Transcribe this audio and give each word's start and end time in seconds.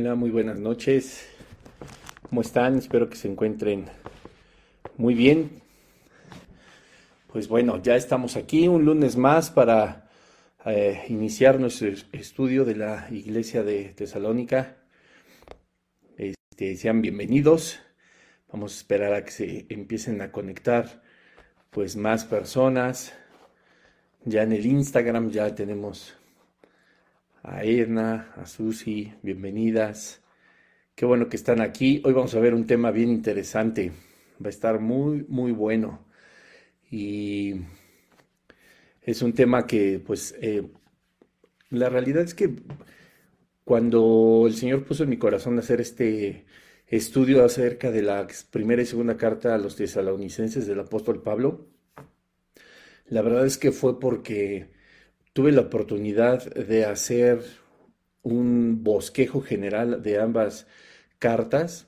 Muy 0.00 0.30
buenas 0.30 0.58
noches. 0.58 1.28
¿Cómo 2.22 2.40
están? 2.40 2.78
Espero 2.78 3.10
que 3.10 3.16
se 3.16 3.28
encuentren 3.28 3.84
muy 4.96 5.12
bien. 5.14 5.60
Pues 7.30 7.48
bueno, 7.48 7.82
ya 7.82 7.96
estamos 7.96 8.36
aquí 8.36 8.66
un 8.66 8.86
lunes 8.86 9.18
más 9.18 9.50
para 9.50 10.08
eh, 10.64 11.04
iniciar 11.10 11.60
nuestro 11.60 11.90
estudio 12.12 12.64
de 12.64 12.76
la 12.76 13.08
iglesia 13.10 13.62
de 13.62 13.90
Tesalónica. 13.90 14.78
Este, 16.16 16.76
sean 16.76 17.02
bienvenidos. 17.02 17.80
Vamos 18.50 18.72
a 18.72 18.76
esperar 18.76 19.12
a 19.12 19.22
que 19.22 19.32
se 19.32 19.66
empiecen 19.68 20.22
a 20.22 20.32
conectar 20.32 21.02
pues 21.68 21.94
más 21.96 22.24
personas. 22.24 23.12
Ya 24.24 24.44
en 24.44 24.52
el 24.52 24.64
Instagram 24.64 25.30
ya 25.30 25.54
tenemos 25.54 26.16
a 27.42 27.64
Edna, 27.64 28.32
a 28.36 28.46
Susi, 28.46 29.12
bienvenidas. 29.22 30.22
Qué 30.94 31.06
bueno 31.06 31.28
que 31.28 31.36
están 31.36 31.60
aquí. 31.60 32.02
Hoy 32.04 32.12
vamos 32.12 32.34
a 32.34 32.40
ver 32.40 32.54
un 32.54 32.66
tema 32.66 32.90
bien 32.90 33.10
interesante. 33.10 33.92
Va 34.42 34.46
a 34.46 34.50
estar 34.50 34.80
muy, 34.80 35.24
muy 35.28 35.52
bueno. 35.52 36.04
Y 36.90 37.62
es 39.02 39.22
un 39.22 39.32
tema 39.32 39.66
que, 39.66 40.02
pues, 40.04 40.34
eh, 40.40 40.70
la 41.70 41.88
realidad 41.88 42.22
es 42.24 42.34
que 42.34 42.50
cuando 43.64 44.44
el 44.46 44.54
Señor 44.54 44.84
puso 44.84 45.04
en 45.04 45.10
mi 45.10 45.16
corazón 45.16 45.58
hacer 45.58 45.80
este 45.80 46.44
estudio 46.86 47.44
acerca 47.44 47.90
de 47.90 48.02
la 48.02 48.26
primera 48.50 48.82
y 48.82 48.86
segunda 48.86 49.16
carta 49.16 49.54
a 49.54 49.58
los 49.58 49.76
tesalonicenses 49.76 50.66
del 50.66 50.80
apóstol 50.80 51.22
Pablo, 51.22 51.68
la 53.06 53.22
verdad 53.22 53.46
es 53.46 53.58
que 53.58 53.72
fue 53.72 53.98
porque 54.00 54.79
tuve 55.32 55.52
la 55.52 55.62
oportunidad 55.62 56.52
de 56.54 56.84
hacer 56.84 57.42
un 58.22 58.82
bosquejo 58.82 59.40
general 59.40 60.02
de 60.02 60.20
ambas 60.20 60.66
cartas 61.18 61.86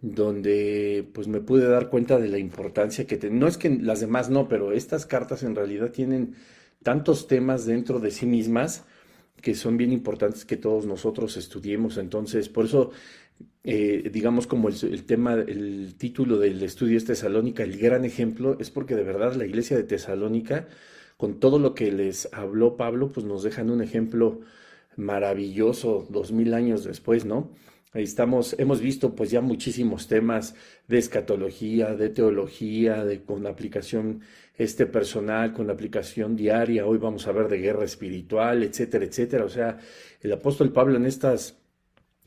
donde 0.00 1.08
pues 1.12 1.28
me 1.28 1.40
pude 1.40 1.68
dar 1.68 1.90
cuenta 1.90 2.18
de 2.18 2.28
la 2.28 2.38
importancia 2.38 3.06
que 3.06 3.16
tienen. 3.16 3.38
No 3.38 3.46
es 3.46 3.58
que 3.58 3.70
las 3.70 4.00
demás 4.00 4.30
no, 4.30 4.48
pero 4.48 4.72
estas 4.72 5.06
cartas 5.06 5.42
en 5.42 5.54
realidad 5.54 5.90
tienen 5.90 6.34
tantos 6.82 7.26
temas 7.26 7.66
dentro 7.66 8.00
de 8.00 8.10
sí 8.10 8.26
mismas 8.26 8.84
que 9.42 9.54
son 9.54 9.76
bien 9.76 9.92
importantes 9.92 10.44
que 10.44 10.56
todos 10.56 10.86
nosotros 10.86 11.36
estudiemos. 11.36 11.96
Entonces, 11.98 12.48
por 12.48 12.66
eso, 12.66 12.90
eh, 13.64 14.10
digamos 14.12 14.46
como 14.46 14.68
el, 14.68 14.74
el, 14.82 15.04
tema, 15.04 15.34
el 15.34 15.94
título 15.96 16.38
del 16.38 16.62
estudio 16.62 16.96
es 16.96 17.04
Tesalónica, 17.04 17.62
el 17.62 17.78
gran 17.78 18.04
ejemplo, 18.04 18.56
es 18.58 18.70
porque 18.70 18.96
de 18.96 19.04
verdad 19.04 19.34
la 19.34 19.46
iglesia 19.46 19.76
de 19.76 19.84
Tesalónica 19.84 20.68
con 21.20 21.38
todo 21.38 21.58
lo 21.58 21.74
que 21.74 21.92
les 21.92 22.32
habló 22.32 22.78
Pablo, 22.78 23.12
pues 23.12 23.26
nos 23.26 23.42
dejan 23.42 23.68
un 23.68 23.82
ejemplo 23.82 24.40
maravilloso 24.96 26.06
dos 26.08 26.32
mil 26.32 26.54
años 26.54 26.82
después, 26.82 27.26
¿no? 27.26 27.50
Ahí 27.92 28.04
estamos, 28.04 28.56
hemos 28.58 28.80
visto 28.80 29.14
pues 29.14 29.30
ya 29.30 29.42
muchísimos 29.42 30.08
temas 30.08 30.54
de 30.88 30.96
escatología, 30.96 31.94
de 31.94 32.08
teología, 32.08 33.04
con 33.26 33.42
la 33.42 33.50
aplicación 33.50 34.22
este 34.56 34.86
personal, 34.86 35.52
con 35.52 35.66
la 35.66 35.74
aplicación 35.74 36.36
diaria. 36.36 36.86
Hoy 36.86 36.96
vamos 36.96 37.26
a 37.26 37.32
ver 37.32 37.48
de 37.48 37.58
guerra 37.58 37.84
espiritual, 37.84 38.62
etcétera, 38.62 39.04
etcétera. 39.04 39.44
O 39.44 39.50
sea, 39.50 39.76
el 40.22 40.32
apóstol 40.32 40.72
Pablo 40.72 40.96
en 40.96 41.04
estas 41.04 41.58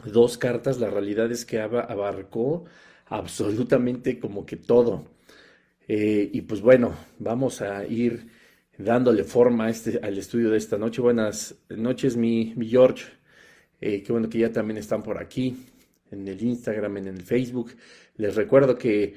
dos 0.06 0.38
cartas, 0.38 0.80
la 0.80 0.92
realidad 0.92 1.32
es 1.32 1.46
que 1.46 1.60
abarcó 1.60 2.66
absolutamente 3.08 4.20
como 4.20 4.46
que 4.46 4.58
todo. 4.58 5.06
Eh, 5.88 6.30
y 6.32 6.42
pues 6.42 6.62
bueno, 6.62 6.94
vamos 7.18 7.62
a 7.62 7.88
ir 7.88 8.43
dándole 8.78 9.24
forma 9.24 9.66
a 9.66 9.70
este, 9.70 10.00
al 10.02 10.18
estudio 10.18 10.50
de 10.50 10.58
esta 10.58 10.78
noche. 10.78 11.02
Buenas 11.02 11.56
noches, 11.70 12.18
mi, 12.18 12.54
George. 12.60 13.06
Eh, 13.82 14.02
qué 14.02 14.12
bueno 14.12 14.30
que 14.30 14.40
ya 14.40 14.52
también 14.52 14.78
están 14.78 15.04
por 15.04 15.18
aquí, 15.18 15.58
en 16.12 16.28
el 16.28 16.42
Instagram, 16.42 16.98
en 16.98 17.08
el 17.08 17.22
Facebook. 17.22 17.72
Les 18.18 18.36
recuerdo 18.36 18.78
que 18.78 19.16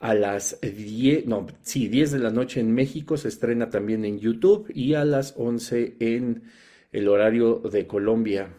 a 0.00 0.14
las 0.14 0.58
10, 0.60 1.26
no, 1.26 1.46
sí, 1.62 1.88
10 1.88 2.12
de 2.12 2.18
la 2.18 2.30
noche 2.30 2.60
en 2.60 2.72
México 2.74 3.16
se 3.16 3.28
estrena 3.28 3.70
también 3.70 4.04
en 4.04 4.18
YouTube 4.18 4.70
y 4.74 4.94
a 4.94 5.04
las 5.04 5.34
11 5.36 5.96
en 6.00 6.42
el 6.90 7.08
horario 7.08 7.60
de 7.60 7.86
Colombia. 7.86 8.52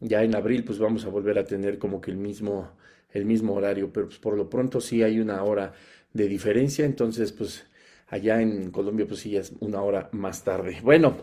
Ya 0.00 0.24
en 0.24 0.34
abril 0.34 0.64
pues 0.64 0.80
vamos 0.80 1.04
a 1.04 1.08
volver 1.08 1.38
a 1.38 1.44
tener 1.44 1.78
como 1.78 2.00
que 2.00 2.10
el 2.10 2.16
mismo, 2.16 2.72
el 3.10 3.24
mismo 3.24 3.54
horario, 3.54 3.92
pero 3.92 4.06
pues 4.06 4.18
por 4.18 4.36
lo 4.36 4.50
pronto 4.50 4.80
sí 4.80 5.04
hay 5.04 5.20
una 5.20 5.44
hora 5.44 5.72
de 6.12 6.26
diferencia, 6.26 6.84
entonces 6.84 7.30
pues 7.30 7.64
Allá 8.12 8.42
en 8.42 8.70
Colombia, 8.70 9.06
pues 9.08 9.20
sí, 9.20 9.30
ya 9.30 9.40
es 9.40 9.54
una 9.60 9.80
hora 9.80 10.10
más 10.12 10.44
tarde. 10.44 10.76
Bueno, 10.82 11.16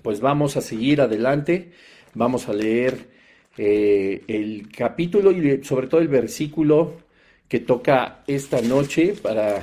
pues 0.00 0.18
vamos 0.20 0.56
a 0.56 0.62
seguir 0.62 1.02
adelante. 1.02 1.72
Vamos 2.14 2.48
a 2.48 2.54
leer 2.54 3.10
eh, 3.58 4.22
el 4.26 4.72
capítulo 4.74 5.30
y 5.30 5.62
sobre 5.62 5.88
todo 5.88 6.00
el 6.00 6.08
versículo 6.08 6.94
que 7.46 7.60
toca 7.60 8.24
esta 8.26 8.62
noche 8.62 9.12
para 9.12 9.62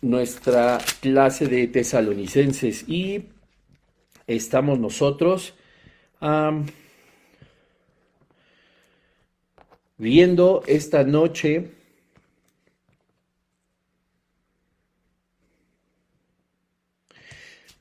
nuestra 0.00 0.78
clase 1.00 1.46
de 1.46 1.68
tesalonicenses. 1.68 2.88
Y 2.88 3.26
estamos 4.26 4.80
nosotros 4.80 5.54
viendo 9.96 10.64
esta 10.66 11.04
noche 11.04 11.81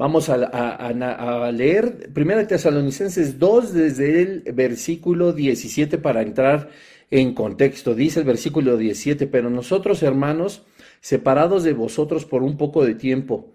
Vamos 0.01 0.29
a, 0.29 1.51
leer 1.51 2.11
Primera 2.11 2.47
Tesalonicenses 2.47 3.37
2 3.37 3.71
desde 3.71 4.23
el 4.23 4.41
versículo 4.51 5.31
17 5.31 5.99
para 5.99 6.23
entrar 6.23 6.69
en 7.11 7.35
contexto. 7.35 7.93
Dice 7.93 8.21
el 8.21 8.25
versículo 8.25 8.77
17, 8.77 9.27
pero 9.27 9.51
nosotros 9.51 10.01
hermanos, 10.01 10.63
separados 11.01 11.63
de 11.63 11.73
vosotros 11.73 12.25
por 12.25 12.41
un 12.41 12.57
poco 12.57 12.83
de 12.83 12.95
tiempo, 12.95 13.53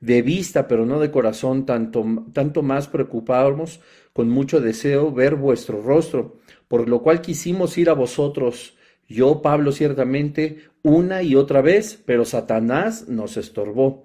de 0.00 0.22
vista, 0.22 0.66
pero 0.66 0.84
no 0.84 0.98
de 0.98 1.12
corazón, 1.12 1.64
tanto, 1.64 2.04
tanto 2.32 2.64
más 2.64 2.88
preocupamos 2.88 3.78
con 4.12 4.28
mucho 4.28 4.60
deseo 4.60 5.12
ver 5.12 5.36
vuestro 5.36 5.80
rostro, 5.80 6.38
por 6.66 6.88
lo 6.88 7.02
cual 7.02 7.20
quisimos 7.20 7.78
ir 7.78 7.88
a 7.88 7.94
vosotros, 7.94 8.76
yo, 9.06 9.42
Pablo, 9.42 9.70
ciertamente, 9.70 10.58
una 10.82 11.22
y 11.22 11.36
otra 11.36 11.62
vez, 11.62 12.02
pero 12.04 12.24
Satanás 12.24 13.06
nos 13.06 13.36
estorbó 13.36 14.03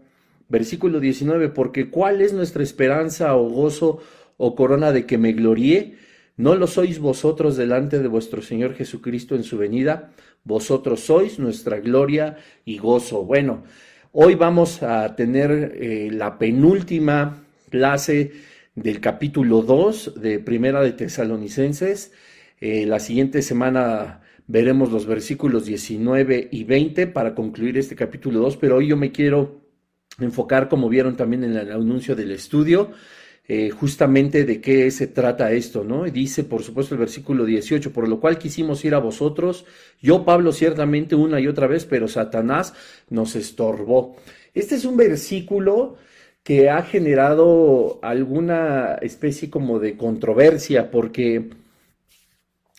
Versículo 0.49 0.99
19, 0.99 1.49
porque 1.49 1.89
¿cuál 1.89 2.21
es 2.21 2.33
nuestra 2.33 2.63
esperanza 2.63 3.35
o 3.35 3.47
gozo 3.49 3.99
o 4.37 4.55
corona 4.55 4.91
de 4.91 5.05
que 5.05 5.19
me 5.19 5.33
gloríe? 5.33 5.95
¿No 6.37 6.55
lo 6.55 6.65
sois 6.65 6.99
vosotros 6.99 7.55
delante 7.55 7.99
de 7.99 8.07
vuestro 8.07 8.41
Señor 8.41 8.73
Jesucristo 8.73 9.35
en 9.35 9.43
su 9.43 9.59
venida? 9.59 10.11
Vosotros 10.43 11.01
sois 11.01 11.37
nuestra 11.37 11.79
gloria 11.79 12.37
y 12.65 12.79
gozo. 12.79 13.23
Bueno, 13.25 13.63
hoy 14.11 14.33
vamos 14.35 14.81
a 14.81 15.15
tener 15.15 15.75
eh, 15.75 16.09
la 16.11 16.39
penúltima 16.39 17.43
clase 17.69 18.31
del 18.73 19.01
capítulo 19.01 19.61
2 19.61 20.21
de 20.21 20.39
Primera 20.39 20.81
de 20.81 20.93
Tesalonicenses. 20.93 22.11
Eh, 22.59 22.85
la 22.87 22.99
siguiente 22.99 23.41
semana 23.41 24.21
veremos 24.47 24.91
los 24.91 25.05
versículos 25.05 25.65
19 25.65 26.47
y 26.51 26.63
20 26.63 27.05
para 27.07 27.35
concluir 27.35 27.77
este 27.77 27.95
capítulo 27.95 28.39
2, 28.39 28.57
pero 28.57 28.77
hoy 28.77 28.87
yo 28.87 28.97
me 28.97 29.11
quiero 29.11 29.58
enfocar, 30.19 30.69
como 30.69 30.89
vieron 30.89 31.15
también 31.15 31.43
en 31.43 31.55
el 31.55 31.71
anuncio 31.71 32.15
del 32.15 32.31
estudio, 32.31 32.91
eh, 33.47 33.71
justamente 33.71 34.45
de 34.45 34.61
qué 34.61 34.91
se 34.91 35.07
trata 35.07 35.51
esto, 35.51 35.83
¿no? 35.83 36.03
Dice, 36.03 36.43
por 36.43 36.61
supuesto, 36.61 36.93
el 36.93 36.99
versículo 36.99 37.45
18, 37.45 37.91
por 37.91 38.07
lo 38.07 38.19
cual 38.19 38.37
quisimos 38.37 38.85
ir 38.85 38.93
a 38.93 38.99
vosotros, 38.99 39.65
yo, 39.99 40.23
Pablo, 40.23 40.51
ciertamente 40.51 41.15
una 41.15 41.39
y 41.39 41.47
otra 41.47 41.65
vez, 41.65 41.85
pero 41.85 42.07
Satanás 42.07 42.75
nos 43.09 43.35
estorbó. 43.35 44.17
Este 44.53 44.75
es 44.75 44.85
un 44.85 44.97
versículo 44.97 45.97
que 46.43 46.69
ha 46.69 46.83
generado 46.83 47.99
alguna 48.03 48.99
especie 49.01 49.49
como 49.49 49.79
de 49.79 49.97
controversia, 49.97 50.91
porque 50.91 51.49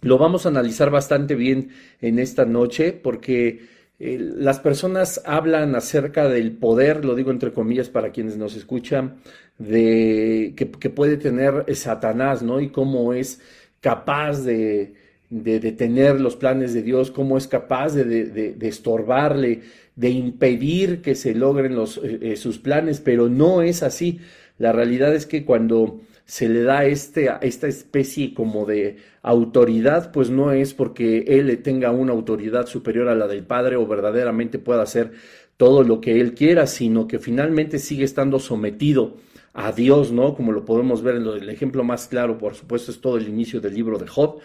lo 0.02 0.18
vamos 0.18 0.46
a 0.46 0.50
analizar 0.50 0.90
bastante 0.90 1.34
bien 1.34 1.70
en 2.00 2.18
esta 2.18 2.44
noche, 2.44 2.92
porque 2.92 3.66
eh, 4.00 4.18
las 4.18 4.60
personas 4.60 5.20
hablan 5.26 5.74
acerca 5.74 6.26
del 6.26 6.52
poder, 6.52 7.04
lo 7.04 7.14
digo 7.14 7.30
entre 7.30 7.52
comillas 7.52 7.90
para 7.90 8.12
quienes 8.12 8.38
nos 8.38 8.56
escuchan, 8.56 9.16
de 9.58 10.54
que, 10.56 10.66
puede 10.88 11.18
tener 11.18 11.66
Satanás, 11.76 12.42
¿no? 12.42 12.62
Y 12.62 12.70
cómo 12.70 13.12
es 13.12 13.42
capaz 13.82 14.42
de, 14.42 14.94
detener 15.28 16.18
los 16.18 16.34
planes 16.36 16.72
de 16.72 16.82
Dios, 16.82 17.10
cómo 17.10 17.36
es 17.36 17.46
capaz 17.46 17.94
de, 17.94 18.56
estorbarle, 18.62 19.60
de 19.96 20.08
impedir 20.08 21.02
que 21.02 21.14
se 21.14 21.34
logren 21.34 21.74
los, 21.74 21.98
eh, 21.98 22.18
eh, 22.22 22.36
sus 22.36 22.58
planes, 22.58 23.00
pero 23.00 23.28
no 23.28 23.60
es 23.60 23.82
así. 23.82 24.20
La 24.58 24.72
realidad 24.72 25.14
es 25.14 25.26
que 25.26 25.44
cuando 25.44 26.00
se 26.30 26.48
le 26.48 26.62
da 26.62 26.84
este, 26.84 27.28
esta 27.42 27.66
especie 27.66 28.32
como 28.34 28.64
de 28.64 28.98
autoridad, 29.20 30.12
pues 30.12 30.30
no 30.30 30.52
es 30.52 30.74
porque 30.74 31.24
él 31.26 31.60
tenga 31.60 31.90
una 31.90 32.12
autoridad 32.12 32.68
superior 32.68 33.08
a 33.08 33.16
la 33.16 33.26
del 33.26 33.42
Padre 33.42 33.74
o 33.74 33.84
verdaderamente 33.84 34.60
pueda 34.60 34.82
hacer 34.82 35.10
todo 35.56 35.82
lo 35.82 36.00
que 36.00 36.20
él 36.20 36.34
quiera, 36.34 36.68
sino 36.68 37.08
que 37.08 37.18
finalmente 37.18 37.80
sigue 37.80 38.04
estando 38.04 38.38
sometido 38.38 39.16
a 39.54 39.72
Dios, 39.72 40.12
¿no? 40.12 40.36
Como 40.36 40.52
lo 40.52 40.64
podemos 40.64 41.02
ver 41.02 41.16
en 41.16 41.26
el 41.26 41.48
ejemplo 41.48 41.82
más 41.82 42.06
claro, 42.06 42.38
por 42.38 42.54
supuesto, 42.54 42.92
es 42.92 43.00
todo 43.00 43.16
el 43.16 43.26
inicio 43.26 43.60
del 43.60 43.74
libro 43.74 43.98
de 43.98 44.06
Job, 44.06 44.38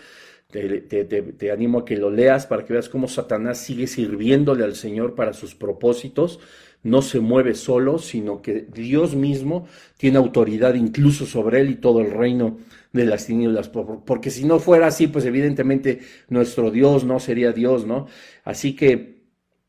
te, 0.52 1.52
animo 1.52 1.80
a 1.80 1.86
que 1.86 1.98
lo 1.98 2.10
leas 2.10 2.46
para 2.46 2.66
que 2.66 2.74
veas 2.74 2.90
cómo 2.90 3.08
Satanás 3.08 3.58
sigue 3.58 3.88
sirviéndole 3.88 4.64
al 4.64 4.76
Señor 4.76 5.16
para 5.16 5.34
sus 5.34 5.56
propósitos. 5.56 6.40
No 6.84 7.02
se 7.02 7.20
mueve 7.20 7.56
solo, 7.56 7.98
sino 7.98 8.42
que 8.42 8.62
Dios 8.72 9.16
mismo 9.16 9.68
tiene 9.98 10.18
autoridad 10.18 10.76
incluso 10.76 11.26
sobre 11.26 11.62
él 11.62 11.72
y 11.72 11.76
todo 11.76 12.00
el 12.00 12.12
reino 12.12 12.60
de 12.94 13.06
las 13.06 13.26
tinieblas. 13.26 13.70
Porque 13.70 14.30
si 14.30 14.46
no 14.46 14.60
fuera 14.60 14.88
así, 14.88 15.08
pues 15.08 15.26
evidentemente 15.26 16.00
nuestro 16.30 16.70
Dios 16.70 17.04
no 17.04 17.20
sería 17.20 17.52
Dios, 17.52 17.86
¿no? 17.86 18.08
Así 18.44 18.76
que 18.76 19.16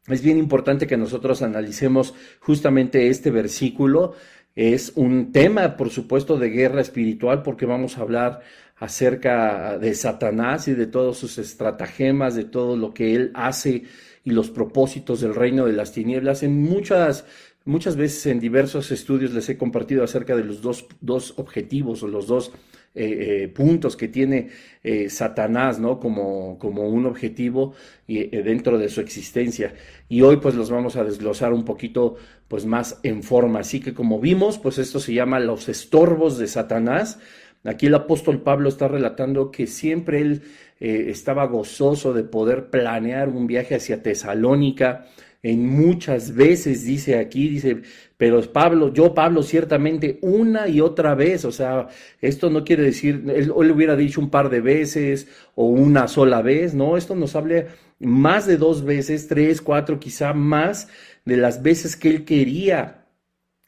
es 0.09 0.23
bien 0.23 0.39
importante 0.39 0.87
que 0.87 0.97
nosotros 0.97 1.43
analicemos 1.43 2.15
justamente 2.39 3.09
este 3.09 3.31
versículo. 3.31 4.15
Es 4.55 4.93
un 4.95 5.33
tema, 5.33 5.77
por 5.77 5.91
supuesto, 5.91 6.39
de 6.39 6.51
guerra 6.51 6.81
espiritual, 6.81 7.43
porque 7.43 7.67
vamos 7.67 7.99
a 7.99 8.03
hablar 8.03 8.41
acerca 8.77 9.79
de 9.79 9.95
Satanás 9.95 10.69
y 10.69 10.75
de 10.75 10.87
todos 10.87 11.19
sus 11.19 11.39
estratagemas, 11.39 12.35
de 12.35 12.45
todo 12.45 12.77
lo 12.77 12.93
que 12.93 13.15
él 13.15 13.31
hace 13.35 13.85
y 14.25 14.31
los 14.31 14.51
propósitos 14.51 15.21
del 15.21 15.35
reino 15.35 15.67
de 15.67 15.73
las 15.73 15.93
tinieblas. 15.93 16.43
En 16.43 16.61
muchas, 16.61 17.25
muchas 17.65 17.97
veces 17.97 18.27
en 18.27 18.41
diversos 18.41 18.91
estudios 18.91 19.33
les 19.33 19.49
he 19.49 19.57
compartido 19.57 20.05
acerca 20.05 20.37
de 20.37 20.45
los 20.45 20.61
dos, 20.61 20.87
dos 21.01 21.35
objetivos 21.39 22.03
o 22.03 22.09
los 22.09 22.27
dos 22.27 22.53
eh, 22.99 23.43
eh, 23.45 23.49
puntos 23.49 23.95
que 23.95 24.09
tiene 24.09 24.49
eh, 24.83 25.11
Satanás, 25.11 25.79
¿no? 25.79 26.01
Como, 26.01 26.59
como 26.59 26.89
un 26.89 27.05
objetivo 27.05 27.75
dentro 28.07 28.79
de 28.79 28.89
su 28.89 29.01
existencia. 29.01 29.75
Y 30.09 30.23
hoy 30.23 30.37
pues 30.37 30.55
los 30.55 30.71
vamos 30.71 30.97
a 30.97 31.05
desglosar 31.05 31.53
un 31.53 31.65
poquito 31.65 32.17
pues 32.49 32.65
más 32.65 32.99
en 33.03 33.23
forma. 33.23 33.61
Así 33.61 33.81
que 33.81 33.95
como 33.95 34.19
vimos, 34.21 34.59
pues 34.59 34.79
esto 34.79 34.99
se 34.99 35.13
llama 35.13 35.41
los 35.41 35.69
estorbos 35.69 36.39
de 36.39 36.47
Satanás 36.47 37.19
Aquí 37.67 37.87
el 37.87 37.95
apóstol 37.95 38.43
Pablo 38.43 38.69
está 38.69 38.89
relatando 38.89 39.51
que 39.51 39.67
siempre 39.67 40.21
él 40.21 40.43
eh, 40.79 41.07
estaba 41.09 41.47
gozoso 41.47 42.13
de 42.13 42.23
poder 42.23 42.71
planear 42.71 43.29
un 43.29 43.47
viaje 43.47 43.75
hacia 43.75 44.03
Tesalónica. 44.03 45.07
En 45.43 45.69
muchas 45.69 46.35
veces 46.35 46.85
dice 46.85 47.19
aquí, 47.19 47.49
dice, 47.49 47.83
pero 48.17 48.41
Pablo, 48.53 48.93
yo 48.93 49.15
Pablo 49.15 49.43
ciertamente 49.43 50.19
una 50.23 50.69
y 50.69 50.81
otra 50.81 51.15
vez, 51.15 51.45
o 51.45 51.53
sea, 51.53 51.89
esto 52.21 52.51
no 52.51 52.65
quiere 52.65 52.85
decir, 52.85 53.25
él, 53.29 53.53
él 53.57 53.71
hubiera 53.71 53.97
dicho 53.97 54.21
un 54.21 54.31
par 54.31 54.49
de 54.51 54.61
veces 54.61 55.29
o 55.55 55.67
una 55.67 56.09
sola 56.09 56.43
vez, 56.43 56.75
no, 56.75 56.97
esto 56.97 57.15
nos 57.15 57.37
habla 57.37 57.67
más 58.01 58.47
de 58.47 58.57
dos 58.57 58.85
veces, 58.85 59.29
tres, 59.29 59.61
cuatro, 59.61 60.01
quizá 60.01 60.33
más 60.33 60.89
de 61.25 61.37
las 61.37 61.63
veces 61.63 61.97
que 61.97 62.11
él 62.11 62.25
quería 62.25 63.06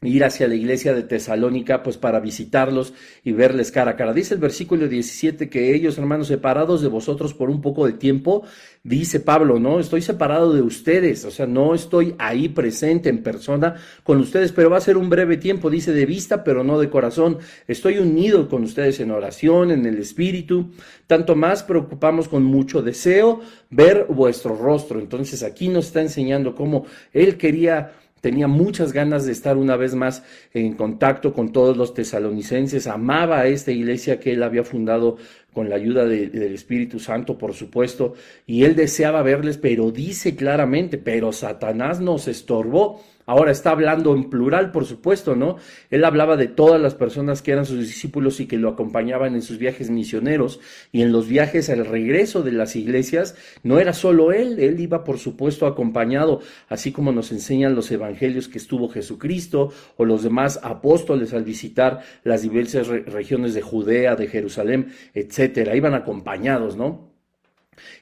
ir 0.02 0.22
hacia 0.22 0.46
la 0.46 0.54
iglesia 0.54 0.94
de 0.94 1.02
Tesalónica, 1.02 1.82
pues 1.82 1.96
para 1.96 2.20
visitarlos 2.20 2.94
y 3.24 3.32
verles 3.32 3.72
cara 3.72 3.92
a 3.92 3.96
cara. 3.96 4.12
Dice 4.12 4.34
el 4.34 4.40
versículo 4.40 4.86
17 4.86 5.48
que 5.48 5.74
ellos, 5.74 5.98
hermanos, 5.98 6.28
separados 6.28 6.82
de 6.82 6.88
vosotros 6.88 7.34
por 7.34 7.50
un 7.50 7.60
poco 7.60 7.84
de 7.84 7.94
tiempo, 7.94 8.44
dice 8.84 9.18
Pablo, 9.18 9.58
no, 9.58 9.80
estoy 9.80 10.02
separado 10.02 10.52
de 10.52 10.62
ustedes, 10.62 11.24
o 11.24 11.32
sea, 11.32 11.46
no 11.48 11.74
estoy 11.74 12.14
ahí 12.18 12.48
presente 12.48 13.08
en 13.08 13.24
persona 13.24 13.74
con 14.04 14.18
ustedes, 14.18 14.52
pero 14.52 14.70
va 14.70 14.76
a 14.76 14.82
ser 14.82 14.96
un 14.96 15.10
breve 15.10 15.36
tiempo, 15.36 15.68
dice 15.68 15.92
de 15.92 16.06
vista, 16.06 16.44
pero 16.44 16.62
no 16.62 16.78
de 16.78 16.90
corazón. 16.90 17.38
Estoy 17.66 17.98
unido 17.98 18.48
con 18.48 18.62
ustedes 18.62 19.00
en 19.00 19.10
oración, 19.10 19.72
en 19.72 19.84
el 19.84 19.98
espíritu, 19.98 20.70
tanto 21.08 21.34
más 21.34 21.64
preocupamos 21.64 22.28
con 22.28 22.44
mucho 22.44 22.82
deseo 22.82 23.40
ver 23.70 24.06
vuestro 24.08 24.54
rostro. 24.54 25.00
Entonces 25.00 25.42
aquí 25.42 25.66
nos 25.68 25.86
está 25.86 26.02
enseñando 26.02 26.54
cómo 26.54 26.86
él 27.12 27.36
quería 27.36 27.94
Tenía 28.20 28.48
muchas 28.48 28.92
ganas 28.92 29.26
de 29.26 29.32
estar 29.32 29.56
una 29.56 29.76
vez 29.76 29.94
más 29.94 30.22
en 30.52 30.74
contacto 30.74 31.32
con 31.32 31.52
todos 31.52 31.76
los 31.76 31.94
tesalonicenses, 31.94 32.86
amaba 32.86 33.40
a 33.40 33.46
esta 33.46 33.70
iglesia 33.72 34.18
que 34.18 34.32
él 34.32 34.42
había 34.42 34.64
fundado 34.64 35.16
con 35.52 35.68
la 35.68 35.76
ayuda 35.76 36.04
del 36.04 36.54
Espíritu 36.54 37.00
Santo, 37.00 37.38
por 37.38 37.54
supuesto, 37.54 38.14
y 38.46 38.64
él 38.64 38.76
deseaba 38.76 39.22
verles, 39.22 39.58
pero 39.58 39.90
dice 39.90 40.36
claramente, 40.36 40.98
pero 40.98 41.32
Satanás 41.32 42.00
nos 42.00 42.28
estorbó 42.28 43.02
Ahora 43.28 43.50
está 43.50 43.72
hablando 43.72 44.14
en 44.14 44.30
plural, 44.30 44.72
por 44.72 44.86
supuesto, 44.86 45.36
¿no? 45.36 45.58
Él 45.90 46.06
hablaba 46.06 46.38
de 46.38 46.48
todas 46.48 46.80
las 46.80 46.94
personas 46.94 47.42
que 47.42 47.52
eran 47.52 47.66
sus 47.66 47.80
discípulos 47.80 48.40
y 48.40 48.46
que 48.46 48.56
lo 48.56 48.70
acompañaban 48.70 49.34
en 49.34 49.42
sus 49.42 49.58
viajes 49.58 49.90
misioneros 49.90 50.60
y 50.92 51.02
en 51.02 51.12
los 51.12 51.28
viajes 51.28 51.68
al 51.68 51.84
regreso 51.84 52.42
de 52.42 52.52
las 52.52 52.74
iglesias. 52.74 53.36
No 53.62 53.80
era 53.80 53.92
solo 53.92 54.32
él, 54.32 54.58
él 54.60 54.80
iba, 54.80 55.04
por 55.04 55.18
supuesto, 55.18 55.66
acompañado, 55.66 56.40
así 56.70 56.90
como 56.90 57.12
nos 57.12 57.30
enseñan 57.30 57.74
los 57.74 57.90
evangelios 57.90 58.48
que 58.48 58.56
estuvo 58.56 58.88
Jesucristo 58.88 59.74
o 59.98 60.06
los 60.06 60.22
demás 60.22 60.58
apóstoles 60.62 61.34
al 61.34 61.44
visitar 61.44 62.00
las 62.24 62.40
diversas 62.40 62.88
regiones 62.88 63.52
de 63.52 63.60
Judea, 63.60 64.16
de 64.16 64.28
Jerusalén, 64.28 64.94
etcétera. 65.12 65.76
Iban 65.76 65.92
acompañados, 65.92 66.78
¿no? 66.78 67.12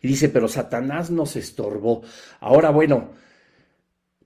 Y 0.03 0.07
dice, 0.07 0.29
pero 0.29 0.47
Satanás 0.47 1.11
nos 1.11 1.35
estorbó. 1.35 2.03
Ahora, 2.39 2.71
bueno, 2.71 3.26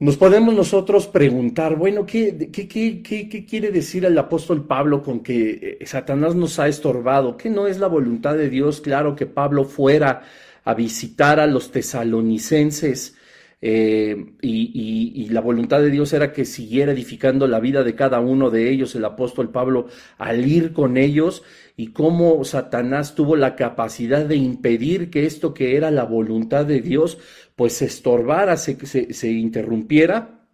nos 0.00 0.17
podemos 0.17 0.55
nosotros 0.55 1.06
preguntar, 1.06 1.76
bueno, 1.76 2.06
¿qué, 2.06 2.50
qué, 2.50 2.67
qué, 2.67 3.02
qué, 3.02 3.44
quiere 3.44 3.70
decir 3.70 4.06
el 4.06 4.17
apóstol 4.17 4.67
Pablo 4.67 5.02
con 5.02 5.20
que 5.20 5.79
eh, 5.81 5.87
Satanás 5.87 6.35
nos 6.35 6.58
ha 6.58 6.69
estorbado? 6.69 7.37
¿Que 7.37 7.50
no 7.50 7.67
es 7.67 7.79
la 7.79 7.87
voluntad 7.87 8.35
de 8.35 8.49
Dios? 8.49 8.81
Claro 8.81 9.14
que 9.14 9.26
Pablo 9.26 9.64
fuera 9.64 10.23
a 10.64 10.73
visitar 10.73 11.38
a 11.38 11.47
los 11.47 11.70
tesalonicenses 11.70 13.14
eh, 13.62 14.17
y, 14.41 15.29
la 15.29 15.43
voluntad 15.43 15.81
de 15.81 15.91
Dios 15.91 16.12
era 16.12 16.32
que 16.32 16.44
siguiera 16.44 16.93
edificando 16.93 17.47
la 17.47 17.61
vida 17.61 17.85
de 17.85 17.94
cada 17.94 18.19
uno 18.20 18.50
de 18.50 18.70
ellos, 18.70 18.94
el 18.94 19.05
apóstol 19.05 19.50
Pablo, 19.50 19.87
al 20.19 20.47
ir 20.47 20.73
con 20.73 20.97
ellos 20.97 21.43
y 21.76 21.88
cómo 21.88 22.43
Satanás 22.44 23.14
tuvo 23.14 23.37
la 23.37 23.55
capacidad 23.55 24.25
de 24.25 24.37
impedir 24.37 25.11
que 25.11 25.26
esto 25.26 25.55
que 25.55 25.76
era 25.76 25.91
la 25.91 26.05
voluntad 26.05 26.64
de 26.67 26.81
Dios, 26.81 27.19
pues 27.61 27.75
se 27.75 27.85
estorbara, 27.85 28.57
se, 28.57 29.12
se, 29.12 29.31
interrumpiera. 29.31 30.47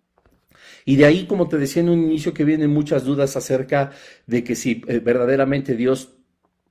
Y 0.84 0.96
de 0.96 1.04
ahí, 1.04 1.26
como 1.26 1.46
te 1.46 1.56
decía 1.56 1.80
en 1.80 1.90
un 1.90 2.02
inicio, 2.02 2.34
que 2.34 2.42
vienen 2.42 2.70
muchas 2.70 3.04
dudas 3.04 3.36
acerca 3.36 3.92
de 4.26 4.42
que 4.42 4.56
si 4.56 4.82
eh, 4.88 4.98
verdaderamente 4.98 5.76
Dios 5.76 6.16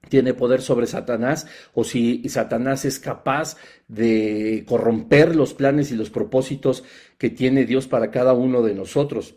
tiene 0.10 0.34
poder 0.34 0.62
sobre 0.62 0.88
Satanás 0.88 1.48
o 1.74 1.86
si 1.86 2.28
Satanás 2.28 2.84
es 2.84 3.00
capaz 3.00 3.56
de 3.88 4.66
corromper 4.68 5.38
los 5.38 5.54
planes 5.54 5.90
y 5.92 5.96
los 5.96 6.10
propósitos 6.10 6.84
que 7.18 7.30
tiene 7.30 7.64
Dios 7.64 7.88
para 7.88 8.12
cada 8.12 8.34
uno 8.34 8.62
de 8.62 8.76
nosotros. 8.76 9.36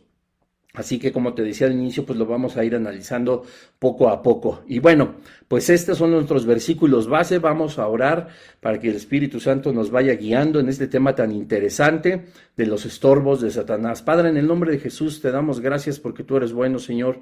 Así 0.75 0.99
que 0.99 1.13
como 1.13 1.35
te 1.35 1.43
decía 1.43 1.67
al 1.67 1.73
inicio, 1.73 2.05
pues 2.05 2.19
lo 2.19 2.27
vamos 2.27 2.57
a 2.57 2.65
ir 2.65 2.75
analizando 2.75 3.45
poco 3.79 4.11
a 4.11 4.23
poco. 4.23 4.63
Y 4.69 4.79
bueno, 4.79 5.15
pues 5.49 5.71
estos 5.71 5.99
son 5.99 6.13
nuestros 6.13 6.47
versículos 6.47 7.09
base. 7.09 7.39
Vamos 7.39 7.79
a 7.79 7.89
orar 7.89 8.29
para 8.61 8.79
que 8.79 8.91
el 8.91 8.97
Espíritu 8.97 9.41
Santo 9.41 9.73
nos 9.73 9.91
vaya 9.91 10.15
guiando 10.15 10.61
en 10.61 10.69
este 10.69 10.87
tema 10.87 11.15
tan 11.15 11.33
interesante 11.33 12.27
de 12.57 12.67
los 12.67 12.85
estorbos 12.85 13.41
de 13.41 13.51
Satanás. 13.51 14.03
Padre, 14.03 14.29
en 14.29 14.37
el 14.37 14.47
nombre 14.47 14.71
de 14.71 14.79
Jesús 14.79 15.21
te 15.21 15.31
damos 15.31 15.61
gracias 15.61 15.99
porque 15.99 16.23
tú 16.23 16.37
eres 16.37 16.53
bueno, 16.53 16.79
Señor 16.79 17.21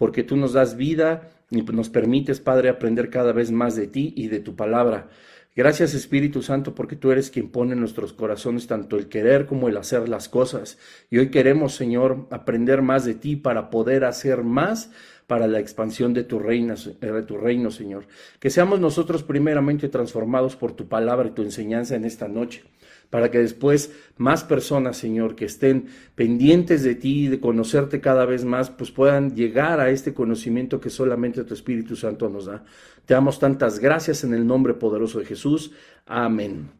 porque 0.00 0.22
tú 0.22 0.34
nos 0.34 0.54
das 0.54 0.78
vida 0.78 1.28
y 1.50 1.60
nos 1.60 1.90
permites, 1.90 2.40
Padre, 2.40 2.70
aprender 2.70 3.10
cada 3.10 3.32
vez 3.32 3.50
más 3.50 3.76
de 3.76 3.86
ti 3.86 4.14
y 4.16 4.28
de 4.28 4.40
tu 4.40 4.56
palabra. 4.56 5.10
Gracias 5.56 5.94
Espíritu 5.94 6.42
Santo 6.42 6.74
porque 6.76 6.94
tú 6.94 7.10
eres 7.10 7.30
quien 7.30 7.50
pone 7.50 7.72
en 7.72 7.80
nuestros 7.80 8.12
corazones 8.12 8.68
tanto 8.68 8.96
el 8.96 9.08
querer 9.08 9.46
como 9.46 9.68
el 9.68 9.76
hacer 9.76 10.08
las 10.08 10.28
cosas. 10.28 10.78
Y 11.10 11.18
hoy 11.18 11.30
queremos, 11.30 11.74
Señor, 11.74 12.28
aprender 12.30 12.82
más 12.82 13.04
de 13.04 13.14
ti 13.14 13.34
para 13.34 13.68
poder 13.68 14.04
hacer 14.04 14.44
más 14.44 14.90
para 15.26 15.48
la 15.48 15.58
expansión 15.58 16.14
de 16.14 16.24
tu, 16.24 16.38
reino, 16.38 16.74
de 16.76 17.22
tu 17.22 17.36
reino, 17.36 17.70
Señor. 17.70 18.06
Que 18.38 18.50
seamos 18.50 18.80
nosotros 18.80 19.22
primeramente 19.24 19.88
transformados 19.88 20.54
por 20.54 20.72
tu 20.72 20.88
palabra 20.88 21.28
y 21.28 21.32
tu 21.32 21.42
enseñanza 21.42 21.96
en 21.96 22.04
esta 22.04 22.28
noche 22.28 22.62
para 23.10 23.30
que 23.30 23.38
después 23.38 23.92
más 24.16 24.44
personas, 24.44 24.96
Señor, 24.96 25.34
que 25.34 25.44
estén 25.44 25.86
pendientes 26.14 26.82
de 26.82 26.94
ti, 26.94 27.26
de 27.28 27.40
conocerte 27.40 28.00
cada 28.00 28.24
vez 28.24 28.44
más, 28.44 28.70
pues 28.70 28.90
puedan 28.92 29.34
llegar 29.34 29.80
a 29.80 29.90
este 29.90 30.14
conocimiento 30.14 30.80
que 30.80 30.90
solamente 30.90 31.44
tu 31.44 31.54
Espíritu 31.54 31.96
Santo 31.96 32.28
nos 32.28 32.46
da. 32.46 32.64
Te 33.04 33.14
damos 33.14 33.40
tantas 33.40 33.80
gracias 33.80 34.22
en 34.24 34.32
el 34.32 34.46
nombre 34.46 34.74
poderoso 34.74 35.18
de 35.18 35.26
Jesús. 35.26 35.72
Amén. 36.06 36.70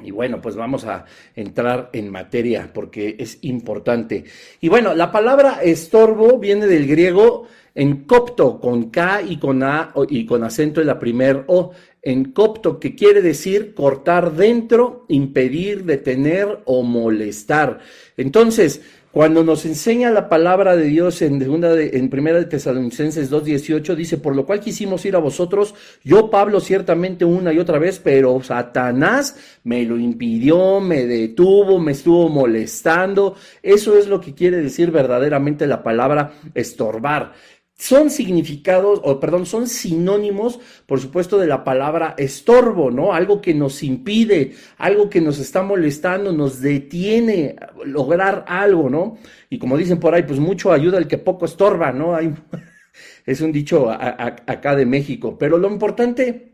Y 0.00 0.12
bueno, 0.12 0.40
pues 0.40 0.54
vamos 0.54 0.84
a 0.84 1.06
entrar 1.34 1.90
en 1.92 2.10
materia 2.10 2.70
porque 2.72 3.16
es 3.18 3.38
importante. 3.42 4.24
Y 4.60 4.68
bueno, 4.68 4.94
la 4.94 5.10
palabra 5.10 5.60
estorbo 5.60 6.38
viene 6.38 6.68
del 6.68 6.86
griego 6.86 7.48
en 7.74 8.04
copto, 8.04 8.60
con 8.60 8.90
K 8.90 9.22
y 9.22 9.38
con 9.38 9.64
A 9.64 9.92
y 10.08 10.24
con 10.24 10.44
acento 10.44 10.80
en 10.80 10.86
la 10.86 11.00
primer 11.00 11.44
O 11.48 11.72
en 12.02 12.32
copto, 12.32 12.78
que 12.78 12.94
quiere 12.94 13.22
decir 13.22 13.74
cortar 13.74 14.34
dentro, 14.34 15.04
impedir, 15.08 15.84
detener 15.84 16.60
o 16.64 16.82
molestar. 16.82 17.80
Entonces, 18.16 18.80
cuando 19.10 19.42
nos 19.42 19.64
enseña 19.64 20.10
la 20.10 20.28
palabra 20.28 20.76
de 20.76 20.84
Dios 20.84 21.22
en, 21.22 21.40
segunda 21.40 21.80
en 21.80 22.10
primera 22.10 22.38
de 22.38 22.44
Tesalonicenses 22.44 23.32
2.18, 23.32 23.94
dice, 23.94 24.18
por 24.18 24.36
lo 24.36 24.44
cual 24.44 24.60
quisimos 24.60 25.04
ir 25.06 25.16
a 25.16 25.18
vosotros, 25.18 25.74
yo 26.04 26.28
Pablo 26.28 26.60
ciertamente 26.60 27.24
una 27.24 27.52
y 27.52 27.58
otra 27.58 27.78
vez, 27.78 27.98
pero 27.98 28.40
Satanás 28.42 29.36
me 29.64 29.82
lo 29.84 29.98
impidió, 29.98 30.80
me 30.80 31.06
detuvo, 31.06 31.80
me 31.80 31.92
estuvo 31.92 32.28
molestando. 32.28 33.34
Eso 33.62 33.98
es 33.98 34.08
lo 34.08 34.20
que 34.20 34.34
quiere 34.34 34.58
decir 34.58 34.90
verdaderamente 34.90 35.66
la 35.66 35.82
palabra 35.82 36.34
estorbar 36.54 37.32
son 37.78 38.10
significados, 38.10 39.00
o 39.04 39.20
perdón, 39.20 39.46
son 39.46 39.68
sinónimos, 39.68 40.58
por 40.84 41.00
supuesto, 41.00 41.38
de 41.38 41.46
la 41.46 41.62
palabra 41.62 42.16
estorbo, 42.18 42.90
¿no? 42.90 43.14
Algo 43.14 43.40
que 43.40 43.54
nos 43.54 43.84
impide, 43.84 44.54
algo 44.78 45.08
que 45.08 45.20
nos 45.20 45.38
está 45.38 45.62
molestando, 45.62 46.32
nos 46.32 46.60
detiene 46.60 47.54
lograr 47.84 48.44
algo, 48.48 48.90
¿no? 48.90 49.18
Y 49.48 49.58
como 49.60 49.76
dicen 49.76 50.00
por 50.00 50.12
ahí, 50.12 50.24
pues 50.24 50.40
mucho 50.40 50.72
ayuda 50.72 50.98
el 50.98 51.06
que 51.06 51.18
poco 51.18 51.44
estorba, 51.44 51.92
¿no? 51.92 52.16
Hay, 52.16 52.34
es 53.26 53.40
un 53.40 53.52
dicho 53.52 53.88
acá 53.90 54.74
de 54.74 54.84
México. 54.84 55.38
Pero 55.38 55.56
lo 55.56 55.70
importante 55.70 56.48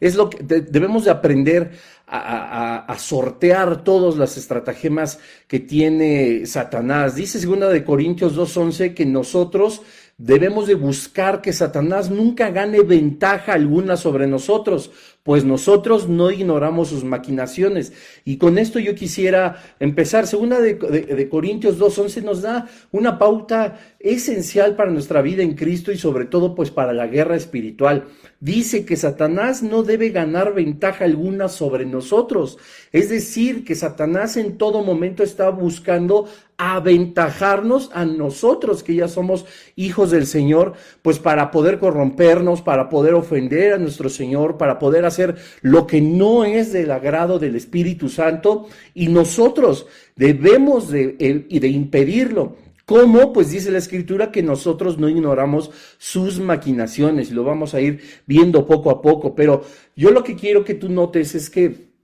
es 0.00 0.16
lo 0.16 0.28
que 0.28 0.42
debemos 0.42 1.04
de 1.04 1.10
aprender 1.10 1.70
a, 2.08 2.96
sortear 2.98 3.82
todas 3.82 4.16
las 4.16 4.36
estratagemas 4.36 5.18
que 5.48 5.60
tiene 5.60 6.46
Satanás. 6.46 7.16
Dice 7.16 7.40
segunda 7.40 7.68
de 7.68 7.84
Corintios 7.84 8.36
2.11 8.36 8.94
que 8.94 9.06
nosotros 9.06 9.82
debemos 10.18 10.66
de 10.66 10.74
buscar 10.74 11.42
que 11.42 11.52
Satanás 11.52 12.10
nunca 12.10 12.50
gane 12.50 12.80
ventaja 12.80 13.52
alguna 13.52 13.98
sobre 13.98 14.26
nosotros, 14.26 14.90
pues 15.22 15.44
nosotros 15.44 16.08
no 16.08 16.30
ignoramos 16.30 16.88
sus 16.88 17.04
maquinaciones. 17.04 17.92
Y 18.24 18.38
con 18.38 18.58
esto 18.58 18.78
yo 18.78 18.94
quisiera 18.94 19.62
empezar. 19.80 20.26
Segunda 20.26 20.60
de, 20.60 20.74
de, 20.74 21.28
Corintios 21.28 21.78
2.11 21.78 22.22
nos 22.22 22.42
da 22.42 22.68
una 22.92 23.18
pauta 23.18 23.78
esencial 23.98 24.76
para 24.76 24.92
nuestra 24.92 25.22
vida 25.22 25.42
en 25.42 25.54
Cristo 25.54 25.90
y 25.90 25.98
sobre 25.98 26.26
todo 26.26 26.54
pues 26.54 26.70
para 26.70 26.92
la 26.92 27.08
guerra 27.08 27.36
espiritual. 27.36 28.04
Dice 28.38 28.86
que 28.86 28.96
Satanás 28.96 29.62
no 29.64 29.82
debe 29.82 30.10
ganar 30.10 30.54
ventaja 30.54 31.04
alguna 31.04 31.48
sobre 31.48 31.84
nosotros. 31.86 32.56
Es 32.92 33.10
decir, 33.10 33.64
que 33.64 33.74
Satanás 33.74 34.36
en 34.36 34.56
todo 34.56 34.84
momento 34.84 35.24
está 35.24 35.50
buscando 35.50 36.28
aventajarnos 36.58 37.90
a 37.92 38.04
nosotros 38.04 38.82
que 38.82 38.94
ya 38.94 39.08
somos 39.08 39.44
hijos 39.76 40.10
del 40.10 40.26
Señor, 40.26 40.74
pues 41.02 41.18
para 41.18 41.50
poder 41.50 41.78
corrompernos, 41.78 42.62
para 42.62 42.88
poder 42.88 43.14
ofender 43.14 43.74
a 43.74 43.78
nuestro 43.78 44.08
Señor, 44.08 44.56
para 44.56 44.78
poder 44.78 45.04
hacer 45.04 45.36
lo 45.60 45.86
que 45.86 46.00
no 46.00 46.44
es 46.44 46.72
del 46.72 46.90
agrado 46.90 47.38
del 47.38 47.56
Espíritu 47.56 48.08
Santo 48.08 48.68
y 48.94 49.08
nosotros 49.08 49.86
debemos 50.14 50.90
de, 50.90 51.12
de 51.48 51.68
impedirlo. 51.68 52.56
¿Cómo? 52.86 53.32
Pues 53.32 53.50
dice 53.50 53.72
la 53.72 53.78
escritura 53.78 54.30
que 54.30 54.44
nosotros 54.44 54.96
no 54.96 55.08
ignoramos 55.08 55.72
sus 55.98 56.38
maquinaciones 56.38 57.30
y 57.30 57.34
lo 57.34 57.42
vamos 57.42 57.74
a 57.74 57.80
ir 57.80 58.00
viendo 58.26 58.64
poco 58.64 58.90
a 58.90 59.02
poco, 59.02 59.34
pero 59.34 59.64
yo 59.96 60.12
lo 60.12 60.22
que 60.22 60.36
quiero 60.36 60.64
que 60.64 60.74
tú 60.74 60.88
notes 60.88 61.34
es 61.34 61.50
que 61.50 61.95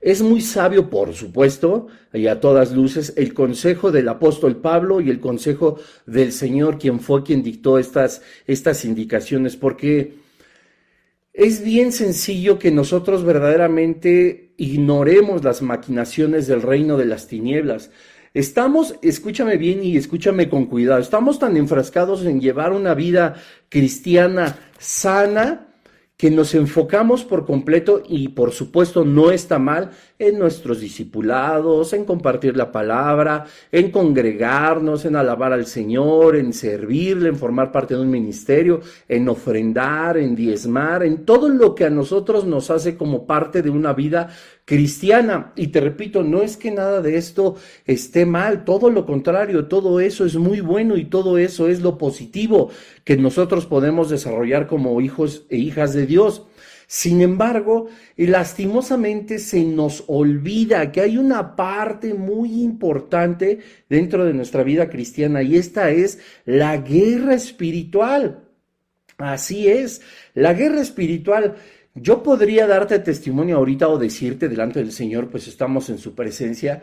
es 0.00 0.22
muy 0.22 0.40
sabio, 0.40 0.88
por 0.90 1.12
supuesto, 1.14 1.88
y 2.12 2.28
a 2.28 2.40
todas 2.40 2.72
luces, 2.72 3.14
el 3.16 3.34
consejo 3.34 3.90
del 3.90 4.08
apóstol 4.08 4.56
Pablo 4.56 5.00
y 5.00 5.10
el 5.10 5.20
consejo 5.20 5.78
del 6.06 6.32
Señor, 6.32 6.78
quien 6.78 7.00
fue 7.00 7.24
quien 7.24 7.42
dictó 7.42 7.78
estas, 7.78 8.22
estas 8.46 8.84
indicaciones, 8.84 9.56
porque 9.56 10.14
es 11.32 11.64
bien 11.64 11.92
sencillo 11.92 12.58
que 12.58 12.70
nosotros 12.70 13.24
verdaderamente 13.24 14.54
ignoremos 14.56 15.44
las 15.44 15.62
maquinaciones 15.62 16.46
del 16.46 16.62
reino 16.62 16.96
de 16.96 17.06
las 17.06 17.26
tinieblas. 17.26 17.90
Estamos, 18.34 18.96
escúchame 19.02 19.56
bien 19.56 19.82
y 19.82 19.96
escúchame 19.96 20.48
con 20.48 20.66
cuidado, 20.66 21.00
estamos 21.00 21.38
tan 21.38 21.56
enfrascados 21.56 22.24
en 22.24 22.40
llevar 22.40 22.72
una 22.72 22.94
vida 22.94 23.36
cristiana 23.68 24.58
sana, 24.78 25.67
que 26.18 26.32
nos 26.32 26.52
enfocamos 26.56 27.24
por 27.24 27.46
completo 27.46 28.02
y 28.06 28.28
por 28.28 28.50
supuesto 28.50 29.04
no 29.04 29.30
está 29.30 29.60
mal 29.60 29.90
en 30.18 30.36
nuestros 30.36 30.80
discipulados, 30.80 31.92
en 31.92 32.04
compartir 32.04 32.56
la 32.56 32.72
palabra, 32.72 33.46
en 33.70 33.92
congregarnos, 33.92 35.04
en 35.04 35.14
alabar 35.14 35.52
al 35.52 35.66
Señor, 35.66 36.34
en 36.34 36.52
servirle, 36.52 37.28
en 37.28 37.36
formar 37.36 37.70
parte 37.70 37.94
de 37.94 38.00
un 38.00 38.10
ministerio, 38.10 38.80
en 39.08 39.28
ofrendar, 39.28 40.18
en 40.18 40.34
diezmar, 40.34 41.04
en 41.04 41.24
todo 41.24 41.48
lo 41.48 41.76
que 41.76 41.84
a 41.84 41.90
nosotros 41.90 42.44
nos 42.44 42.68
hace 42.70 42.96
como 42.96 43.24
parte 43.24 43.62
de 43.62 43.70
una 43.70 43.92
vida 43.92 44.28
cristiana. 44.68 45.54
Y 45.56 45.68
te 45.68 45.80
repito, 45.80 46.22
no 46.22 46.42
es 46.42 46.58
que 46.58 46.70
nada 46.70 47.00
de 47.00 47.16
esto 47.16 47.56
esté 47.86 48.26
mal, 48.26 48.66
todo 48.66 48.90
lo 48.90 49.06
contrario, 49.06 49.64
todo 49.64 49.98
eso 49.98 50.26
es 50.26 50.36
muy 50.36 50.60
bueno 50.60 50.98
y 50.98 51.06
todo 51.06 51.38
eso 51.38 51.68
es 51.68 51.80
lo 51.80 51.96
positivo 51.96 52.68
que 53.02 53.16
nosotros 53.16 53.64
podemos 53.64 54.10
desarrollar 54.10 54.66
como 54.66 55.00
hijos 55.00 55.46
e 55.48 55.56
hijas 55.56 55.94
de 55.94 56.04
Dios. 56.04 56.46
Sin 56.86 57.22
embargo, 57.22 57.86
lastimosamente 58.18 59.38
se 59.38 59.64
nos 59.64 60.04
olvida 60.06 60.92
que 60.92 61.00
hay 61.00 61.16
una 61.16 61.56
parte 61.56 62.12
muy 62.12 62.62
importante 62.62 63.60
dentro 63.88 64.26
de 64.26 64.34
nuestra 64.34 64.64
vida 64.64 64.90
cristiana 64.90 65.42
y 65.42 65.56
esta 65.56 65.90
es 65.90 66.18
la 66.44 66.76
guerra 66.76 67.32
espiritual. 67.32 68.44
Así 69.16 69.66
es, 69.66 70.02
la 70.34 70.52
guerra 70.52 70.80
espiritual. 70.80 71.56
Yo 72.00 72.22
podría 72.22 72.66
darte 72.66 72.98
testimonio 72.98 73.56
ahorita 73.56 73.88
o 73.88 73.98
decirte 73.98 74.48
delante 74.48 74.78
del 74.78 74.92
Señor, 74.92 75.28
pues 75.28 75.48
estamos 75.48 75.88
en 75.90 75.98
su 75.98 76.14
presencia, 76.14 76.82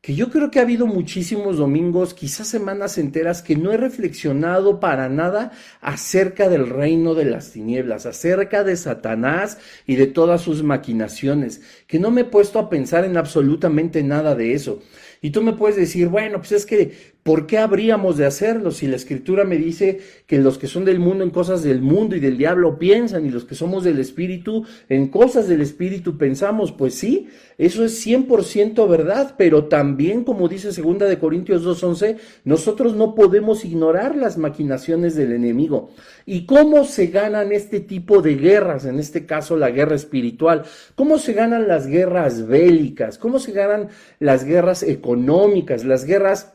que 0.00 0.14
yo 0.14 0.30
creo 0.30 0.50
que 0.52 0.60
ha 0.60 0.62
habido 0.62 0.86
muchísimos 0.86 1.56
domingos, 1.56 2.14
quizás 2.14 2.46
semanas 2.46 2.96
enteras, 2.96 3.42
que 3.42 3.56
no 3.56 3.72
he 3.72 3.76
reflexionado 3.76 4.78
para 4.78 5.08
nada 5.08 5.50
acerca 5.80 6.48
del 6.48 6.68
reino 6.68 7.14
de 7.14 7.24
las 7.24 7.50
tinieblas, 7.50 8.06
acerca 8.06 8.62
de 8.62 8.76
Satanás 8.76 9.58
y 9.84 9.96
de 9.96 10.06
todas 10.06 10.42
sus 10.42 10.62
maquinaciones, 10.62 11.60
que 11.88 11.98
no 11.98 12.12
me 12.12 12.20
he 12.20 12.24
puesto 12.24 12.60
a 12.60 12.70
pensar 12.70 13.04
en 13.04 13.16
absolutamente 13.16 14.02
nada 14.04 14.36
de 14.36 14.52
eso. 14.54 14.80
Y 15.26 15.30
tú 15.30 15.42
me 15.42 15.54
puedes 15.54 15.74
decir, 15.74 16.06
bueno, 16.06 16.38
pues 16.38 16.52
es 16.52 16.64
que 16.64 17.16
¿Por 17.26 17.48
qué 17.48 17.58
habríamos 17.58 18.16
de 18.18 18.24
hacerlo 18.24 18.70
si 18.70 18.86
la 18.86 18.94
escritura 18.94 19.42
me 19.42 19.56
dice 19.56 19.98
que 20.28 20.38
los 20.38 20.58
que 20.58 20.68
son 20.68 20.84
del 20.84 21.00
mundo 21.00 21.24
en 21.24 21.30
cosas 21.30 21.64
del 21.64 21.82
mundo 21.82 22.14
y 22.14 22.20
del 22.20 22.38
diablo 22.38 22.78
piensan 22.78 23.26
y 23.26 23.30
los 23.30 23.44
que 23.44 23.56
somos 23.56 23.82
del 23.82 23.98
espíritu 23.98 24.64
en 24.88 25.08
cosas 25.08 25.48
del 25.48 25.60
espíritu 25.60 26.18
pensamos? 26.18 26.70
Pues 26.70 26.94
sí, 26.94 27.26
eso 27.58 27.84
es 27.84 28.06
100% 28.06 28.88
verdad, 28.88 29.34
pero 29.36 29.64
también 29.64 30.22
como 30.22 30.48
dice 30.48 30.72
segunda 30.72 31.06
de 31.06 31.18
Corintios 31.18 31.64
2:11, 31.64 32.16
nosotros 32.44 32.94
no 32.94 33.16
podemos 33.16 33.64
ignorar 33.64 34.14
las 34.14 34.38
maquinaciones 34.38 35.16
del 35.16 35.32
enemigo. 35.32 35.90
¿Y 36.26 36.46
cómo 36.46 36.84
se 36.84 37.08
ganan 37.08 37.50
este 37.50 37.80
tipo 37.80 38.22
de 38.22 38.36
guerras, 38.36 38.84
en 38.84 39.00
este 39.00 39.26
caso 39.26 39.56
la 39.56 39.70
guerra 39.70 39.96
espiritual? 39.96 40.62
¿Cómo 40.94 41.18
se 41.18 41.32
ganan 41.32 41.66
las 41.66 41.88
guerras 41.88 42.46
bélicas? 42.46 43.18
¿Cómo 43.18 43.40
se 43.40 43.50
ganan 43.50 43.88
las 44.20 44.44
guerras 44.44 44.84
económicas, 44.84 45.15
las 45.16 46.04
guerras 46.04 46.52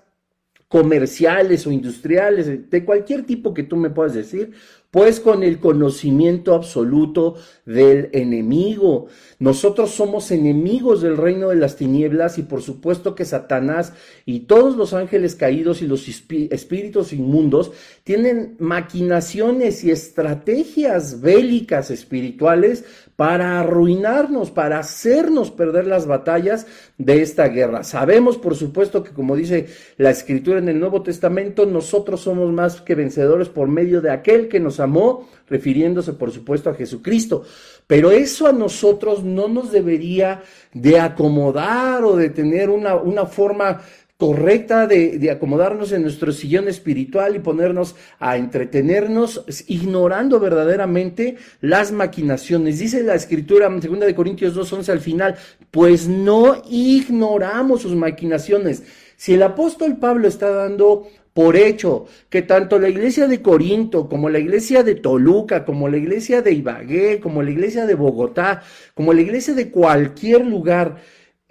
comerciales 0.67 1.67
o 1.67 1.71
industriales, 1.71 2.69
de 2.69 2.85
cualquier 2.85 3.25
tipo 3.25 3.53
que 3.53 3.63
tú 3.63 3.75
me 3.75 3.89
puedas 3.89 4.13
decir, 4.13 4.53
pues 4.91 5.21
con 5.21 5.41
el 5.43 5.59
conocimiento 5.59 6.53
absoluto 6.53 7.35
del 7.65 8.09
enemigo. 8.11 9.07
Nosotros 9.39 9.91
somos 9.91 10.31
enemigos 10.31 11.01
del 11.01 11.15
reino 11.15 11.49
de 11.49 11.55
las 11.55 11.77
tinieblas 11.77 12.37
y 12.37 12.43
por 12.43 12.61
supuesto 12.61 13.15
que 13.15 13.23
Satanás 13.23 13.93
y 14.25 14.41
todos 14.41 14.75
los 14.75 14.93
ángeles 14.93 15.35
caídos 15.35 15.81
y 15.81 15.87
los 15.87 16.07
espíritus 16.07 17.13
inmundos 17.13 17.71
tienen 18.03 18.57
maquinaciones 18.59 19.83
y 19.85 19.91
estrategias 19.91 21.21
bélicas 21.21 21.89
espirituales 21.89 22.83
para 23.21 23.59
arruinarnos, 23.59 24.49
para 24.49 24.79
hacernos 24.79 25.51
perder 25.51 25.85
las 25.85 26.07
batallas 26.07 26.65
de 26.97 27.21
esta 27.21 27.49
guerra. 27.49 27.83
Sabemos, 27.83 28.35
por 28.35 28.55
supuesto, 28.55 29.03
que 29.03 29.11
como 29.11 29.35
dice 29.35 29.67
la 29.97 30.09
escritura 30.09 30.57
en 30.57 30.69
el 30.69 30.79
Nuevo 30.79 31.03
Testamento, 31.03 31.67
nosotros 31.67 32.21
somos 32.21 32.51
más 32.51 32.81
que 32.81 32.95
vencedores 32.95 33.47
por 33.47 33.67
medio 33.67 34.01
de 34.01 34.09
aquel 34.09 34.47
que 34.47 34.59
nos 34.59 34.79
amó, 34.79 35.29
refiriéndose, 35.47 36.13
por 36.13 36.31
supuesto, 36.31 36.71
a 36.71 36.73
Jesucristo. 36.73 37.43
Pero 37.85 38.09
eso 38.09 38.47
a 38.47 38.53
nosotros 38.53 39.23
no 39.23 39.47
nos 39.47 39.71
debería 39.71 40.41
de 40.73 40.99
acomodar 40.99 42.03
o 42.03 42.15
de 42.15 42.31
tener 42.31 42.71
una, 42.71 42.95
una 42.95 43.27
forma 43.27 43.81
correcta 44.21 44.85
de, 44.85 45.31
acomodarnos 45.31 45.91
en 45.93 46.03
nuestro 46.03 46.31
sillón 46.31 46.67
espiritual 46.67 47.35
y 47.35 47.39
ponernos 47.39 47.95
a 48.19 48.37
entretenernos, 48.37 49.43
ignorando 49.65 50.39
verdaderamente 50.39 51.37
las 51.59 51.91
maquinaciones. 51.91 52.77
Dice 52.77 53.01
la 53.01 53.15
escritura 53.15 53.65
en 53.65 53.79
2 53.79 53.99
de 54.01 54.13
Corintios 54.13 54.55
2.11 54.55 54.89
al 54.89 54.99
final, 54.99 55.37
pues 55.71 56.07
no 56.07 56.61
ignoramos 56.69 57.81
sus 57.81 57.95
maquinaciones. 57.95 58.83
Si 59.17 59.33
el 59.33 59.41
apóstol 59.41 59.97
Pablo 59.97 60.27
está 60.27 60.51
dando 60.51 61.07
por 61.33 61.55
hecho 61.55 62.05
que 62.29 62.43
tanto 62.43 62.77
la 62.77 62.89
iglesia 62.89 63.27
de 63.27 63.41
Corinto, 63.41 64.07
como 64.07 64.29
la 64.29 64.37
iglesia 64.37 64.83
de 64.83 64.93
Toluca, 64.93 65.65
como 65.65 65.89
la 65.89 65.97
iglesia 65.97 66.43
de 66.43 66.53
Ibagué, 66.53 67.19
como 67.19 67.41
la 67.41 67.49
iglesia 67.49 67.87
de 67.87 67.95
Bogotá, 67.95 68.61
como 68.93 69.13
la 69.13 69.21
iglesia 69.21 69.55
de 69.55 69.71
cualquier 69.71 70.45
lugar, 70.45 70.97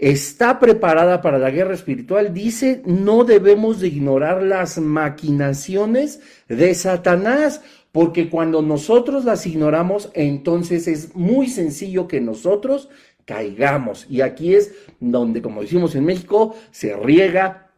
está 0.01 0.59
preparada 0.59 1.21
para 1.21 1.39
la 1.39 1.51
guerra 1.51 1.75
espiritual, 1.75 2.33
dice, 2.33 2.83
no 2.87 3.25
debemos 3.25 3.81
de 3.81 3.89
ignorar 3.89 4.43
las 4.43 4.79
maquinaciones 4.79 6.21
de 6.49 6.75
Satanás, 6.75 7.61
porque 7.93 8.31
cuando 8.31 8.63
nosotros 8.63 9.27
las 9.27 9.47
ignoramos, 9.47 10.11
entonces 10.15 10.89
es 10.89 11.15
muy 11.15 11.49
sencillo 11.49 12.09
que 12.09 12.21
nosotros 12.21 12.89
caigamos. 13.27 14.07
Y 14.09 14.23
aquí 14.23 14.55
es 14.55 14.73
donde, 15.01 15.43
como 15.43 15.61
decimos 15.61 15.95
en 15.95 16.07
México, 16.07 16.57
se 16.71 16.97
riega 16.97 17.70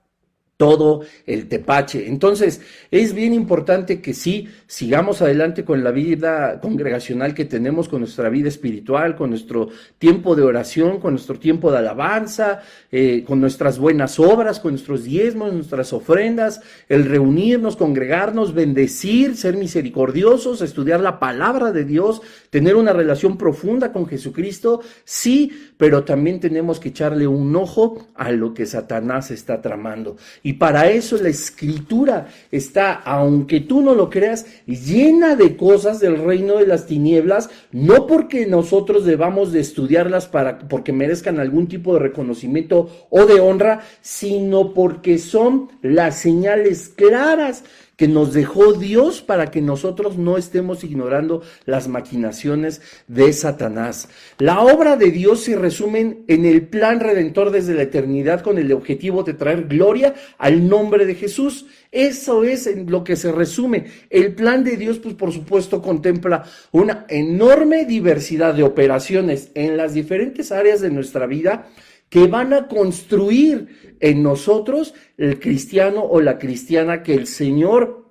todo 0.62 1.00
el 1.26 1.48
tepache. 1.48 2.06
Entonces, 2.06 2.60
es 2.92 3.14
bien 3.14 3.34
importante 3.34 4.00
que 4.00 4.14
sí 4.14 4.46
sigamos 4.68 5.20
adelante 5.20 5.64
con 5.64 5.82
la 5.82 5.90
vida 5.90 6.60
congregacional 6.60 7.34
que 7.34 7.46
tenemos, 7.46 7.88
con 7.88 7.98
nuestra 7.98 8.28
vida 8.28 8.48
espiritual, 8.48 9.16
con 9.16 9.30
nuestro 9.30 9.70
tiempo 9.98 10.36
de 10.36 10.42
oración, 10.42 11.00
con 11.00 11.14
nuestro 11.14 11.36
tiempo 11.40 11.72
de 11.72 11.78
alabanza, 11.78 12.60
eh, 12.92 13.24
con 13.26 13.40
nuestras 13.40 13.80
buenas 13.80 14.20
obras, 14.20 14.60
con 14.60 14.70
nuestros 14.70 15.02
diezmos, 15.02 15.52
nuestras 15.52 15.92
ofrendas, 15.92 16.60
el 16.88 17.06
reunirnos, 17.06 17.74
congregarnos, 17.74 18.54
bendecir, 18.54 19.36
ser 19.36 19.56
misericordiosos, 19.56 20.62
estudiar 20.62 21.00
la 21.00 21.18
palabra 21.18 21.72
de 21.72 21.84
Dios, 21.84 22.22
tener 22.52 22.76
una 22.76 22.92
relación 22.92 23.38
profunda 23.38 23.92
con 23.92 24.06
Jesucristo, 24.06 24.82
sí, 25.04 25.70
pero 25.78 26.04
también 26.04 26.38
tenemos 26.38 26.78
que 26.78 26.90
echarle 26.90 27.26
un 27.26 27.56
ojo 27.56 28.08
a 28.14 28.30
lo 28.30 28.52
que 28.52 28.66
Satanás 28.66 29.30
está 29.30 29.62
tramando. 29.62 30.18
Y 30.42 30.52
para 30.52 30.90
eso 30.90 31.16
la 31.16 31.30
escritura 31.30 32.28
está, 32.50 32.92
aunque 32.92 33.60
tú 33.60 33.80
no 33.80 33.94
lo 33.94 34.10
creas, 34.10 34.44
llena 34.66 35.34
de 35.34 35.56
cosas 35.56 35.98
del 35.98 36.22
reino 36.22 36.58
de 36.58 36.66
las 36.66 36.84
tinieblas, 36.84 37.48
no 37.70 38.06
porque 38.06 38.44
nosotros 38.44 39.06
debamos 39.06 39.50
de 39.50 39.60
estudiarlas 39.60 40.26
para, 40.26 40.58
porque 40.58 40.92
merezcan 40.92 41.40
algún 41.40 41.68
tipo 41.68 41.94
de 41.94 42.00
reconocimiento 42.00 43.06
o 43.08 43.24
de 43.24 43.40
honra, 43.40 43.80
sino 44.02 44.74
porque 44.74 45.16
son 45.16 45.70
las 45.80 46.18
señales 46.18 46.90
claras 46.90 47.64
que 48.02 48.08
nos 48.08 48.32
dejó 48.32 48.72
Dios 48.72 49.22
para 49.22 49.52
que 49.52 49.60
nosotros 49.60 50.18
no 50.18 50.36
estemos 50.36 50.82
ignorando 50.82 51.40
las 51.66 51.86
maquinaciones 51.86 52.82
de 53.06 53.32
Satanás. 53.32 54.08
La 54.38 54.58
obra 54.58 54.96
de 54.96 55.12
Dios 55.12 55.44
se 55.44 55.54
resume 55.54 56.24
en 56.26 56.44
el 56.44 56.66
plan 56.66 56.98
redentor 56.98 57.52
desde 57.52 57.74
la 57.74 57.82
eternidad 57.82 58.40
con 58.40 58.58
el 58.58 58.72
objetivo 58.72 59.22
de 59.22 59.34
traer 59.34 59.68
gloria 59.68 60.16
al 60.38 60.68
nombre 60.68 61.06
de 61.06 61.14
Jesús. 61.14 61.66
Eso 61.92 62.42
es 62.42 62.66
en 62.66 62.90
lo 62.90 63.04
que 63.04 63.14
se 63.14 63.30
resume. 63.30 63.84
El 64.10 64.34
plan 64.34 64.64
de 64.64 64.76
Dios, 64.76 64.98
pues 64.98 65.14
por 65.14 65.30
supuesto, 65.30 65.80
contempla 65.80 66.42
una 66.72 67.06
enorme 67.08 67.84
diversidad 67.84 68.52
de 68.52 68.64
operaciones 68.64 69.52
en 69.54 69.76
las 69.76 69.94
diferentes 69.94 70.50
áreas 70.50 70.80
de 70.80 70.90
nuestra 70.90 71.26
vida 71.26 71.68
que 72.12 72.26
van 72.26 72.52
a 72.52 72.68
construir 72.68 73.96
en 73.98 74.22
nosotros 74.22 74.92
el 75.16 75.40
cristiano 75.40 76.04
o 76.04 76.20
la 76.20 76.38
cristiana 76.38 77.02
que 77.02 77.14
el 77.14 77.26
Señor 77.26 78.04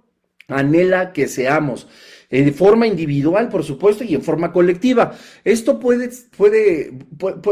anhela 0.47 1.13
que 1.13 1.27
seamos. 1.27 1.87
De 2.31 2.51
forma 2.51 2.87
individual, 2.87 3.49
por 3.49 3.63
supuesto, 3.63 4.03
y 4.03 4.15
en 4.15 4.23
forma 4.23 4.51
colectiva. 4.51 5.15
Esto 5.43 5.79
puede, 5.79 6.09
puede, 6.35 6.93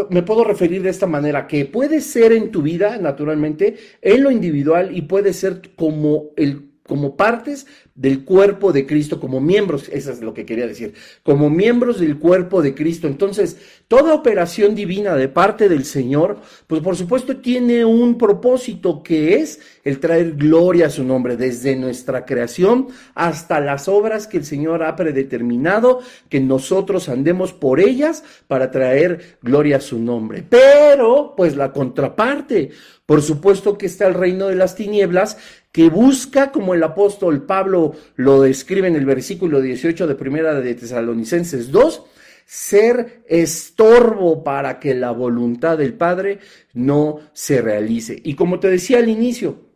me 0.10 0.24
puedo 0.24 0.44
referir 0.44 0.82
de 0.82 0.90
esta 0.90 1.06
manera, 1.06 1.46
que 1.46 1.66
puede 1.66 2.02
ser 2.02 2.32
en 2.32 2.50
tu 2.50 2.64
vida, 2.64 2.98
naturalmente, 2.98 3.78
en 4.02 4.24
lo 4.24 4.32
individual 4.32 4.98
y 4.98 5.04
puede 5.04 5.34
ser 5.34 5.62
como 5.76 6.32
el 6.36 6.69
como 6.90 7.16
partes 7.16 7.68
del 7.94 8.26
cuerpo 8.26 8.74
de 8.74 8.88
Cristo, 8.88 9.20
como 9.20 9.40
miembros, 9.40 9.90
eso 9.90 10.12
es 10.12 10.22
lo 10.22 10.34
que 10.34 10.46
quería 10.46 10.66
decir, 10.66 10.94
como 11.22 11.50
miembros 11.50 12.00
del 12.00 12.18
cuerpo 12.18 12.62
de 12.62 12.74
Cristo. 12.74 13.08
Entonces, 13.08 13.58
toda 13.88 14.14
operación 14.14 14.74
divina 14.74 15.16
de 15.16 15.28
parte 15.28 15.70
del 15.70 15.86
Señor, 15.86 16.40
pues 16.66 16.82
por 16.82 16.96
supuesto 16.96 17.38
tiene 17.38 17.86
un 17.86 18.18
propósito 18.18 19.04
que 19.04 19.36
es 19.36 19.60
el 19.84 20.00
traer 20.00 20.34
gloria 20.36 20.88
a 20.88 20.90
su 20.90 21.04
nombre, 21.04 21.38
desde 21.38 21.76
nuestra 21.76 22.26
creación 22.26 22.88
hasta 23.14 23.60
las 23.60 23.88
obras 23.88 24.28
que 24.28 24.38
el 24.38 24.46
Señor 24.46 24.82
ha 24.84 24.96
predeterminado, 24.96 26.00
que 26.30 26.40
nosotros 26.40 27.10
andemos 27.10 27.54
por 27.54 27.80
ellas 27.80 28.24
para 28.48 28.72
traer 28.72 29.38
gloria 29.42 29.78
a 29.78 29.82
su 29.82 30.00
nombre. 30.00 30.44
Pero, 30.50 31.34
pues 31.38 31.56
la 31.56 31.72
contraparte, 31.72 32.72
por 33.06 33.22
supuesto 33.22 33.78
que 33.78 33.88
está 33.88 34.08
el 34.08 34.14
reino 34.14 34.48
de 34.48 34.56
las 34.56 34.76
tinieblas, 34.76 35.38
que 35.72 35.90
busca, 35.90 36.52
como 36.52 36.74
el 36.74 36.84
apóstol 36.84 37.46
Pablo 37.46 37.94
lo 38.16 38.42
describe 38.42 38.88
en 38.88 38.96
el 38.96 39.06
versículo 39.06 39.62
18 39.62 40.08
de 40.08 40.16
primera 40.16 40.60
de 40.60 40.76
Tesalonicenses 40.76 41.72
2, 41.72 42.04
ser 42.46 43.24
estorbo 43.28 44.44
para 44.44 44.80
que 44.80 44.96
la 44.96 45.12
voluntad 45.12 45.78
del 45.78 45.94
Padre 45.94 46.40
no 46.74 47.20
se 47.34 47.62
realice. 47.62 48.20
Y 48.24 48.34
como 48.34 48.60
te 48.60 48.70
decía 48.70 48.98
al 48.98 49.10
inicio, 49.10 49.70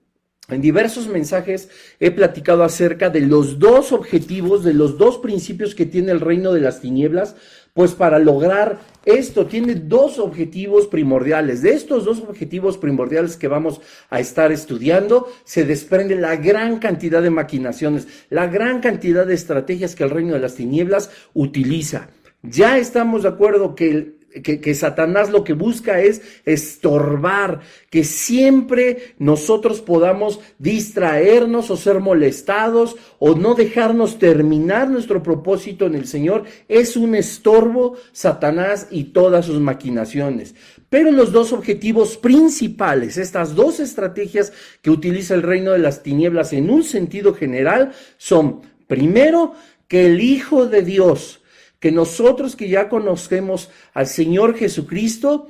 en 0.49 0.59
diversos 0.59 1.07
mensajes 1.07 1.69
he 1.99 2.09
platicado 2.09 2.63
acerca 2.63 3.09
de 3.11 3.21
los 3.21 3.59
dos 3.59 3.91
objetivos, 3.91 4.63
de 4.63 4.73
los 4.73 4.97
dos 4.97 5.19
principios 5.19 5.75
que 5.75 5.85
tiene 5.85 6.11
el 6.11 6.19
reino 6.19 6.51
de 6.51 6.61
las 6.61 6.81
tinieblas, 6.81 7.35
pues 7.73 7.93
para 7.93 8.19
lograr 8.19 8.79
esto 9.05 9.45
tiene 9.47 9.75
dos 9.75 10.19
objetivos 10.19 10.87
primordiales. 10.87 11.61
De 11.61 11.73
estos 11.73 12.05
dos 12.05 12.19
objetivos 12.19 12.77
primordiales 12.77 13.35
que 13.35 13.47
vamos 13.47 13.81
a 14.09 14.19
estar 14.19 14.51
estudiando, 14.51 15.27
se 15.43 15.65
desprende 15.65 16.15
la 16.15 16.35
gran 16.37 16.79
cantidad 16.79 17.21
de 17.21 17.29
maquinaciones, 17.29 18.07
la 18.29 18.47
gran 18.47 18.79
cantidad 18.79 19.25
de 19.25 19.33
estrategias 19.33 19.95
que 19.95 20.03
el 20.03 20.09
reino 20.09 20.33
de 20.33 20.39
las 20.39 20.55
tinieblas 20.55 21.11
utiliza. 21.33 22.09
Ya 22.43 22.77
estamos 22.77 23.23
de 23.23 23.29
acuerdo 23.29 23.73
que 23.73 23.89
el 23.89 24.12
que, 24.41 24.73
Satanás 24.73 25.29
lo 25.29 25.43
que 25.43 25.53
busca 25.53 26.01
es 26.01 26.21
estorbar, 26.45 27.61
que 27.89 28.03
siempre 28.03 29.13
nosotros 29.19 29.81
podamos 29.81 30.39
distraernos 30.57 31.69
o 31.69 31.77
ser 31.77 31.99
molestados 31.99 32.95
o 33.19 33.35
no 33.35 33.53
dejarnos 33.53 34.17
terminar 34.17 34.89
nuestro 34.89 35.21
propósito 35.21 35.85
en 35.85 35.95
el 35.95 36.07
Señor. 36.07 36.45
Es 36.67 36.97
un 36.97 37.15
estorbo 37.15 37.95
Satanás 38.11 38.87
y 38.89 39.05
todas 39.05 39.45
sus 39.45 39.59
maquinaciones. 39.59 40.55
Pero 40.89 41.11
los 41.11 41.31
dos 41.31 41.53
objetivos 41.53 42.17
principales, 42.17 43.17
estas 43.17 43.55
dos 43.55 43.79
estrategias 43.79 44.53
que 44.81 44.91
utiliza 44.91 45.33
el 45.33 45.41
reino 45.41 45.71
de 45.71 45.79
las 45.79 46.03
tinieblas 46.03 46.53
en 46.53 46.69
un 46.69 46.83
sentido 46.83 47.33
general, 47.33 47.93
son, 48.17 48.61
primero, 48.87 49.53
que 49.87 50.07
el 50.07 50.21
Hijo 50.21 50.65
de 50.65 50.81
Dios, 50.81 51.42
que 51.83 51.91
nosotros 51.91 52.55
que 52.55 52.69
ya 52.69 52.87
conocemos 52.87 53.69
al 53.93 54.07
Señor 54.07 54.55
Jesucristo, 54.55 55.49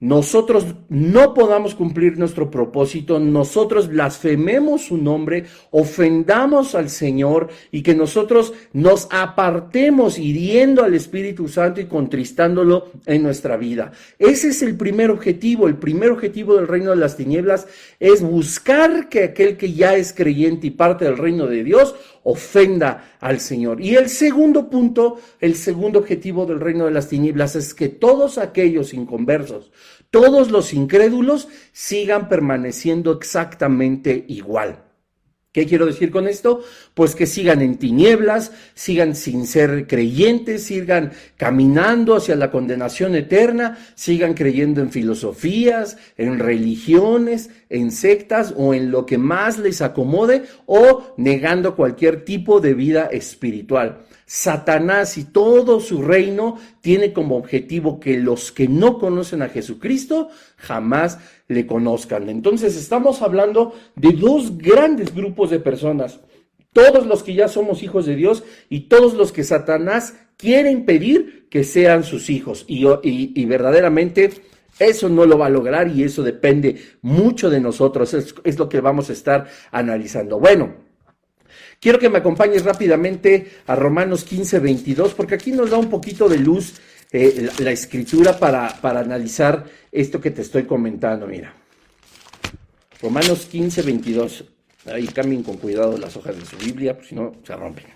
nosotros 0.00 0.66
no 0.88 1.34
podamos 1.34 1.76
cumplir 1.76 2.18
nuestro 2.18 2.50
propósito, 2.50 3.20
nosotros 3.20 3.86
blasfememos 3.86 4.86
su 4.86 4.96
nombre, 4.96 5.44
ofendamos 5.70 6.74
al 6.74 6.88
Señor 6.88 7.48
y 7.70 7.82
que 7.82 7.94
nosotros 7.94 8.52
nos 8.72 9.06
apartemos 9.12 10.18
hiriendo 10.18 10.82
al 10.82 10.94
Espíritu 10.94 11.46
Santo 11.46 11.80
y 11.80 11.86
contristándolo 11.86 12.90
en 13.06 13.22
nuestra 13.22 13.56
vida. 13.56 13.92
Ese 14.18 14.48
es 14.48 14.62
el 14.62 14.76
primer 14.76 15.12
objetivo. 15.12 15.68
El 15.68 15.76
primer 15.76 16.10
objetivo 16.10 16.56
del 16.56 16.66
reino 16.66 16.90
de 16.90 16.96
las 16.96 17.16
tinieblas 17.16 17.68
es 18.00 18.20
buscar 18.22 19.08
que 19.08 19.22
aquel 19.22 19.56
que 19.56 19.72
ya 19.72 19.94
es 19.94 20.12
creyente 20.12 20.68
y 20.68 20.70
parte 20.70 21.04
del 21.04 21.18
reino 21.18 21.46
de 21.46 21.62
Dios 21.62 21.94
ofenda 22.28 23.16
al 23.20 23.40
Señor. 23.40 23.80
Y 23.80 23.96
el 23.96 24.10
segundo 24.10 24.68
punto, 24.68 25.18
el 25.40 25.54
segundo 25.54 25.98
objetivo 25.98 26.44
del 26.44 26.60
reino 26.60 26.84
de 26.84 26.90
las 26.90 27.08
tinieblas 27.08 27.56
es 27.56 27.72
que 27.72 27.88
todos 27.88 28.36
aquellos 28.36 28.92
inconversos, 28.92 29.72
todos 30.10 30.50
los 30.50 30.74
incrédulos 30.74 31.48
sigan 31.72 32.28
permaneciendo 32.28 33.12
exactamente 33.12 34.26
igual. 34.28 34.87
¿Qué 35.50 35.64
quiero 35.64 35.86
decir 35.86 36.10
con 36.10 36.28
esto? 36.28 36.62
Pues 36.92 37.14
que 37.14 37.26
sigan 37.26 37.62
en 37.62 37.78
tinieblas, 37.78 38.52
sigan 38.74 39.14
sin 39.14 39.46
ser 39.46 39.86
creyentes, 39.86 40.64
sigan 40.64 41.12
caminando 41.38 42.14
hacia 42.14 42.36
la 42.36 42.50
condenación 42.50 43.16
eterna, 43.16 43.78
sigan 43.94 44.34
creyendo 44.34 44.82
en 44.82 44.90
filosofías, 44.90 45.96
en 46.18 46.38
religiones, 46.38 47.48
en 47.70 47.92
sectas 47.92 48.52
o 48.58 48.74
en 48.74 48.90
lo 48.90 49.06
que 49.06 49.16
más 49.16 49.58
les 49.58 49.80
acomode 49.80 50.42
o 50.66 51.14
negando 51.16 51.74
cualquier 51.76 52.26
tipo 52.26 52.60
de 52.60 52.74
vida 52.74 53.06
espiritual. 53.06 54.02
Satanás 54.26 55.16
y 55.16 55.24
todo 55.24 55.80
su 55.80 56.02
reino 56.02 56.58
tiene 56.82 57.14
como 57.14 57.38
objetivo 57.38 57.98
que 57.98 58.18
los 58.18 58.52
que 58.52 58.68
no 58.68 58.98
conocen 58.98 59.40
a 59.40 59.48
Jesucristo 59.48 60.28
jamás 60.58 61.18
le 61.48 61.66
conozcan. 61.66 62.28
Entonces 62.28 62.76
estamos 62.76 63.22
hablando 63.22 63.74
de 63.96 64.12
dos 64.12 64.56
grandes 64.58 65.14
grupos 65.14 65.50
de 65.50 65.58
personas. 65.58 66.20
Todos 66.72 67.06
los 67.06 67.22
que 67.22 67.34
ya 67.34 67.48
somos 67.48 67.82
hijos 67.82 68.06
de 68.06 68.14
Dios 68.14 68.44
y 68.68 68.80
todos 68.80 69.14
los 69.14 69.32
que 69.32 69.42
Satanás 69.42 70.14
quiere 70.36 70.70
impedir 70.70 71.48
que 71.50 71.64
sean 71.64 72.04
sus 72.04 72.30
hijos. 72.30 72.64
Y, 72.68 72.86
y, 73.02 73.44
verdaderamente 73.46 74.30
eso 74.78 75.08
no 75.08 75.24
lo 75.24 75.38
va 75.38 75.46
a 75.46 75.50
lograr 75.50 75.88
y 75.88 76.04
eso 76.04 76.22
depende 76.22 76.76
mucho 77.00 77.50
de 77.50 77.60
nosotros. 77.60 78.12
Es, 78.14 78.34
es 78.44 78.58
lo 78.58 78.68
que 78.68 78.80
vamos 78.80 79.08
a 79.10 79.14
estar 79.14 79.48
analizando. 79.72 80.38
Bueno, 80.38 80.88
Quiero 81.80 82.00
que 82.00 82.08
me 82.08 82.18
acompañes 82.18 82.64
rápidamente 82.64 83.52
a 83.68 83.76
Romanos 83.76 84.24
15, 84.24 84.58
22, 84.58 85.14
porque 85.14 85.36
aquí 85.36 85.52
nos 85.52 85.70
da 85.70 85.78
un 85.78 85.88
poquito 85.88 86.28
de 86.28 86.38
luz 86.38 86.74
eh, 87.10 87.50
la, 87.60 87.70
escritura 87.70 88.38
para, 88.38 88.68
para 88.80 89.00
analizar 89.00 89.64
esto 89.90 90.20
que 90.20 90.30
te 90.30 90.42
estoy 90.42 90.64
comentando. 90.64 91.26
Mira, 91.26 91.54
Romanos 93.00 93.46
15, 93.46 93.82
22. 93.82 94.44
Ahí 94.86 95.06
cambien 95.08 95.42
con 95.42 95.56
cuidado 95.56 95.96
las 95.98 96.16
hojas 96.16 96.36
de 96.38 96.44
su 96.44 96.56
Biblia, 96.56 96.96
pues 96.96 97.08
si 97.08 97.14
no 97.14 97.32
se 97.44 97.54
rompen. 97.54 97.86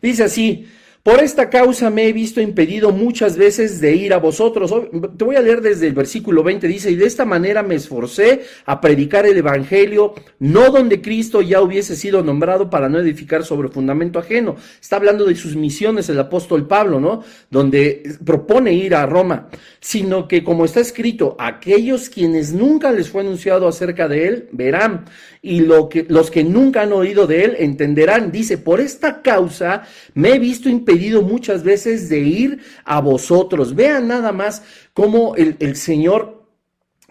Dice 0.00 0.24
así, 0.24 0.68
por 1.08 1.22
esta 1.24 1.48
causa 1.48 1.88
me 1.88 2.06
he 2.06 2.12
visto 2.12 2.38
impedido 2.38 2.92
muchas 2.92 3.38
veces 3.38 3.80
de 3.80 3.96
ir 3.96 4.12
a 4.12 4.18
vosotros. 4.18 4.74
Te 5.16 5.24
voy 5.24 5.36
a 5.36 5.40
leer 5.40 5.62
desde 5.62 5.86
el 5.86 5.94
versículo 5.94 6.42
20, 6.42 6.68
dice, 6.68 6.90
y 6.90 6.96
de 6.96 7.06
esta 7.06 7.24
manera 7.24 7.62
me 7.62 7.76
esforcé 7.76 8.42
a 8.66 8.78
predicar 8.78 9.24
el 9.24 9.38
Evangelio, 9.38 10.12
no 10.38 10.70
donde 10.70 11.00
Cristo 11.00 11.40
ya 11.40 11.62
hubiese 11.62 11.96
sido 11.96 12.22
nombrado 12.22 12.68
para 12.68 12.90
no 12.90 12.98
edificar 12.98 13.42
sobre 13.42 13.70
fundamento 13.70 14.18
ajeno. 14.18 14.56
Está 14.78 14.96
hablando 14.96 15.24
de 15.24 15.34
sus 15.34 15.56
misiones 15.56 16.10
el 16.10 16.20
apóstol 16.20 16.68
Pablo, 16.68 17.00
¿no? 17.00 17.24
Donde 17.50 18.02
propone 18.22 18.74
ir 18.74 18.94
a 18.94 19.06
Roma, 19.06 19.48
sino 19.80 20.28
que 20.28 20.44
como 20.44 20.66
está 20.66 20.80
escrito, 20.80 21.36
aquellos 21.38 22.10
quienes 22.10 22.52
nunca 22.52 22.92
les 22.92 23.08
fue 23.08 23.22
anunciado 23.22 23.66
acerca 23.66 24.08
de 24.08 24.28
él, 24.28 24.48
verán, 24.52 25.06
y 25.40 25.60
lo 25.60 25.88
que, 25.88 26.04
los 26.06 26.30
que 26.30 26.44
nunca 26.44 26.82
han 26.82 26.92
oído 26.92 27.26
de 27.26 27.44
él 27.44 27.56
entenderán. 27.60 28.30
Dice, 28.30 28.58
por 28.58 28.80
esta 28.82 29.22
causa 29.22 29.84
me 30.12 30.34
he 30.34 30.38
visto 30.38 30.68
impedido 30.68 30.97
muchas 31.22 31.62
veces 31.62 32.08
de 32.08 32.20
ir 32.20 32.60
a 32.84 33.00
vosotros. 33.00 33.74
Vean 33.74 34.08
nada 34.08 34.32
más 34.32 34.62
cómo 34.92 35.34
el, 35.36 35.56
el 35.60 35.76
Señor 35.76 36.37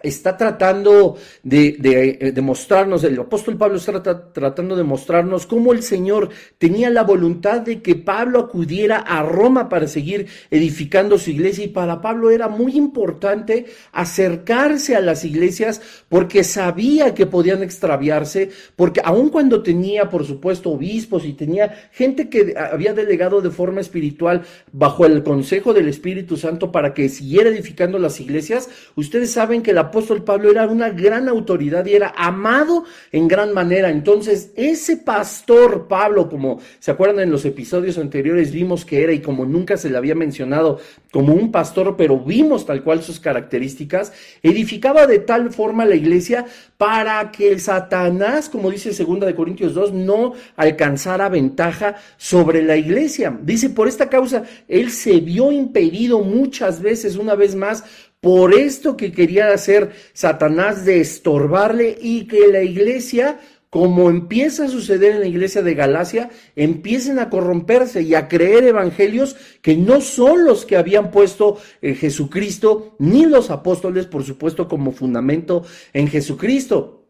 está 0.03 0.37
tratando 0.37 1.17
de, 1.41 1.75
de, 1.79 2.31
de, 2.31 2.41
mostrarnos, 2.41 3.03
el 3.03 3.19
apóstol 3.19 3.57
Pablo 3.57 3.77
está 3.77 4.31
tratando 4.31 4.75
de 4.75 4.83
mostrarnos 4.83 5.47
cómo 5.47 5.73
el 5.73 5.81
Señor 5.81 6.29
tenía 6.59 6.91
la 6.91 7.01
voluntad 7.01 7.61
de 7.61 7.81
que 7.81 7.95
Pablo 7.95 8.39
acudiera 8.39 8.97
a 8.97 9.23
Roma 9.23 9.69
para 9.69 9.87
seguir 9.87 10.27
edificando 10.51 11.17
su 11.17 11.31
iglesia. 11.31 11.65
Y 11.65 11.69
para 11.69 11.99
Pablo 11.99 12.29
era 12.29 12.47
muy 12.47 12.77
importante 12.77 13.65
acercarse 13.91 14.95
a 14.95 15.01
las 15.01 15.25
iglesias 15.25 15.81
porque 16.09 16.43
sabía 16.43 17.15
que 17.15 17.25
podían 17.25 17.63
extraviarse, 17.63 18.51
porque 18.75 19.01
aun 19.03 19.29
cuando 19.29 19.63
tenía, 19.63 20.11
por 20.11 20.27
supuesto, 20.27 20.69
obispos 20.69 21.25
y 21.25 21.33
tenía 21.33 21.89
gente 21.91 22.29
que 22.29 22.53
había 22.55 22.93
delegado 22.93 23.41
de 23.41 23.49
forma 23.49 23.81
espiritual 23.81 24.43
bajo 24.71 25.07
el 25.07 25.23
consejo 25.23 25.73
del 25.73 25.87
Espíritu 25.87 26.37
Santo 26.37 26.71
para 26.71 26.93
que 26.93 27.09
siguiera 27.09 27.49
edificando 27.49 27.97
las 27.97 28.19
iglesias, 28.19 28.69
ustedes 28.95 29.31
saben 29.31 29.63
que 29.63 29.73
la 29.73 29.86
apóstol 29.87 30.23
Pablo 30.23 30.51
era 30.51 30.67
una 30.67 30.89
gran 30.89 31.27
autoridad 31.27 31.85
y 31.85 31.95
era 31.95 32.13
amado 32.15 32.85
en 33.11 33.27
gran 33.27 33.53
manera. 33.53 33.89
Entonces, 33.89 34.51
ese 34.55 34.97
pastor 34.97 35.87
Pablo, 35.87 36.29
como 36.29 36.59
se 36.79 36.91
acuerdan 36.91 37.21
en 37.21 37.31
los 37.31 37.45
episodios 37.45 37.97
anteriores, 37.97 38.51
vimos 38.51 38.85
que 38.85 39.03
era 39.03 39.11
y 39.11 39.21
como 39.21 39.45
nunca 39.45 39.77
se 39.77 39.89
le 39.89 39.97
había 39.97 40.15
mencionado 40.15 40.79
como 41.11 41.33
un 41.33 41.51
pastor, 41.51 41.95
pero 41.97 42.19
vimos 42.19 42.65
tal 42.65 42.83
cual 42.83 43.01
sus 43.01 43.19
características, 43.19 44.13
edificaba 44.43 45.07
de 45.07 45.19
tal 45.19 45.51
forma 45.51 45.85
la 45.85 45.95
iglesia 45.95 46.45
para 46.77 47.31
que 47.31 47.57
Satanás, 47.59 48.49
como 48.49 48.69
dice 48.69 48.91
2 48.91 49.19
de 49.21 49.35
Corintios 49.35 49.73
2, 49.73 49.93
no 49.93 50.33
alcanzara 50.55 51.29
ventaja 51.29 51.95
sobre 52.17 52.61
la 52.61 52.77
iglesia. 52.77 53.37
Dice, 53.41 53.69
por 53.69 53.87
esta 53.87 54.09
causa, 54.09 54.43
él 54.67 54.91
se 54.91 55.19
vio 55.19 55.51
impedido 55.51 56.19
muchas 56.21 56.81
veces, 56.81 57.15
una 57.15 57.35
vez 57.35 57.55
más, 57.55 57.83
por 58.21 58.53
esto 58.53 58.97
que 58.97 59.11
quería 59.11 59.49
hacer 59.53 59.91
Satanás 60.13 60.85
de 60.85 60.99
estorbarle 60.99 61.97
y 62.01 62.25
que 62.25 62.47
la 62.47 62.63
iglesia, 62.63 63.39
como 63.69 64.09
empieza 64.09 64.65
a 64.65 64.69
suceder 64.69 65.13
en 65.13 65.19
la 65.19 65.27
iglesia 65.27 65.61
de 65.61 65.75
Galacia, 65.75 66.29
empiecen 66.55 67.19
a 67.19 67.29
corromperse 67.29 68.01
y 68.01 68.15
a 68.15 68.27
creer 68.27 68.63
evangelios 68.63 69.35
que 69.61 69.77
no 69.77 70.01
son 70.01 70.45
los 70.45 70.65
que 70.65 70.77
habían 70.77 71.11
puesto 71.11 71.57
en 71.81 71.95
Jesucristo, 71.95 72.95
ni 72.99 73.25
los 73.25 73.51
apóstoles, 73.51 74.07
por 74.07 74.23
supuesto, 74.23 74.67
como 74.67 74.91
fundamento 74.91 75.63
en 75.93 76.07
Jesucristo. 76.07 77.06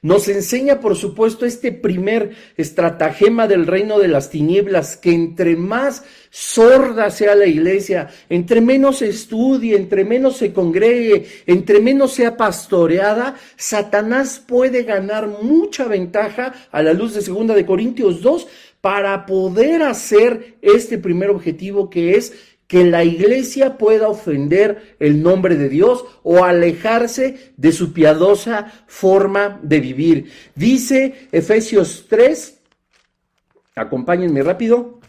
Nos 0.00 0.28
enseña, 0.28 0.78
por 0.78 0.96
supuesto, 0.96 1.44
este 1.44 1.72
primer 1.72 2.30
estratagema 2.56 3.48
del 3.48 3.66
reino 3.66 3.98
de 3.98 4.08
las 4.08 4.30
tinieblas, 4.30 4.96
que 4.96 5.12
entre 5.12 5.56
más 5.56 6.04
sorda 6.30 7.10
sea 7.10 7.34
la 7.34 7.46
iglesia, 7.46 8.08
entre 8.28 8.60
menos 8.60 9.02
estudie, 9.02 9.76
entre 9.76 10.04
menos 10.04 10.36
se 10.36 10.52
congregue, 10.52 11.26
entre 11.46 11.80
menos 11.80 12.12
sea 12.14 12.36
pastoreada, 12.36 13.34
Satanás 13.56 14.42
puede 14.46 14.84
ganar 14.84 15.26
mucha 15.42 15.86
ventaja 15.86 16.54
a 16.70 16.82
la 16.82 16.92
luz 16.92 17.14
de 17.14 17.22
segunda 17.22 17.54
de 17.54 17.66
Corintios 17.66 18.22
2 18.22 18.46
para 18.80 19.26
poder 19.26 19.82
hacer 19.82 20.56
este 20.62 20.98
primer 20.98 21.30
objetivo 21.30 21.90
que 21.90 22.14
es 22.14 22.32
que 22.68 22.84
la 22.84 23.02
iglesia 23.02 23.78
pueda 23.78 24.08
ofender 24.08 24.96
el 25.00 25.22
nombre 25.22 25.56
de 25.56 25.70
Dios 25.70 26.04
o 26.22 26.44
alejarse 26.44 27.52
de 27.56 27.72
su 27.72 27.94
piadosa 27.94 28.84
forma 28.86 29.58
de 29.62 29.80
vivir. 29.80 30.30
Dice 30.54 31.28
Efesios 31.32 32.04
3, 32.10 32.60
acompáñenme 33.74 34.42
rápido, 34.42 35.00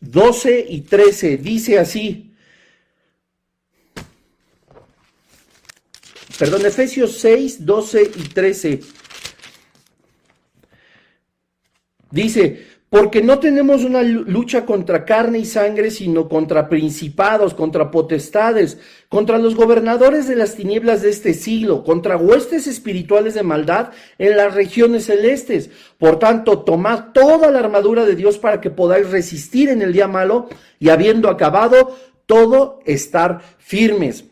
12 0.00 0.66
y 0.68 0.82
13, 0.82 1.38
dice 1.38 1.78
así, 1.78 2.34
perdón, 6.38 6.66
Efesios 6.66 7.16
6, 7.18 7.64
12 7.64 8.02
y 8.02 8.22
13. 8.28 8.80
Dice, 12.10 12.77
porque 12.90 13.22
no 13.22 13.38
tenemos 13.38 13.84
una 13.84 14.02
lucha 14.02 14.64
contra 14.64 15.04
carne 15.04 15.40
y 15.40 15.44
sangre, 15.44 15.90
sino 15.90 16.28
contra 16.28 16.68
principados, 16.68 17.52
contra 17.52 17.90
potestades, 17.90 18.78
contra 19.10 19.36
los 19.36 19.54
gobernadores 19.54 20.26
de 20.26 20.36
las 20.36 20.54
tinieblas 20.54 21.02
de 21.02 21.10
este 21.10 21.34
siglo, 21.34 21.84
contra 21.84 22.16
huestes 22.16 22.66
espirituales 22.66 23.34
de 23.34 23.42
maldad 23.42 23.90
en 24.18 24.36
las 24.38 24.54
regiones 24.54 25.04
celestes. 25.04 25.70
Por 25.98 26.18
tanto, 26.18 26.60
tomad 26.60 27.12
toda 27.12 27.50
la 27.50 27.58
armadura 27.58 28.06
de 28.06 28.16
Dios 28.16 28.38
para 28.38 28.60
que 28.60 28.70
podáis 28.70 29.10
resistir 29.10 29.68
en 29.68 29.82
el 29.82 29.92
día 29.92 30.08
malo 30.08 30.48
y 30.78 30.88
habiendo 30.88 31.28
acabado 31.28 31.94
todo, 32.24 32.80
estar 32.84 33.40
firmes. 33.58 34.24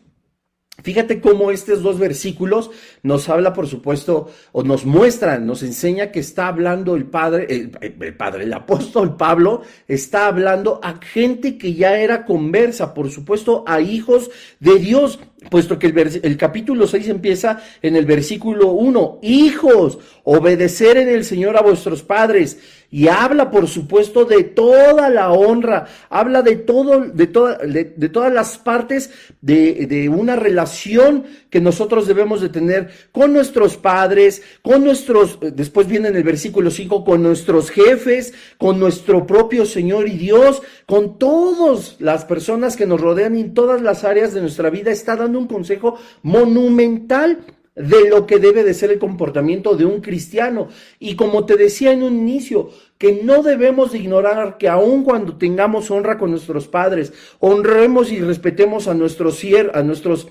Fíjate 0.83 1.19
cómo 1.19 1.49
estos 1.51 1.81
dos 1.81 1.97
versículos 1.97 2.69
nos 3.03 3.29
habla, 3.29 3.53
por 3.53 3.67
supuesto, 3.67 4.29
o 4.51 4.63
nos 4.63 4.85
muestran, 4.85 5.45
nos 5.45 5.63
enseña 5.63 6.11
que 6.11 6.19
está 6.19 6.47
hablando 6.47 6.95
el 6.95 7.05
Padre, 7.05 7.47
el, 7.49 8.13
Padre, 8.15 8.43
el 8.43 8.53
apóstol 8.53 9.15
Pablo, 9.17 9.61
está 9.87 10.27
hablando 10.27 10.79
a 10.83 10.99
gente 11.01 11.57
que 11.57 11.73
ya 11.73 11.97
era 11.97 12.25
conversa, 12.25 12.93
por 12.93 13.09
supuesto, 13.11 13.63
a 13.67 13.81
hijos 13.81 14.29
de 14.59 14.79
Dios, 14.79 15.19
puesto 15.49 15.79
que 15.79 15.87
el, 15.87 16.19
el 16.23 16.37
capítulo 16.37 16.87
6 16.87 17.09
empieza 17.09 17.61
en 17.81 17.95
el 17.95 18.05
versículo 18.05 18.69
1, 18.69 19.19
hijos, 19.21 19.99
obedecer 20.23 20.97
en 20.97 21.09
el 21.09 21.23
Señor 21.23 21.57
a 21.57 21.61
vuestros 21.61 22.03
padres 22.03 22.57
y 22.89 23.09
habla, 23.09 23.51
por 23.51 23.67
supuesto, 23.67 24.23
de 24.23 24.43
toda 24.43 25.09
la 25.09 25.31
honra, 25.31 25.87
habla 26.09 26.41
de 26.41 26.55
todo, 26.55 27.01
de, 27.01 27.27
toda, 27.27 27.57
de, 27.57 28.09
todas 28.09 28.31
las 28.31 28.57
partes 28.57 29.09
de, 29.41 29.87
de, 29.87 30.07
una 30.07 30.37
relación 30.37 31.25
que 31.49 31.59
nosotros 31.59 32.07
debemos 32.07 32.39
de 32.39 32.47
tener 32.47 32.89
con 33.11 33.33
nuestros 33.33 33.77
padres, 33.77 34.41
con 34.61 34.83
nuestros, 34.83 35.39
después 35.41 35.87
viene 35.87 36.09
en 36.09 36.15
el 36.15 36.23
versículo 36.23 36.71
5, 36.71 37.03
con 37.03 37.23
nuestros 37.23 37.69
jefes, 37.69 38.33
con 38.57 38.79
nuestro 38.79 39.25
propio 39.25 39.65
Señor 39.65 40.07
y 40.07 40.17
Dios, 40.17 40.61
con 40.85 41.17
todas 41.17 41.95
las 41.99 42.25
personas 42.25 42.75
que 42.75 42.85
nos 42.85 43.01
rodean 43.01 43.35
en 43.35 43.53
todas 43.53 43.81
las 43.81 44.03
áreas 44.03 44.33
de 44.33 44.41
nuestra 44.41 44.69
vida, 44.69 44.91
está 44.91 45.15
dando 45.15 45.39
un 45.39 45.47
consejo 45.47 45.97
monumental 46.23 47.39
de 47.77 48.09
lo 48.09 48.25
que 48.25 48.39
debe 48.39 48.63
de 48.63 48.73
ser 48.73 48.91
el 48.91 48.99
comportamiento 48.99 49.75
de 49.75 49.85
un 49.85 50.01
cristiano. 50.01 50.69
Y 50.99 51.15
como 51.15 51.45
te 51.45 51.55
decía 51.55 51.91
en 51.91 52.03
un 52.03 52.17
inicio, 52.17 52.71
que 52.97 53.21
no 53.23 53.43
debemos 53.43 53.93
ignorar 53.93 54.57
que 54.57 54.67
aun 54.67 55.03
cuando 55.03 55.37
tengamos 55.37 55.91
honra 55.91 56.17
con 56.17 56.31
nuestros 56.31 56.67
padres, 56.67 57.13
honremos 57.39 58.11
y 58.11 58.19
respetemos 58.19 58.87
a 58.87 58.95
nuestros, 58.95 59.39
a 59.73 59.83
nuestros 59.83 60.27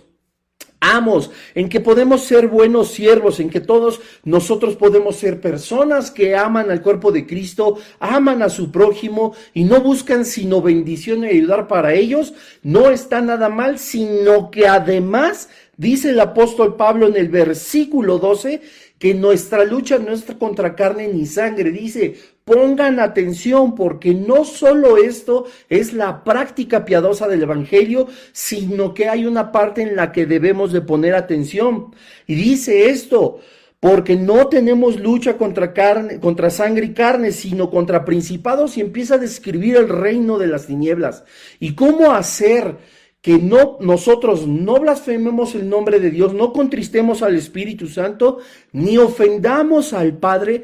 amos, 0.95 1.31
en 1.55 1.69
que 1.69 1.81
podemos 1.81 2.25
ser 2.25 2.49
buenos 2.49 2.89
siervos, 2.89 3.41
en 3.41 3.51
que 3.51 3.61
todos 3.61 4.01
nosotros 4.25 4.77
podemos 4.77 5.17
ser 5.17 5.41
personas 5.41 6.11
que 6.11 6.37
aman 6.37 6.71
al 6.71 6.83
cuerpo 6.83 7.13
de 7.13 7.27
Cristo, 7.27 7.79
aman 8.01 8.43
a 8.43 8.49
su 8.49 8.71
prójimo 8.71 9.35
y 9.55 9.65
no 9.65 9.81
buscan 9.81 10.25
sino 10.25 10.63
bendición 10.63 11.25
y 11.25 11.29
ayudar 11.29 11.69
para 11.69 11.95
ellos, 11.95 12.35
no 12.63 12.91
está 12.91 13.21
nada 13.21 13.49
mal, 13.49 13.79
sino 13.79 14.51
que 14.51 14.67
además 14.67 15.49
Dice 15.77 16.11
el 16.11 16.21
apóstol 16.21 16.77
Pablo 16.77 17.07
en 17.07 17.17
el 17.17 17.29
versículo 17.29 18.19
12 18.19 18.63
que 18.99 19.13
nuestra 19.13 19.63
lucha 19.65 19.99
no 19.99 20.13
es 20.13 20.25
contra 20.39 20.75
carne 20.75 21.09
ni 21.09 21.27
sangre. 21.27 21.71
Dice, 21.71 22.17
pongan 22.47 23.01
atención 23.01 23.75
porque 23.75 24.15
no 24.15 24.45
solo 24.45 24.99
esto 24.99 25.47
es 25.69 25.93
la 25.93 26.23
práctica 26.23 26.85
piadosa 26.85 27.27
del 27.27 27.43
Evangelio, 27.43 28.07
sino 28.31 28.95
que 28.95 29.09
hay 29.09 29.27
una 29.27 29.51
parte 29.51 29.83
en 29.83 29.97
la 29.97 30.13
que 30.13 30.27
debemos 30.27 30.73
de 30.73 30.81
poner 30.81 31.17
atención. 31.17 31.93
Y 32.25 32.37
dice 32.37 32.89
esto, 32.89 33.41
porque 33.81 34.15
no 34.15 34.47
tenemos 34.47 35.01
lucha 35.01 35.37
contra 35.37 35.75
carne, 35.75 36.21
contra 36.21 36.49
sangre 36.51 36.87
y 36.87 36.95
carne, 36.95 37.33
sino 37.33 37.69
contra 37.69 38.05
principados 38.05 38.77
y 38.77 38.81
empieza 38.81 39.17
a 39.17 39.19
describir 39.19 39.75
el 39.75 39.89
reino 39.89 40.39
de 40.39 40.47
las 40.47 40.69
tinieblas. 40.69 41.25
¿Y 41.59 41.75
cómo 41.75 42.13
hacer 42.13 42.77
que 43.27 43.39
no, 43.39 43.77
nosotros 43.81 44.47
no 44.47 44.79
blasfememos 44.79 45.57
el 45.57 45.69
nombre 45.69 45.99
de 45.99 46.13
Dios, 46.13 46.33
no 46.33 46.53
contristemos 46.53 47.25
al 47.25 47.35
Espíritu 47.35 47.89
Santo, 47.89 48.39
ni 48.71 48.99
ofendamos 48.99 49.93
al 49.95 50.17
Padre, 50.19 50.63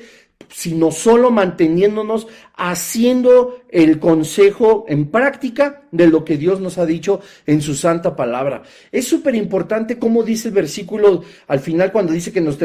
sino 0.49 0.91
solo 0.91 1.31
manteniéndonos 1.31 2.27
haciendo 2.57 3.61
el 3.69 3.99
consejo 3.99 4.85
en 4.89 5.11
práctica 5.11 5.83
de 5.91 6.09
lo 6.09 6.25
que 6.25 6.37
Dios 6.37 6.61
nos 6.61 6.79
ha 6.79 6.87
dicho 6.87 7.21
en 7.47 7.61
su 7.61 7.75
santa 7.75 8.17
palabra. 8.17 8.63
Es 8.91 9.07
súper 9.07 9.35
importante 9.35 9.99
como 9.99 10.23
dice 10.23 10.49
el 10.49 10.55
versículo 10.55 11.23
al 11.49 11.61
final 11.61 11.93
cuando 11.93 12.13
dice 12.13 12.33
que, 12.33 12.41
nos, 12.41 12.57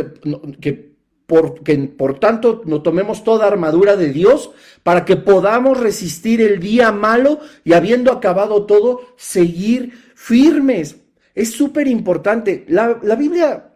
que 0.60 0.98
por, 1.28 1.62
que 1.62 1.78
por 1.78 2.20
tanto 2.20 2.62
no 2.66 2.82
tomemos 2.82 3.24
toda 3.24 3.48
armadura 3.48 3.98
de 3.98 4.12
Dios 4.12 4.52
para 4.84 5.06
que 5.06 5.18
podamos 5.18 5.78
resistir 5.80 6.42
el 6.42 6.60
día 6.60 6.92
malo 6.92 7.42
y 7.66 7.74
habiendo 7.74 8.12
acabado 8.12 8.66
todo, 8.66 9.02
seguir 9.18 9.92
firmes. 10.16 10.96
Es 11.36 11.52
súper 11.52 11.88
importante. 11.88 12.66
La, 12.70 12.98
la 13.04 13.16
Biblia 13.16 13.74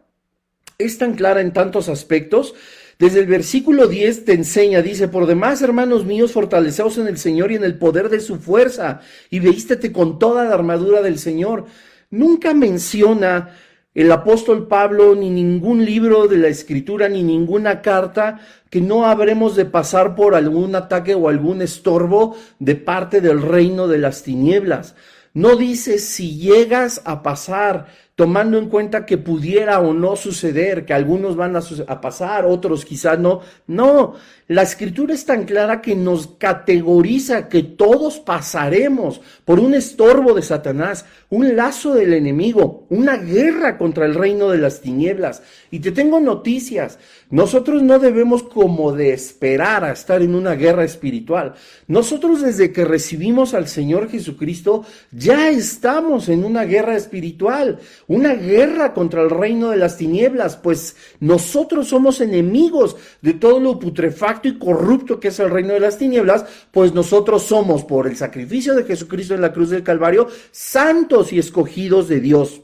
es 0.78 0.98
tan 0.98 1.14
clara 1.14 1.42
en 1.42 1.54
tantos 1.54 1.90
aspectos 1.90 2.56
desde 3.02 3.22
el 3.22 3.26
versículo 3.26 3.88
10 3.88 4.26
te 4.26 4.34
enseña, 4.34 4.84
dice, 4.84 5.08
por 5.08 5.26
demás, 5.26 5.64
hermanos 5.64 6.06
míos, 6.06 6.34
fortaleceos 6.34 7.00
en 7.00 7.08
el 7.08 7.18
Señor 7.18 7.52
y 7.52 7.56
en 7.56 7.64
el 7.64 7.80
poder 7.80 8.10
de 8.10 8.20
su 8.20 8.36
fuerza, 8.36 9.00
y 9.32 9.40
veístete 9.40 9.92
con 9.92 10.20
toda 10.20 10.44
la 10.44 10.54
armadura 10.54 11.02
del 11.02 11.18
Señor. 11.18 11.66
Nunca 12.12 12.54
menciona 12.54 13.56
el 13.96 14.12
apóstol 14.12 14.68
Pablo 14.68 15.16
ni 15.16 15.32
ningún 15.32 15.84
libro 15.84 16.28
de 16.28 16.38
la 16.38 16.50
escritura 16.50 17.10
ni 17.10 17.24
ninguna 17.24 17.82
carta 17.82 18.40
que 18.70 18.82
no 18.82 19.08
habremos 19.08 19.56
de 19.56 19.66
pasar 19.66 20.14
por 20.14 20.36
algún 20.36 20.76
ataque 20.76 21.16
o 21.16 21.28
algún 21.28 21.64
estorbo 21.64 22.38
de 22.60 22.76
parte 22.76 23.20
del 23.20 23.42
reino 23.42 23.88
de 23.88 23.98
las 23.98 24.22
tinieblas. 24.22 24.94
No 25.34 25.56
dice 25.56 25.98
si 25.98 26.38
llegas 26.38 27.02
a 27.06 27.24
pasar, 27.24 27.88
tomando 28.16 28.58
en 28.58 28.70
cuenta 28.70 29.06
que 29.06 29.18
pudiera 29.18 29.80
o 29.80 29.94
no 29.94 30.16
suceder, 30.16 30.86
que 30.86 30.94
algunos 30.94 31.36
van 31.36 31.56
a, 31.56 32.02
pasar, 32.02 32.46
otros 32.46 32.86
quizás 32.86 33.18
no. 33.18 33.42
No, 33.68 34.16
la 34.48 34.64
escritura 34.64 35.14
es 35.14 35.26
tan 35.26 35.46
clara 35.46 35.82
que 35.82 35.96
nos 35.96 36.28
categoriza 36.28 37.48
que 37.48 37.64
todos 37.64 38.20
pasaremos 38.20 39.22
por 39.46 39.60
un 39.60 39.74
estorbo 39.74 40.34
de 40.34 40.42
Satanás, 40.42 41.06
un 41.30 41.56
lazo 41.56 41.94
del 41.94 42.14
enemigo, 42.14 42.86
una 42.90 43.16
guerra 43.16 43.78
contra 43.78 44.06
el 44.06 44.14
reino 44.14 44.50
de 44.50 44.58
las 44.58 44.82
tinieblas. 44.82 45.42
Y 45.72 45.80
te 45.80 45.92
tengo 45.92 46.20
noticias, 46.20 47.00
nosotros 47.30 47.82
no 47.82 47.98
debemos 47.98 48.44
como 48.44 48.92
de 48.92 49.14
esperar 49.14 49.86
a 49.86 49.94
estar 49.94 50.22
en 50.22 50.36
una 50.36 50.56
guerra 50.56 50.84
espiritual. 50.84 51.54
Nosotros 51.88 52.42
desde 52.42 52.74
que 52.74 52.84
recibimos 52.84 53.54
al 53.54 53.70
Señor 53.70 54.10
Jesucristo 54.10 54.86
ya 55.12 55.50
estamos 55.50 56.28
en 56.28 56.44
una 56.44 56.66
guerra 56.66 56.98
espiritual, 56.98 57.80
una 58.12 58.34
guerra 58.34 58.94
contra 58.94 59.22
el 59.22 59.30
reino 59.30 59.70
de 59.70 59.78
las 59.78 59.98
tinieblas, 59.98 60.58
pues 60.58 60.96
nosotros 61.20 61.88
somos 61.88 62.20
enemigos 62.20 62.98
de 63.22 63.34
todo 63.34 63.60
lo 63.60 63.80
putrefacto 63.80 64.48
y 64.48 64.58
corrupto 64.58 65.20
que 65.20 65.30
es 65.30 65.40
el 65.40 65.50
reino 65.50 65.74
de 65.74 65.80
las 65.80 65.98
tinieblas, 65.98 66.46
pues 66.72 66.94
nosotros 66.94 67.44
somos 67.44 67.84
por 67.84 68.08
el 68.08 68.18
sacrificio 68.18 68.76
de 68.76 68.84
Jesucristo 68.84 69.34
en 69.34 69.42
la 69.42 69.54
cruz 69.54 69.70
del 69.70 69.84
Calvario 69.84 70.28
santos 70.52 71.32
y 71.32 71.40
escogidos 71.40 72.10
de 72.10 72.20
Dios. 72.20 72.62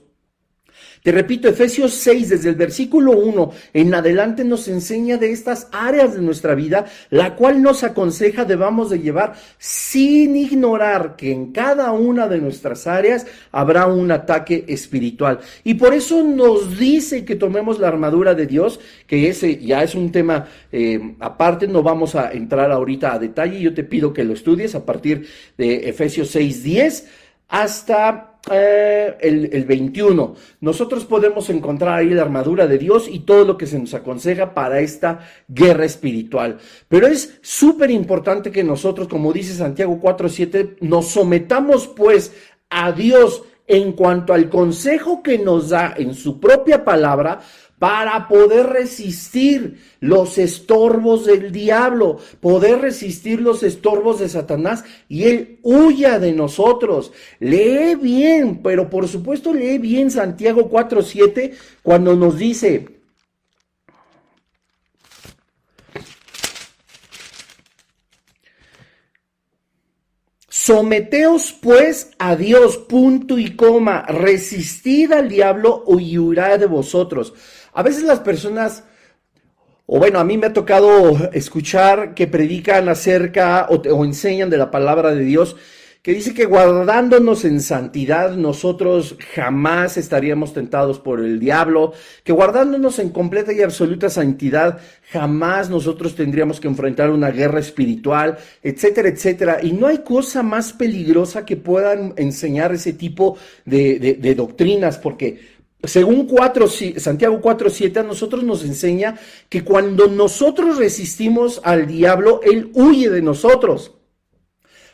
Te 1.03 1.11
repito, 1.11 1.47
Efesios 1.47 1.93
6, 1.93 2.29
desde 2.29 2.49
el 2.49 2.55
versículo 2.55 3.11
1 3.11 3.51
en 3.73 3.93
adelante 3.93 4.43
nos 4.43 4.67
enseña 4.67 5.17
de 5.17 5.31
estas 5.31 5.67
áreas 5.71 6.13
de 6.13 6.21
nuestra 6.21 6.55
vida, 6.55 6.85
la 7.09 7.35
cual 7.35 7.61
nos 7.61 7.83
aconseja 7.83 8.45
debamos 8.45 8.89
de 8.89 8.99
llevar 8.99 9.35
sin 9.57 10.35
ignorar 10.35 11.15
que 11.15 11.31
en 11.31 11.51
cada 11.51 11.91
una 11.91 12.27
de 12.27 12.39
nuestras 12.39 12.87
áreas 12.87 13.25
habrá 13.51 13.87
un 13.87 14.11
ataque 14.11 14.65
espiritual. 14.67 15.39
Y 15.63 15.75
por 15.75 15.93
eso 15.93 16.23
nos 16.23 16.77
dice 16.77 17.25
que 17.25 17.35
tomemos 17.35 17.79
la 17.79 17.87
armadura 17.87 18.33
de 18.33 18.47
Dios, 18.47 18.79
que 19.05 19.29
ese 19.29 19.57
ya 19.57 19.83
es 19.83 19.95
un 19.95 20.11
tema 20.11 20.47
eh, 20.71 21.15
aparte, 21.19 21.67
no 21.67 21.83
vamos 21.83 22.15
a 22.15 22.31
entrar 22.31 22.71
ahorita 22.71 23.13
a 23.13 23.19
detalle, 23.19 23.59
yo 23.59 23.73
te 23.73 23.83
pido 23.83 24.13
que 24.13 24.23
lo 24.23 24.33
estudies 24.33 24.75
a 24.75 24.85
partir 24.85 25.27
de 25.57 25.89
Efesios 25.89 26.29
6, 26.29 26.63
10 26.63 27.07
hasta 27.47 28.39
eh, 28.51 29.17
el, 29.19 29.65
21. 29.65 30.35
Nosotros 30.61 31.05
podemos 31.05 31.49
encontrar 31.49 31.95
ahí 31.95 32.09
la 32.11 32.21
armadura 32.21 32.65
de 32.67 32.77
Dios 32.77 33.07
y 33.09 33.19
todo 33.19 33.43
lo 33.43 33.57
que 33.57 33.67
se 33.67 33.79
nos 33.79 33.93
aconseja 33.93 34.53
para 34.53 34.79
esta 34.79 35.19
guerra 35.47 35.85
espiritual. 35.85 36.57
Pero 36.87 37.07
es 37.07 37.39
súper 37.41 37.91
importante 37.91 38.51
que 38.51 38.63
nosotros, 38.63 39.07
como 39.07 39.33
dice 39.33 39.53
Santiago 39.53 39.99
4.7, 40.01 40.77
nos 40.81 41.09
sometamos 41.09 41.87
pues 41.87 42.33
a 42.69 42.91
Dios 42.91 43.43
en 43.67 43.91
cuanto 43.91 44.33
al 44.33 44.49
consejo 44.49 45.21
que 45.21 45.37
nos 45.37 45.69
da 45.69 45.93
en 45.97 46.13
su 46.13 46.39
propia 46.39 46.85
palabra 46.85 47.41
para 47.79 48.27
poder 48.27 48.67
resistir 48.67 49.79
los 49.99 50.37
estorbos 50.37 51.25
del 51.25 51.51
diablo, 51.51 52.17
poder 52.39 52.81
resistir 52.81 53.41
los 53.41 53.61
estorbos 53.63 54.19
de 54.19 54.29
Satanás 54.29 54.83
y 55.07 55.23
él 55.25 55.59
huya 55.61 56.19
de 56.19 56.33
nosotros. 56.33 57.11
Lee 57.39 57.95
bien, 57.95 58.61
pero 58.63 58.89
por 58.89 59.07
supuesto 59.07 59.53
lee 59.53 59.77
bien 59.77 60.09
Santiago 60.09 60.69
4:7 60.69 61.53
cuando 61.83 62.15
nos 62.15 62.37
dice, 62.37 62.97
Someteos 70.67 71.53
pues 71.53 72.11
a 72.19 72.35
Dios, 72.35 72.77
punto 72.77 73.37
y 73.37 73.55
coma, 73.55 74.01
resistid 74.01 75.13
al 75.13 75.29
diablo 75.29 75.85
y 75.97 76.17
huirá 76.17 76.57
de 76.57 76.65
vosotros. 76.65 77.33
A 77.77 77.83
veces 77.83 78.01
las 78.01 78.21
personas, 78.21 78.85
o 79.85 79.99
bueno, 79.99 80.17
a 80.17 80.23
mí 80.23 80.35
me 80.35 80.47
ha 80.47 80.53
tocado 80.53 81.29
escuchar 81.31 82.15
que 82.15 82.25
predican 82.25 82.89
acerca 82.89 83.67
o, 83.69 84.03
enseñan 84.03 84.49
de 84.49 84.57
la 84.57 84.71
palabra 84.71 85.13
de 85.13 85.23
Dios, 85.23 85.55
que 86.01 86.11
dice 86.11 86.33
que 86.33 86.45
guardándonos 86.45 87.45
en 87.45 87.61
santidad 87.61 88.31
nosotros 88.31 89.15
jamás 89.35 89.97
estaríamos 89.97 90.53
tentados 90.53 90.97
por 90.97 91.19
el 91.19 91.39
diablo, 91.39 91.93
que 92.23 92.31
guardándonos 92.31 92.97
en 92.97 93.09
completa 93.09 93.53
y 93.53 93.61
absoluta 93.61 94.09
santidad 94.09 94.79
jamás 95.11 95.69
nosotros 95.69 96.15
tendríamos 96.15 96.59
que 96.59 96.67
enfrentar 96.67 97.11
una 97.11 97.29
guerra 97.29 97.59
espiritual, 97.59 98.39
etcétera, 98.63 99.09
etcétera. 99.09 99.59
Y 99.61 99.73
no 99.73 99.85
hay 99.85 99.99
cosa 99.99 100.41
más 100.41 100.73
peligrosa 100.73 101.45
que 101.45 101.57
puedan 101.57 102.15
enseñar 102.17 102.73
ese 102.73 102.93
tipo 102.93 103.37
de, 103.65 104.17
de 104.19 104.33
doctrinas, 104.33 104.97
porque 104.97 105.56
según 105.87 106.25
4, 106.27 106.67
Santiago 106.97 107.41
4.7 107.41 107.97
a 107.97 108.03
nosotros 108.03 108.43
nos 108.43 108.63
enseña 108.63 109.17
que 109.49 109.63
cuando 109.63 110.07
nosotros 110.07 110.77
resistimos 110.77 111.61
al 111.63 111.87
diablo, 111.87 112.41
él 112.43 112.71
huye 112.73 113.09
de 113.09 113.21
nosotros. 113.21 113.93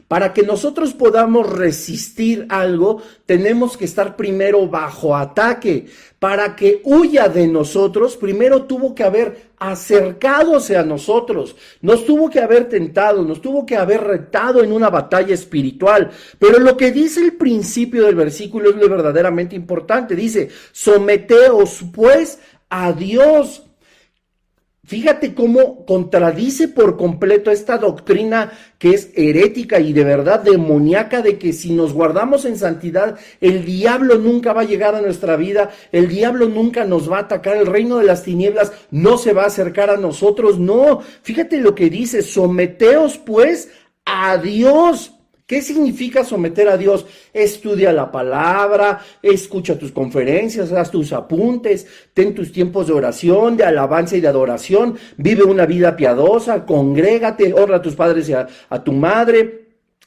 Para 0.08 0.34
que 0.34 0.44
nosotros 0.44 0.94
podamos 0.94 1.50
resistir 1.50 2.46
algo, 2.50 3.02
tenemos 3.26 3.78
que 3.78 3.86
estar 3.86 4.16
primero 4.16 4.68
bajo 4.68 5.16
ataque. 5.16 5.88
Para 6.20 6.56
que 6.56 6.82
huya 6.84 7.30
de 7.30 7.48
nosotros, 7.48 8.16
primero 8.18 8.66
tuvo 8.66 8.94
que 8.94 9.04
haber 9.04 9.53
acercadose 9.72 10.76
a 10.76 10.84
nosotros, 10.84 11.56
nos 11.82 12.06
tuvo 12.06 12.30
que 12.30 12.42
haber 12.42 12.68
tentado, 12.68 13.24
nos 13.24 13.42
tuvo 13.42 13.66
que 13.66 13.78
haber 13.78 14.02
retado 14.02 14.62
en 14.62 14.74
una 14.74 14.90
batalla 14.90 15.34
espiritual. 15.34 16.12
Pero 16.38 16.60
lo 16.60 16.76
que 16.76 16.92
dice 16.92 17.22
el 17.22 17.34
principio 17.34 18.06
del 18.06 18.16
versículo 18.16 18.70
es 18.70 18.76
lo 18.76 18.90
verdaderamente 18.90 19.56
importante. 19.56 20.16
Dice, 20.16 20.50
someteos 20.74 21.82
pues 21.94 22.40
a 22.70 22.92
Dios 22.92 23.63
Fíjate 24.86 25.34
cómo 25.34 25.86
contradice 25.86 26.68
por 26.68 26.98
completo 26.98 27.52
esta 27.52 27.78
doctrina 27.78 28.52
que 28.78 28.94
es 28.94 29.12
herética 29.16 29.80
y 29.80 29.94
de 29.94 30.04
verdad 30.04 30.42
demoníaca 30.42 31.22
de 31.22 31.38
que 31.40 31.54
si 31.54 31.72
nos 31.72 31.94
guardamos 31.94 32.44
en 32.44 32.58
santidad, 32.58 33.18
el 33.40 33.64
diablo 33.64 34.18
nunca 34.18 34.52
va 34.52 34.62
a 34.62 34.66
llegar 34.66 34.94
a 34.94 35.02
nuestra 35.02 35.38
vida, 35.38 35.72
el 35.94 36.10
diablo 36.10 36.50
nunca 36.50 36.84
nos 36.84 37.10
va 37.10 37.20
a 37.20 37.22
atacar, 37.22 37.56
el 37.56 37.66
reino 37.66 37.98
de 37.98 38.04
las 38.04 38.24
tinieblas 38.24 38.74
no 38.92 39.18
se 39.18 39.32
va 39.32 39.44
a 39.44 39.48
acercar 39.48 39.90
a 39.90 39.96
nosotros. 39.96 40.60
No, 40.60 41.00
fíjate 41.22 41.62
lo 41.62 41.76
que 41.76 41.90
dice, 41.90 42.22
someteos 42.22 43.18
pues 43.18 43.70
a 44.04 44.38
Dios. 44.38 45.14
¿Qué 45.46 45.62
significa 45.62 46.24
someter 46.24 46.70
a 46.70 46.78
Dios? 46.78 47.06
Estudia 47.34 47.92
la 47.92 48.12
palabra, 48.12 49.02
escucha 49.22 49.78
tus 49.78 49.92
conferencias, 49.92 50.72
haz 50.72 50.90
tus 50.90 51.12
apuntes, 51.12 51.86
ten 52.14 52.34
tus 52.34 52.52
tiempos 52.54 52.88
de 52.88 52.94
oración, 52.94 53.58
de 53.58 53.66
alabanza 53.66 54.16
y 54.16 54.22
de 54.22 54.30
adoración, 54.30 54.98
vive 55.18 55.44
una 55.44 55.66
vida 55.66 55.98
piadosa, 55.98 56.66
congrégate, 56.66 57.54
honra 57.54 57.78
a 57.78 57.82
tus 57.82 57.96
padres 57.96 58.30
y 58.30 58.34
a, 58.34 58.48
a 58.70 58.84
tu 58.84 58.94
madre, 58.94 59.63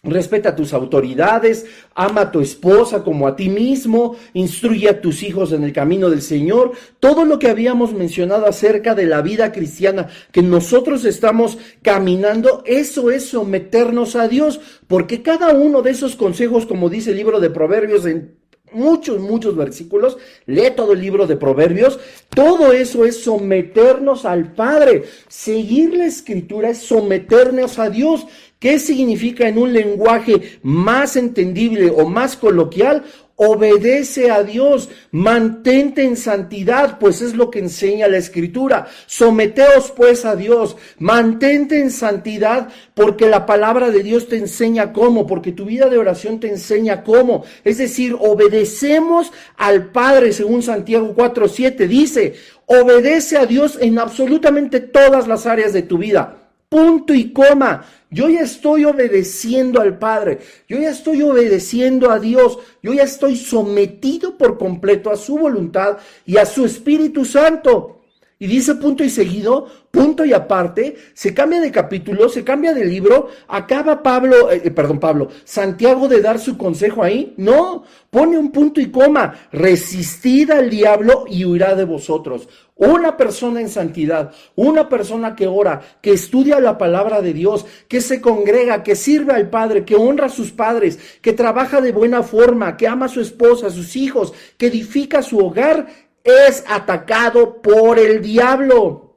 Respeta 0.07 0.51
a 0.51 0.57
tus 0.57 0.73
autoridades, 0.73 1.67
ama 1.95 2.23
a 2.23 2.31
tu 2.31 2.41
esposa 2.41 3.03
como 3.03 3.27
a 3.27 3.35
ti 3.35 3.49
mismo, 3.49 4.17
instruye 4.35 4.89
a 4.89 5.01
tus 5.01 5.23
hijos 5.23 5.53
en 5.53 5.65
el 5.65 5.73
camino 5.73 6.09
del 6.09 6.23
Señor. 6.23 6.73
Todo 7.01 7.25
lo 7.25 7.39
que 7.39 7.49
habíamos 7.49 7.93
mencionado 7.93 8.47
acerca 8.47 8.95
de 8.95 9.07
la 9.07 9.21
vida 9.21 9.53
cristiana 9.53 10.09
que 10.31 10.43
nosotros 10.43 11.05
estamos 11.05 11.59
caminando, 11.83 12.63
eso 12.67 13.11
es 13.11 13.27
someternos 13.27 14.17
a 14.17 14.29
Dios, 14.29 14.61
porque 14.87 15.23
cada 15.23 15.53
uno 15.53 15.83
de 15.83 15.91
esos 15.91 16.17
consejos, 16.17 16.67
como 16.67 16.89
dice 16.89 17.11
el 17.11 17.17
libro 17.17 17.41
de 17.41 17.51
Proverbios 17.51 18.07
en 18.07 18.37
muchos, 18.73 19.21
muchos 19.21 19.57
versículos, 19.57 20.19
lee 20.47 20.73
todo 20.75 20.93
el 20.93 21.01
libro 21.01 21.27
de 21.27 21.37
Proverbios, 21.37 21.99
todo 22.29 22.73
eso 22.73 23.05
es 23.05 23.23
someternos 23.23 24.25
al 24.25 24.53
Padre. 24.53 25.05
Seguir 25.29 25.95
la 25.95 26.07
escritura 26.07 26.71
es 26.71 26.79
someternos 26.79 27.79
a 27.79 27.91
Dios. 27.91 28.27
¿Qué 28.59 28.79
significa 28.79 29.47
en 29.49 29.59
un 29.59 29.75
lenguaje 29.75 30.59
más 30.63 31.17
entendible 31.17 31.91
o 31.91 32.09
más 32.09 32.37
coloquial? 32.37 33.05
Obedece 33.39 34.31
a 34.31 34.43
Dios, 34.43 34.89
mantente 35.11 36.05
en 36.05 36.17
santidad, 36.17 36.99
pues 36.99 37.21
es 37.21 37.35
lo 37.35 37.51
que 37.51 37.59
enseña 37.59 38.09
la 38.09 38.17
escritura. 38.17 38.87
Someteos 39.05 39.93
pues 39.95 40.25
a 40.25 40.37
Dios, 40.37 40.79
mantente 40.99 41.83
en 41.83 41.91
santidad, 41.91 42.69
porque 42.95 43.29
la 43.29 43.45
palabra 43.45 43.91
de 43.91 44.03
Dios 44.03 44.27
te 44.27 44.39
enseña 44.39 44.95
cómo, 44.95 45.27
porque 45.27 45.53
tu 45.53 45.67
vida 45.67 45.91
de 45.91 45.99
oración 45.99 46.41
te 46.41 46.49
enseña 46.49 47.05
cómo. 47.05 47.45
Es 47.63 47.77
decir, 47.77 48.17
obedecemos 48.19 49.33
al 49.59 49.91
Padre, 49.91 50.33
según 50.33 50.63
Santiago 50.63 51.15
4.7 51.15 51.87
dice, 51.87 52.37
obedece 52.65 53.37
a 53.37 53.45
Dios 53.45 53.77
en 53.79 53.99
absolutamente 53.99 54.81
todas 54.81 55.29
las 55.29 55.45
áreas 55.45 55.75
de 55.75 55.83
tu 55.83 55.99
vida. 55.99 56.46
Punto 56.69 57.15
y 57.15 57.33
coma. 57.33 57.85
Yo 58.11 58.29
ya 58.29 58.41
estoy 58.41 58.85
obedeciendo 58.85 59.81
al 59.81 59.99
Padre, 59.99 60.39
yo 60.69 60.79
ya 60.79 60.91
estoy 60.91 61.23
obedeciendo 61.23 62.11
a 62.11 62.19
Dios, 62.19 62.59
yo 62.83 62.93
ya 62.93 63.03
estoy 63.03 63.37
sometido 63.37 64.39
por 64.39 64.59
completo 64.59 65.11
a 65.11 65.17
su 65.17 65.37
voluntad 65.37 65.99
y 66.25 66.37
a 66.37 66.47
su 66.47 66.65
Espíritu 66.65 67.25
Santo. 67.25 67.97
Y 68.39 68.47
dice 68.47 68.75
punto 68.75 69.03
y 69.03 69.09
seguido, 69.09 69.67
punto 69.91 70.23
y 70.23 70.35
aparte, 70.35 70.95
se 71.15 71.33
cambia 71.33 71.59
de 71.59 71.73
capítulo, 71.73 72.29
se 72.29 72.45
cambia 72.45 72.75
de 72.75 72.85
libro, 72.85 73.29
acaba 73.49 74.03
Pablo, 74.03 74.51
eh, 74.51 74.61
eh, 74.63 74.71
perdón 74.71 75.01
Pablo, 75.01 75.29
Santiago 75.45 76.07
de 76.07 76.21
dar 76.21 76.39
su 76.39 76.59
consejo 76.59 77.03
ahí. 77.03 77.33
No, 77.39 77.85
pone 78.11 78.37
un 78.37 78.53
punto 78.53 78.79
y 78.79 78.91
coma, 78.91 79.49
resistid 79.53 80.51
al 80.51 80.69
diablo 80.69 81.25
y 81.27 81.47
huirá 81.47 81.75
de 81.75 81.85
vosotros. 81.85 82.47
Una 82.79 83.17
persona 83.17 83.63
en 83.63 83.71
santidad, 83.71 84.35
una 84.55 84.87
persona 84.87 85.35
que 85.35 85.47
ora, 85.47 85.81
que 86.03 86.13
estudia 86.13 86.61
la 86.61 86.77
palabra 86.77 87.23
de 87.23 87.33
Dios, 87.33 87.65
que 87.89 88.03
se 88.03 88.21
congrega, 88.21 88.83
que 88.83 88.95
sirve 88.97 89.33
al 89.33 89.49
Padre, 89.49 89.87
que 89.87 89.97
honra 89.97 90.27
a 90.27 90.29
sus 90.29 90.53
padres, 90.53 90.99
que 91.23 91.33
trabaja 91.33 91.81
de 91.81 91.93
buena 91.93 92.23
forma, 92.23 92.77
que 92.77 92.87
ama 92.87 93.07
a 93.07 93.09
su 93.09 93.23
esposa, 93.23 93.69
a 93.69 93.71
sus 93.71 93.97
hijos, 93.97 94.35
que 94.59 94.67
edifica 94.67 95.23
su 95.23 95.39
hogar, 95.39 95.87
es 96.23 96.65
atacado 96.69 97.63
por 97.63 97.99
el 97.99 98.21
diablo. 98.21 99.17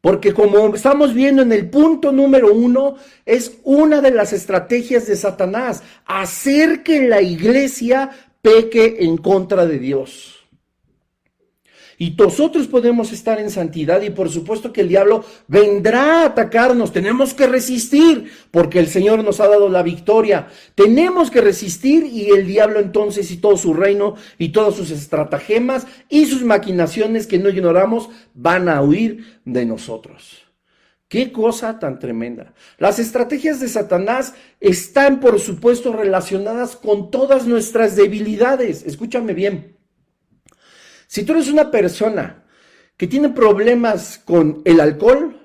Porque 0.00 0.32
como 0.32 0.72
estamos 0.72 1.12
viendo 1.14 1.42
en 1.42 1.50
el 1.50 1.68
punto 1.68 2.12
número 2.12 2.54
uno, 2.54 2.94
es 3.26 3.58
una 3.64 4.00
de 4.00 4.12
las 4.12 4.32
estrategias 4.32 5.08
de 5.08 5.16
Satanás, 5.16 5.82
hacer 6.06 6.84
que 6.84 7.08
la 7.08 7.20
iglesia 7.20 8.10
peque 8.40 8.98
en 9.00 9.16
contra 9.16 9.66
de 9.66 9.80
Dios. 9.80 10.37
Y 12.00 12.10
nosotros 12.10 12.68
podemos 12.68 13.12
estar 13.12 13.40
en 13.40 13.50
santidad 13.50 14.00
y 14.02 14.10
por 14.10 14.30
supuesto 14.30 14.72
que 14.72 14.82
el 14.82 14.88
diablo 14.88 15.24
vendrá 15.48 16.22
a 16.22 16.26
atacarnos. 16.26 16.92
Tenemos 16.92 17.34
que 17.34 17.48
resistir 17.48 18.30
porque 18.52 18.78
el 18.78 18.86
Señor 18.86 19.24
nos 19.24 19.40
ha 19.40 19.48
dado 19.48 19.68
la 19.68 19.82
victoria. 19.82 20.46
Tenemos 20.76 21.28
que 21.28 21.40
resistir 21.40 22.04
y 22.06 22.30
el 22.30 22.46
diablo 22.46 22.78
entonces 22.78 23.32
y 23.32 23.38
todo 23.38 23.56
su 23.56 23.74
reino 23.74 24.14
y 24.38 24.50
todas 24.50 24.76
sus 24.76 24.92
estratagemas 24.92 25.88
y 26.08 26.26
sus 26.26 26.42
maquinaciones 26.44 27.26
que 27.26 27.40
no 27.40 27.48
ignoramos 27.48 28.10
van 28.32 28.68
a 28.68 28.80
huir 28.80 29.40
de 29.44 29.66
nosotros. 29.66 30.44
Qué 31.08 31.32
cosa 31.32 31.80
tan 31.80 31.98
tremenda. 31.98 32.54
Las 32.78 33.00
estrategias 33.00 33.58
de 33.58 33.68
Satanás 33.68 34.34
están, 34.60 35.18
por 35.18 35.40
supuesto, 35.40 35.92
relacionadas 35.92 36.76
con 36.76 37.10
todas 37.10 37.46
nuestras 37.46 37.96
debilidades. 37.96 38.84
Escúchame 38.84 39.32
bien. 39.32 39.77
Si 41.08 41.22
tú 41.22 41.32
eres 41.32 41.48
una 41.48 41.70
persona 41.70 42.44
que 42.98 43.06
tiene 43.06 43.30
problemas 43.30 44.20
con 44.22 44.60
el 44.66 44.78
alcohol, 44.78 45.40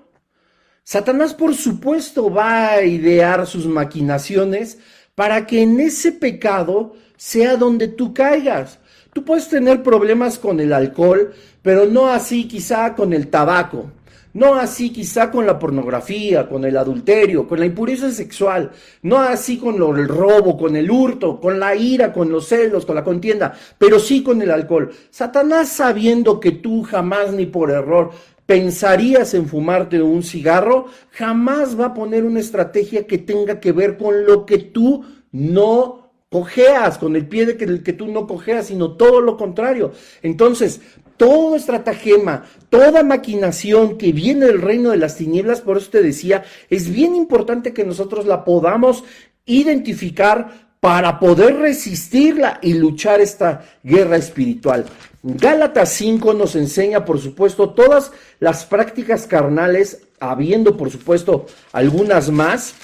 Satanás 0.83 1.33
por 1.33 1.55
supuesto 1.55 2.29
va 2.29 2.71
a 2.71 2.83
idear 2.83 3.47
sus 3.47 3.65
maquinaciones 3.65 4.77
para 5.15 5.47
que 5.47 5.61
en 5.61 5.79
ese 5.79 6.11
pecado 6.11 6.95
sea 7.15 7.55
donde 7.55 7.87
tú 7.87 8.13
caigas. 8.13 8.79
Tú 9.13 9.23
puedes 9.23 9.47
tener 9.47 9.83
problemas 9.83 10.37
con 10.37 10.59
el 10.59 10.73
alcohol, 10.73 11.33
pero 11.61 11.85
no 11.85 12.07
así 12.09 12.45
quizá 12.45 12.93
con 12.93 13.13
el 13.13 13.29
tabaco. 13.29 13.89
No 14.33 14.55
así 14.55 14.89
quizá 14.89 15.29
con 15.29 15.45
la 15.45 15.59
pornografía, 15.59 16.49
con 16.49 16.65
el 16.65 16.75
adulterio, 16.75 17.47
con 17.47 17.59
la 17.59 17.67
impureza 17.67 18.11
sexual, 18.11 18.71
no 19.03 19.19
así 19.19 19.57
con 19.57 19.75
el 19.75 20.07
robo, 20.07 20.57
con 20.57 20.75
el 20.75 20.89
hurto, 20.89 21.39
con 21.39 21.59
la 21.59 21.75
ira, 21.75 22.11
con 22.11 22.31
los 22.31 22.47
celos, 22.47 22.85
con 22.85 22.95
la 22.95 23.03
contienda, 23.03 23.53
pero 23.77 23.99
sí 23.99 24.23
con 24.23 24.41
el 24.41 24.49
alcohol. 24.49 24.91
Satanás 25.11 25.69
sabiendo 25.69 26.39
que 26.39 26.51
tú 26.51 26.81
jamás 26.81 27.31
ni 27.31 27.45
por 27.45 27.69
error 27.69 28.11
pensarías 28.47 29.35
en 29.35 29.47
fumarte 29.47 30.01
un 30.01 30.23
cigarro, 30.23 30.87
jamás 31.11 31.79
va 31.79 31.87
a 31.87 31.93
poner 31.93 32.23
una 32.25 32.39
estrategia 32.39 33.05
que 33.05 33.19
tenga 33.19 33.59
que 33.59 33.71
ver 33.71 33.97
con 33.97 34.25
lo 34.25 34.45
que 34.45 34.57
tú 34.57 35.05
no 35.31 36.11
cojeas, 36.29 36.97
con 36.97 37.15
el 37.15 37.27
pie 37.27 37.45
de 37.45 37.57
que, 37.57 37.83
que 37.83 37.93
tú 37.93 38.07
no 38.07 38.25
cojeas, 38.25 38.65
sino 38.65 38.93
todo 38.93 39.21
lo 39.21 39.37
contrario. 39.37 39.91
Entonces, 40.23 40.81
todo 41.17 41.55
estratagema, 41.55 42.45
toda 42.69 43.03
maquinación 43.03 43.97
que 43.97 44.11
viene 44.11 44.47
del 44.47 44.61
reino 44.61 44.91
de 44.91 44.97
las 44.97 45.15
tinieblas, 45.15 45.61
por 45.61 45.77
eso 45.77 45.89
te 45.91 46.01
decía, 46.01 46.43
es 46.69 46.91
bien 46.91 47.15
importante 47.15 47.73
que 47.73 47.85
nosotros 47.85 48.25
la 48.25 48.43
podamos 48.43 49.03
identificar 49.45 50.73
para 50.79 51.17
poder 51.17 51.55
resistirla 51.55 52.59
y 52.61 52.73
luchar 52.73 53.21
esta 53.21 53.63
guerra 53.83 54.17
espiritual. 54.17 54.85
Gálatas 55.21 55.93
5 55.93 56.33
nos 56.33 56.57
enseña, 56.57 57.05
por 57.05 57.21
supuesto, 57.21 57.69
todas 57.69 58.11
las 58.41 58.65
prácticas 58.65 59.25
carnales, 59.25 60.01
habiendo, 60.19 60.75
por 60.75 60.91
supuesto, 60.91 61.45
algunas 61.71 62.29
más, 62.29 62.75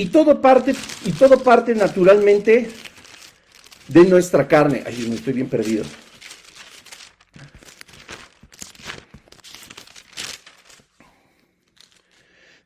Y 0.00 0.06
todo 0.06 0.40
parte, 0.40 0.74
y 1.04 1.12
todo 1.12 1.42
parte 1.42 1.74
naturalmente 1.74 2.70
de 3.86 4.04
nuestra 4.06 4.48
carne. 4.48 4.82
Ay, 4.86 5.06
me 5.10 5.16
estoy 5.16 5.34
bien 5.34 5.46
perdido. 5.46 5.84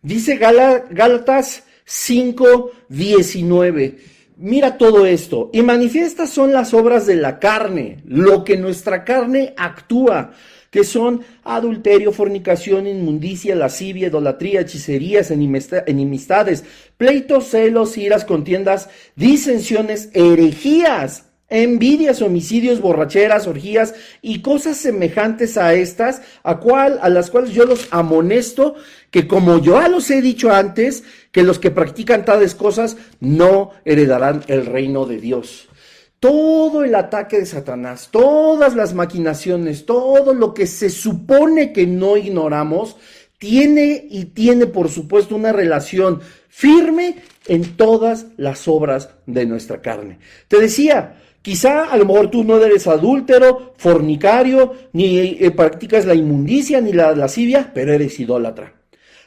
Dice 0.01 0.37
Gálatas 0.37 1.64
5, 1.85 2.70
19. 2.88 3.99
Mira 4.37 4.79
todo 4.79 5.05
esto. 5.05 5.51
Y 5.53 5.62
manifiestas 5.62 6.31
son 6.31 6.53
las 6.53 6.73
obras 6.73 7.05
de 7.05 7.16
la 7.16 7.40
carne, 7.40 8.01
lo 8.07 8.44
que 8.44 8.57
nuestra 8.57 9.03
carne 9.03 9.55
actúa 9.57 10.35
que 10.74 10.82
son 10.82 11.20
adulterio, 11.44 12.10
fornicación, 12.10 12.88
inmundicia, 12.88 13.54
lascivia, 13.54 14.08
idolatría, 14.08 14.62
hechicerías, 14.62 15.30
enemistades, 15.30 16.64
pleitos, 16.96 17.44
celos, 17.44 17.96
iras, 17.96 18.24
contiendas, 18.24 18.88
disensiones, 19.14 20.10
herejías, 20.14 21.26
envidias, 21.48 22.22
homicidios, 22.22 22.80
borracheras, 22.80 23.46
orgías 23.46 23.94
y 24.20 24.42
cosas 24.42 24.76
semejantes 24.76 25.56
a 25.58 25.74
estas, 25.74 26.22
a, 26.42 26.58
cual, 26.58 26.98
a 27.02 27.08
las 27.08 27.30
cuales 27.30 27.52
yo 27.52 27.66
los 27.66 27.87
amonesto, 27.92 28.74
que 29.12 29.28
como 29.28 29.60
yo 29.60 29.80
ya 29.80 29.88
los 29.88 30.10
he 30.10 30.20
dicho 30.22 30.50
antes, 30.50 31.04
que 31.30 31.44
los 31.44 31.60
que 31.60 31.70
practican 31.70 32.24
tales 32.24 32.56
cosas 32.56 32.96
no 33.20 33.70
heredarán 33.84 34.42
el 34.48 34.66
reino 34.66 35.06
de 35.06 35.20
Dios 35.20 35.68
todo 36.24 36.84
el 36.84 36.94
ataque 36.94 37.40
de 37.40 37.44
Satanás, 37.44 38.08
todas 38.10 38.74
las 38.74 38.94
maquinaciones, 38.94 39.84
todo 39.84 40.32
lo 40.32 40.54
que 40.54 40.66
se 40.66 40.88
supone 40.88 41.70
que 41.70 41.87
no 41.87 42.16
ignoramos, 42.16 42.96
tiene 43.37 44.06
y 44.08 44.24
tiene 44.24 44.66
por 44.66 44.88
supuesto 44.88 45.37
una 45.37 45.52
relación 45.52 46.22
firme 46.48 47.16
en 47.46 47.76
todas 47.76 48.28
las 48.38 48.66
obras 48.68 49.10
de 49.26 49.44
nuestra 49.44 49.82
carne. 49.82 50.18
Te 50.48 50.58
decía, 50.58 51.16
quizá 51.42 51.92
a 51.92 51.96
lo 51.98 52.06
mejor 52.06 52.31
tú 52.31 52.42
no 52.42 52.56
eres 52.56 52.87
adúltero, 52.87 53.75
fornicario, 53.77 54.72
ni 54.94 55.18
eh, 55.18 55.50
practicas 55.50 56.06
la 56.06 56.14
inmundicia 56.14 56.81
ni 56.81 56.94
la 56.94 57.14
lascivia, 57.14 57.70
pero 57.75 57.92
eres 57.92 58.18
idólatra. 58.18 58.72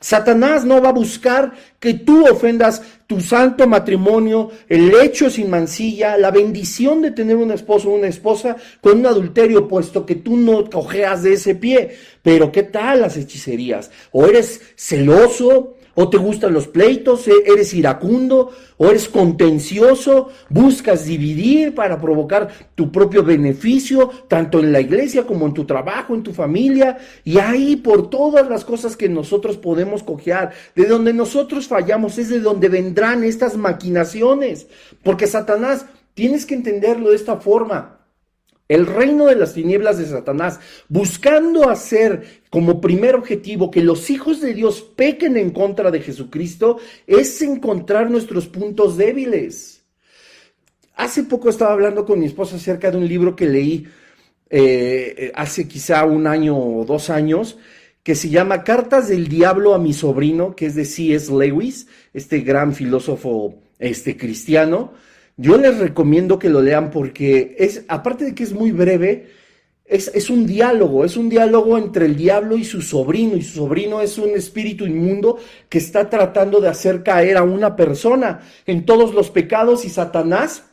Satanás 0.08 0.64
no 0.64 0.82
va 0.82 0.88
a 0.88 0.94
buscar 0.94 1.52
que 1.82 1.94
tú 1.94 2.26
ofendas 2.32 2.82
tu 3.08 3.20
santo 3.20 3.68
matrimonio, 3.68 4.52
el 4.70 4.94
hecho 4.96 5.30
sin 5.30 5.50
mancilla, 5.50 6.16
la 6.16 6.32
bendición 6.32 7.02
de 7.02 7.12
tener 7.12 7.36
un 7.36 7.52
esposo 7.52 7.90
o 7.90 7.96
una 7.96 8.08
esposa 8.08 8.56
con 8.80 9.00
un 9.00 9.06
adulterio, 9.06 9.68
puesto 9.68 10.06
que 10.06 10.16
tú 10.16 10.38
no 10.38 10.70
cojeas 10.70 11.24
de 11.24 11.34
ese 11.34 11.56
pie. 11.56 11.98
Pero 12.24 12.54
¿qué 12.54 12.64
tal 12.64 13.02
las 13.02 13.18
hechicerías? 13.18 13.92
O 14.14 14.26
eres 14.26 14.62
celoso, 14.78 15.76
o 16.00 16.10
te 16.10 16.18
gustan 16.18 16.54
los 16.54 16.68
pleitos, 16.68 17.28
e, 17.28 17.34
eres 17.48 17.74
iracundo, 17.74 18.52
o 18.78 18.86
eres 18.86 19.10
contencioso, 19.10 20.30
buscas 20.48 21.06
dividir 21.06 21.74
para 21.74 22.00
provocar 22.00 22.50
tu 22.76 22.92
propio 22.92 23.24
beneficio, 23.24 24.12
tanto 24.28 24.60
en 24.60 24.72
la 24.72 24.80
iglesia 24.80 25.26
como 25.26 25.48
en 25.48 25.56
tu 25.56 25.66
trabajo, 25.66 26.14
en 26.14 26.22
tu 26.22 26.34
familia, 26.34 27.00
y 27.24 27.40
ahí 27.40 27.78
por 27.78 28.12
todas 28.12 28.48
las 28.48 28.64
cosas 28.64 28.96
que 28.96 29.10
nosotros 29.10 29.58
podemos 29.58 30.04
cojear, 30.04 30.52
de 30.76 30.86
donde 30.86 31.14
nosotros 31.14 31.68
fallamos, 31.68 32.20
es 32.20 32.30
de 32.30 32.42
donde 32.42 32.70
vendrán 32.70 33.24
estas 33.24 33.58
maquinaciones, 33.58 34.68
porque 35.02 35.26
Satanás, 35.26 35.88
tienes 36.14 36.46
que 36.46 36.54
entenderlo 36.54 37.10
de 37.10 37.16
esta 37.16 37.38
forma, 37.38 37.97
el 38.68 38.86
reino 38.86 39.26
de 39.26 39.36
las 39.36 39.54
tinieblas 39.54 39.98
de 39.98 40.06
Satanás, 40.06 40.60
buscando 40.90 41.70
hacer 41.70 42.42
como 42.50 42.82
primer 42.82 43.16
objetivo 43.16 43.72
que 43.72 43.82
los 43.82 44.10
hijos 44.10 44.42
de 44.42 44.54
Dios 44.54 44.82
pequen 44.82 45.38
en 45.38 45.52
contra 45.52 45.92
de 45.92 46.02
Jesucristo, 46.02 46.78
es 47.06 47.42
encontrar 47.42 48.12
nuestros 48.12 48.48
puntos 48.48 48.98
débiles. 48.98 49.84
Hace 50.96 51.24
poco 51.24 51.50
estaba 51.50 51.74
hablando 51.74 52.06
con 52.06 52.20
mi 52.20 52.26
esposa 52.26 52.56
acerca 52.56 52.92
de 52.92 52.98
un 52.98 53.08
libro 53.08 53.36
que 53.36 53.46
leí 53.46 53.88
eh, 54.50 55.32
hace 55.36 55.68
quizá 55.68 56.06
un 56.06 56.26
año 56.26 56.58
o 56.58 56.86
dos 56.86 57.10
años, 57.10 57.58
que 58.04 58.16
se 58.16 58.30
llama 58.30 58.64
Cartas 58.64 59.10
del 59.10 59.28
Diablo 59.28 59.74
a 59.74 59.80
mi 59.80 59.94
sobrino, 59.94 60.56
que 60.56 60.68
es 60.68 60.76
de 60.76 60.86
C.S. 60.86 61.32
Lewis, 61.32 61.88
este 62.14 62.40
gran 62.40 62.74
filósofo 62.74 63.56
este, 63.80 64.16
cristiano. 64.16 64.94
Yo 65.38 65.58
les 65.58 65.78
recomiendo 65.78 66.40
que 66.40 66.50
lo 66.50 66.62
lean 66.62 66.90
porque 66.90 67.56
es, 67.60 67.86
aparte 67.88 68.26
de 68.26 68.36
que 68.36 68.44
es 68.44 68.54
muy 68.54 68.72
breve, 68.72 69.30
es, 69.86 70.12
es, 70.14 70.30
un 70.30 70.46
diálogo, 70.48 71.06
es 71.06 71.16
un 71.16 71.30
diálogo 71.30 71.78
entre 71.78 72.08
el 72.08 72.18
diablo 72.18 72.58
y 72.58 72.66
su 72.66 72.82
sobrino, 72.82 73.38
y 73.38 73.44
su 73.44 73.58
sobrino 73.58 74.02
es 74.02 74.18
un 74.18 74.32
espíritu 74.32 74.86
inmundo 74.86 75.38
que 75.70 75.78
está 75.78 76.10
tratando 76.10 76.60
de 76.60 76.70
hacer 76.70 77.04
caer 77.04 77.38
a 77.38 77.44
una 77.44 77.76
persona 77.76 78.42
en 78.66 78.86
todos 78.86 79.14
los 79.14 79.30
pecados 79.30 79.86
y 79.86 79.90
Satanás 79.90 80.67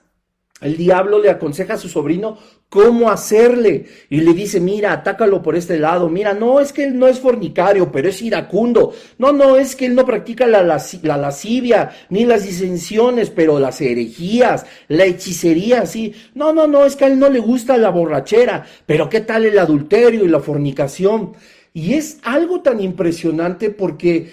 el 0.60 0.76
diablo 0.76 1.18
le 1.18 1.30
aconseja 1.30 1.74
a 1.74 1.78
su 1.78 1.88
sobrino 1.88 2.38
cómo 2.68 3.10
hacerle 3.10 3.86
y 4.08 4.20
le 4.20 4.32
dice, 4.32 4.60
mira, 4.60 4.92
atácalo 4.92 5.42
por 5.42 5.56
este 5.56 5.78
lado, 5.78 6.08
mira, 6.08 6.32
no 6.32 6.58
es 6.58 6.72
que 6.72 6.84
él 6.84 6.98
no 6.98 7.06
es 7.06 7.20
fornicario, 7.20 7.92
pero 7.92 8.08
es 8.08 8.22
iracundo, 8.22 8.92
no, 9.18 9.32
no, 9.32 9.56
es 9.56 9.76
que 9.76 9.86
él 9.86 9.94
no 9.94 10.04
practica 10.04 10.46
la, 10.46 10.62
lascivia, 10.62 11.90
ni 12.08 12.24
las 12.24 12.44
disensiones, 12.44 13.30
pero 13.30 13.60
las 13.60 13.80
herejías, 13.80 14.66
la 14.88 15.04
hechicería, 15.04 15.86
sí, 15.86 16.14
no, 16.34 16.52
no, 16.52 16.66
no, 16.66 16.84
es 16.84 16.96
que 16.96 17.04
a 17.04 17.08
él 17.08 17.18
no 17.18 17.28
le 17.28 17.40
gusta 17.40 17.76
la 17.76 17.90
borrachera, 17.90 18.64
pero 18.86 19.08
qué 19.08 19.20
tal 19.20 19.44
el 19.44 19.58
adulterio 19.58 20.24
y 20.24 20.28
la 20.28 20.40
fornicación. 20.40 21.32
Y 21.72 21.94
es 21.94 22.18
algo 22.22 22.60
tan 22.60 22.80
impresionante 22.80 23.70
porque 23.70 24.32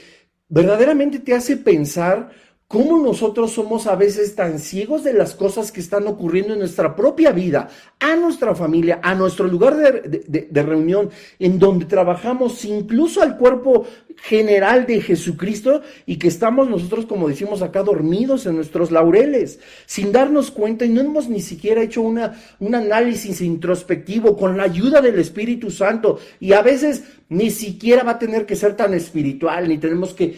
verdaderamente 0.49 1.19
te 1.19 1.33
hace 1.33 1.57
pensar 1.57 2.31
cómo 2.71 2.97
nosotros 2.97 3.51
somos 3.51 3.85
a 3.85 3.95
veces 3.95 4.33
tan 4.33 4.57
ciegos 4.57 5.03
de 5.03 5.13
las 5.13 5.35
cosas 5.35 5.73
que 5.73 5.81
están 5.81 6.07
ocurriendo 6.07 6.53
en 6.53 6.59
nuestra 6.59 6.95
propia 6.95 7.33
vida, 7.33 7.69
a 7.99 8.15
nuestra 8.15 8.55
familia, 8.55 9.01
a 9.03 9.13
nuestro 9.13 9.45
lugar 9.45 9.75
de, 9.75 10.63
reunión, 10.63 11.09
en 11.37 11.59
donde 11.59 11.85
trabajamos, 11.85 12.63
incluso 12.63 13.21
al 13.21 13.37
cuerpo 13.37 13.85
general 14.17 14.85
de 14.85 15.01
Jesucristo, 15.01 15.81
y 16.05 16.17
que 16.17 16.27
estamos 16.27 16.69
nosotros, 16.69 17.05
como 17.05 17.27
decimos 17.27 17.61
acá, 17.61 17.83
dormidos 17.83 18.45
en 18.45 18.55
nuestros 18.55 18.91
laureles, 18.91 19.59
sin 19.85 20.11
darnos 20.11 20.51
cuenta, 20.51 20.85
y 20.85 20.89
no 20.89 21.01
hemos 21.01 21.29
ni 21.29 21.41
siquiera 21.41 21.81
hecho 21.81 22.01
una, 22.01 22.39
un 22.59 22.75
análisis 22.75 23.41
introspectivo 23.41 24.37
con 24.37 24.57
la 24.57 24.63
ayuda 24.63 25.01
del 25.01 25.19
Espíritu 25.19 25.71
Santo, 25.71 26.19
y 26.39 26.53
a 26.53 26.61
veces 26.61 27.03
ni 27.31 27.49
siquiera 27.49 28.03
va 28.03 28.11
a 28.11 28.19
tener 28.19 28.45
que 28.45 28.57
ser 28.57 28.75
tan 28.75 28.93
espiritual, 28.93 29.69
ni 29.69 29.77
tenemos 29.77 30.13
que, 30.13 30.35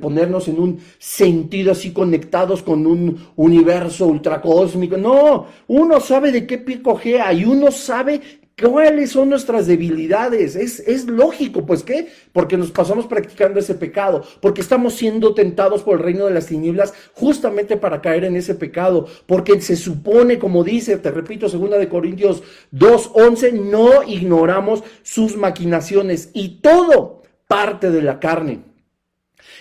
ponernos 0.00 0.48
en 0.48 0.58
un 0.58 0.80
sentido 0.98 1.70
así 1.70 1.92
conectados 1.92 2.60
con 2.60 2.84
un 2.88 3.28
universo 3.36 4.08
ultracósmico. 4.08 4.96
No, 4.96 5.46
uno 5.68 6.00
sabe 6.00 6.32
de 6.32 6.44
qué 6.44 6.58
pico 6.58 6.96
gea 6.96 7.32
y 7.32 7.44
uno 7.44 7.70
sabe 7.70 8.20
¿Cuáles 8.62 9.10
son 9.10 9.30
nuestras 9.30 9.66
debilidades? 9.66 10.54
Es, 10.54 10.78
es, 10.78 11.06
lógico, 11.06 11.66
pues 11.66 11.82
¿qué? 11.82 12.06
Porque 12.32 12.56
nos 12.56 12.70
pasamos 12.70 13.06
practicando 13.06 13.58
ese 13.58 13.74
pecado, 13.74 14.22
porque 14.40 14.60
estamos 14.60 14.94
siendo 14.94 15.34
tentados 15.34 15.82
por 15.82 15.96
el 15.96 16.04
reino 16.04 16.26
de 16.26 16.34
las 16.34 16.46
tinieblas 16.46 16.94
justamente 17.14 17.76
para 17.76 18.00
caer 18.00 18.24
en 18.24 18.36
ese 18.36 18.54
pecado, 18.54 19.08
porque 19.26 19.60
se 19.60 19.74
supone, 19.74 20.38
como 20.38 20.62
dice, 20.62 20.98
te 20.98 21.10
repito, 21.10 21.48
segunda 21.48 21.78
de 21.78 21.88
Corintios 21.88 22.44
2.11, 22.72 23.52
no 23.54 24.04
ignoramos 24.04 24.84
sus 25.02 25.36
maquinaciones 25.36 26.30
y 26.32 26.60
todo 26.60 27.22
parte 27.48 27.90
de 27.90 28.02
la 28.02 28.20
carne. 28.20 28.73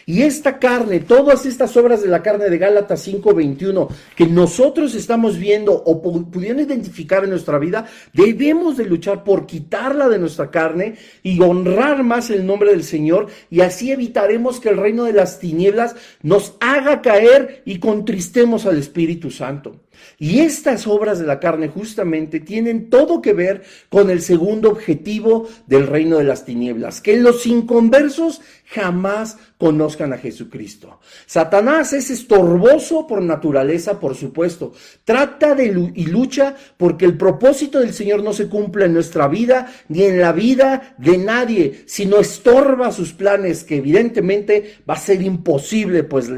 Y 0.05 0.23
esta 0.23 0.59
carne, 0.59 0.99
todas 0.99 1.45
estas 1.45 1.77
obras 1.77 2.01
de 2.01 2.09
la 2.09 2.21
carne 2.21 2.49
de 2.49 2.57
Gálatas 2.57 3.07
5:21 3.07 3.87
que 4.15 4.27
nosotros 4.27 4.95
estamos 4.95 5.37
viendo 5.37 5.73
o 5.73 6.01
pudiendo 6.01 6.61
identificar 6.61 7.23
en 7.23 7.29
nuestra 7.29 7.57
vida, 7.57 7.85
debemos 8.11 8.77
de 8.77 8.85
luchar 8.85 9.23
por 9.23 9.45
quitarla 9.45 10.09
de 10.09 10.19
nuestra 10.19 10.51
carne 10.51 10.95
y 11.23 11.39
honrar 11.41 12.03
más 12.03 12.29
el 12.29 12.45
nombre 12.45 12.71
del 12.71 12.83
Señor 12.83 13.27
y 13.49 13.61
así 13.61 13.91
evitaremos 13.91 14.59
que 14.59 14.69
el 14.69 14.77
reino 14.77 15.05
de 15.05 15.13
las 15.13 15.39
tinieblas 15.39 15.95
nos 16.21 16.55
haga 16.59 17.01
caer 17.01 17.61
y 17.65 17.79
contristemos 17.79 18.65
al 18.65 18.77
Espíritu 18.77 19.31
Santo. 19.31 19.75
Y 20.19 20.39
estas 20.39 20.87
obras 20.87 21.19
de 21.19 21.27
la 21.27 21.39
carne 21.39 21.67
justamente 21.67 22.39
tienen 22.39 22.89
todo 22.89 23.21
que 23.21 23.33
ver 23.33 23.63
con 23.89 24.09
el 24.09 24.21
segundo 24.21 24.69
objetivo 24.69 25.47
del 25.67 25.87
reino 25.87 26.17
de 26.17 26.23
las 26.23 26.45
tinieblas, 26.45 27.01
que 27.01 27.17
los 27.17 27.45
inconversos 27.45 28.41
jamás 28.65 29.37
conozcan 29.57 30.11
a 30.13 30.17
Jesucristo. 30.17 30.99
Satanás 31.25 31.93
es 31.93 32.09
estorboso 32.09 33.07
por 33.07 33.21
naturaleza, 33.21 33.99
por 33.99 34.15
supuesto. 34.15 34.73
Trata 35.05 35.55
de 35.55 35.91
y 35.95 36.05
lucha 36.05 36.55
porque 36.77 37.05
el 37.05 37.17
propósito 37.17 37.79
del 37.79 37.93
Señor 37.93 38.23
no 38.23 38.33
se 38.33 38.49
cumpla 38.49 38.85
en 38.85 38.93
nuestra 38.93 39.27
vida 39.27 39.71
ni 39.87 40.03
en 40.03 40.19
la 40.19 40.33
vida 40.33 40.95
de 40.97 41.17
nadie, 41.17 41.83
sino 41.85 42.17
estorba 42.17 42.91
sus 42.91 43.13
planes, 43.13 43.63
que 43.63 43.77
evidentemente 43.77 44.79
va 44.89 44.95
a 44.95 44.97
ser 44.97 45.21
imposible, 45.21 46.03
pues 46.03 46.29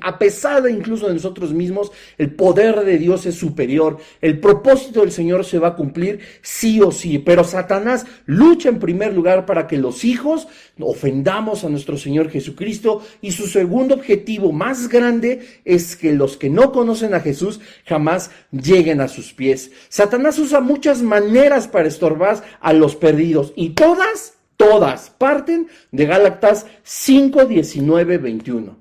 a 0.00 0.18
pesar 0.18 0.62
de 0.62 0.72
incluso 0.72 1.08
de 1.08 1.14
nosotros 1.14 1.52
mismos, 1.52 1.92
el 2.16 2.34
poder 2.34 2.77
de 2.84 2.98
Dios 2.98 3.26
es 3.26 3.34
superior. 3.34 3.98
El 4.20 4.40
propósito 4.40 5.00
del 5.00 5.12
Señor 5.12 5.44
se 5.44 5.58
va 5.58 5.68
a 5.68 5.76
cumplir 5.76 6.20
sí 6.42 6.80
o 6.80 6.90
sí, 6.90 7.18
pero 7.18 7.44
Satanás 7.44 8.06
lucha 8.26 8.68
en 8.68 8.78
primer 8.78 9.14
lugar 9.14 9.46
para 9.46 9.66
que 9.66 9.76
los 9.76 10.04
hijos 10.04 10.48
ofendamos 10.80 11.64
a 11.64 11.68
nuestro 11.68 11.96
Señor 11.96 12.30
Jesucristo 12.30 13.02
y 13.20 13.32
su 13.32 13.46
segundo 13.46 13.94
objetivo 13.94 14.52
más 14.52 14.88
grande 14.88 15.60
es 15.64 15.96
que 15.96 16.12
los 16.12 16.36
que 16.36 16.50
no 16.50 16.72
conocen 16.72 17.14
a 17.14 17.20
Jesús 17.20 17.60
jamás 17.84 18.30
lleguen 18.50 19.00
a 19.00 19.08
sus 19.08 19.32
pies. 19.32 19.70
Satanás 19.88 20.38
usa 20.38 20.60
muchas 20.60 21.02
maneras 21.02 21.68
para 21.68 21.88
estorbar 21.88 22.42
a 22.60 22.72
los 22.72 22.96
perdidos 22.96 23.52
y 23.56 23.70
todas, 23.70 24.34
todas 24.56 25.10
parten 25.10 25.68
de 25.92 26.06
Gálatas 26.06 26.66
5, 26.82 27.46
19, 27.46 28.18
21. 28.18 28.76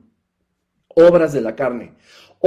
Obras 0.95 1.33
de 1.33 1.41
la 1.41 1.55
carne 1.55 1.96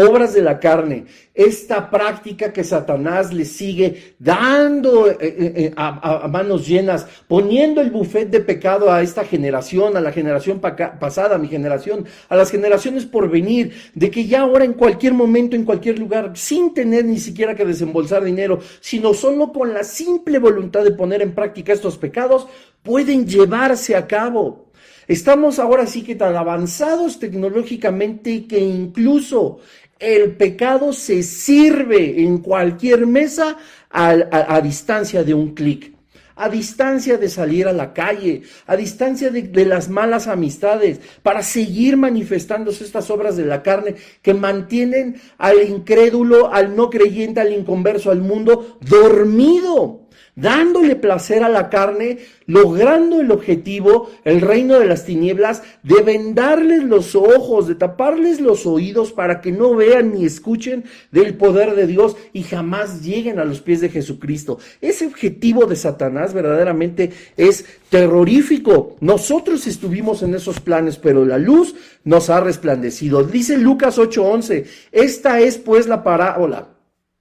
obras 0.05 0.35
de 0.35 0.43
la 0.43 0.59
carne, 0.59 1.07
esta 1.35 1.91
práctica 1.91 2.53
que 2.53 2.65
Satanás 2.65 3.33
le 3.33 3.45
sigue 3.45 4.15
dando 4.19 5.09
eh, 5.09 5.17
eh, 5.21 5.53
eh, 5.57 5.73
a, 5.77 6.29
manos 6.29 6.67
llenas, 6.67 7.07
poniendo 7.27 7.81
el 7.81 7.91
buffet 7.91 8.29
de 8.29 8.41
pecado 8.41 8.93
a 8.93 9.03
esta 9.03 9.25
generación, 9.25 9.97
a 9.97 10.01
la 10.01 10.13
generación 10.13 10.61
pasada, 10.61 11.37
a 11.37 11.39
mi 11.39 11.49
generación, 11.49 12.05
a 12.29 12.37
las 12.37 12.51
generaciones 12.51 13.07
por 13.07 13.31
venir, 13.31 13.73
de 13.95 14.11
que 14.11 14.27
ya 14.27 14.41
ahora 14.41 14.65
en 14.65 14.75
cualquier 14.75 15.15
momento, 15.15 15.57
en 15.57 15.65
cualquier 15.65 15.99
lugar, 15.99 16.33
sin 16.35 16.75
tener 16.75 17.05
ni 17.05 17.19
siquiera 17.19 17.55
que 17.55 17.65
desembolsar 17.65 18.23
dinero, 18.23 18.61
sino 18.81 19.15
solo 19.15 19.53
con 19.53 19.73
la 19.73 19.85
simple 19.85 20.39
voluntad 20.39 20.85
de 20.85 20.93
poner 20.93 21.23
en 21.23 21.35
práctica 21.35 21.73
estos 21.73 21.97
pecados, 21.97 22.49
pueden 22.83 23.27
llevarse 23.27 23.97
a 23.97 24.07
cabo. 24.07 24.71
Estamos 25.11 25.59
ahora 25.59 25.87
sí 25.87 26.03
que 26.05 26.15
tan 26.15 26.37
avanzados 26.37 27.19
tecnológicamente 27.19 28.47
que 28.47 28.61
incluso 28.61 29.59
el 30.01 30.33
pecado 30.33 30.93
se 30.93 31.23
sirve 31.23 32.23
en 32.23 32.39
cualquier 32.39 33.07
mesa 33.07 33.59
a, 33.91 34.61
distancia 34.63 35.23
de 35.23 35.35
un 35.35 35.55
clic, 35.55 35.93
a 36.37 36.49
distancia 36.49 37.19
de 37.19 37.29
salir 37.29 37.69
a 37.69 37.73
la 37.73 37.93
calle, 37.93 38.43
a 38.67 38.77
distancia 38.77 39.31
de, 39.31 39.43
de, 39.43 39.67
las 39.67 39.89
malas 39.91 40.27
amistades, 40.27 41.01
para 41.23 41.43
seguir 41.43 41.97
manifestándose 41.99 42.83
estas 42.83 43.11
obras 43.11 43.37
de 43.37 43.45
la 43.45 43.63
carne 43.63 43.97
que 44.23 44.33
mantienen 44.33 45.21
al 45.37 45.63
incrédulo, 45.69 46.53
al 46.53 46.75
no 46.75 46.89
creyente, 46.89 47.41
al 47.41 47.53
inconverso, 47.53 48.11
al 48.11 48.23
mundo 48.23 48.79
dormido 48.81 50.09
dándole 50.41 50.97
placer 50.97 51.45
a 51.45 51.49
la 51.49 51.69
carne, 51.69 52.19
logrando 52.47 53.21
el 53.21 53.31
objetivo, 53.31 54.11
el 54.25 54.41
reino 54.41 54.79
de 54.79 54.87
las 54.87 55.05
tinieblas, 55.05 55.63
de 55.83 56.03
vendarles 56.03 56.83
los 56.85 57.15
ojos, 57.15 57.69
de 57.69 57.75
taparles 57.75 58.41
los 58.41 58.67
oídos 58.67 59.13
para 59.13 59.41
que 59.41 59.53
no 59.53 59.75
vean 59.75 60.15
ni 60.15 60.25
escuchen 60.25 60.85
del 61.13 61.35
poder 61.35 61.75
de 61.75 61.87
Dios 61.87 62.17
y 62.33 62.43
jamás 62.43 63.03
lleguen 63.03 63.39
a 63.39 63.45
los 63.45 63.61
pies 63.61 63.81
de 63.81 63.91
Jesucristo. 63.91 64.59
Ese 64.81 65.07
objetivo 65.07 65.67
de 65.67 65.77
Satanás 65.77 66.35
verdaderamente 66.35 67.11
es 67.37 67.65
terrorífico. 67.89 68.97
Nosotros 69.01 69.67
estuvimos 69.67 70.23
en 70.23 70.35
esos 70.35 70.61
planes, 70.61 70.97
pero 70.97 71.25
la 71.25 71.39
luz 71.39 71.75
nos 72.05 72.31
ha 72.31 72.41
resplandecido. 72.41 73.23
Dice 73.23 73.59
Lucas 73.59 73.99
8:11, 73.99 74.65
esta 74.93 75.41
es 75.41 75.59
pues 75.59 75.87
la 75.87 76.03
parábola 76.03 76.70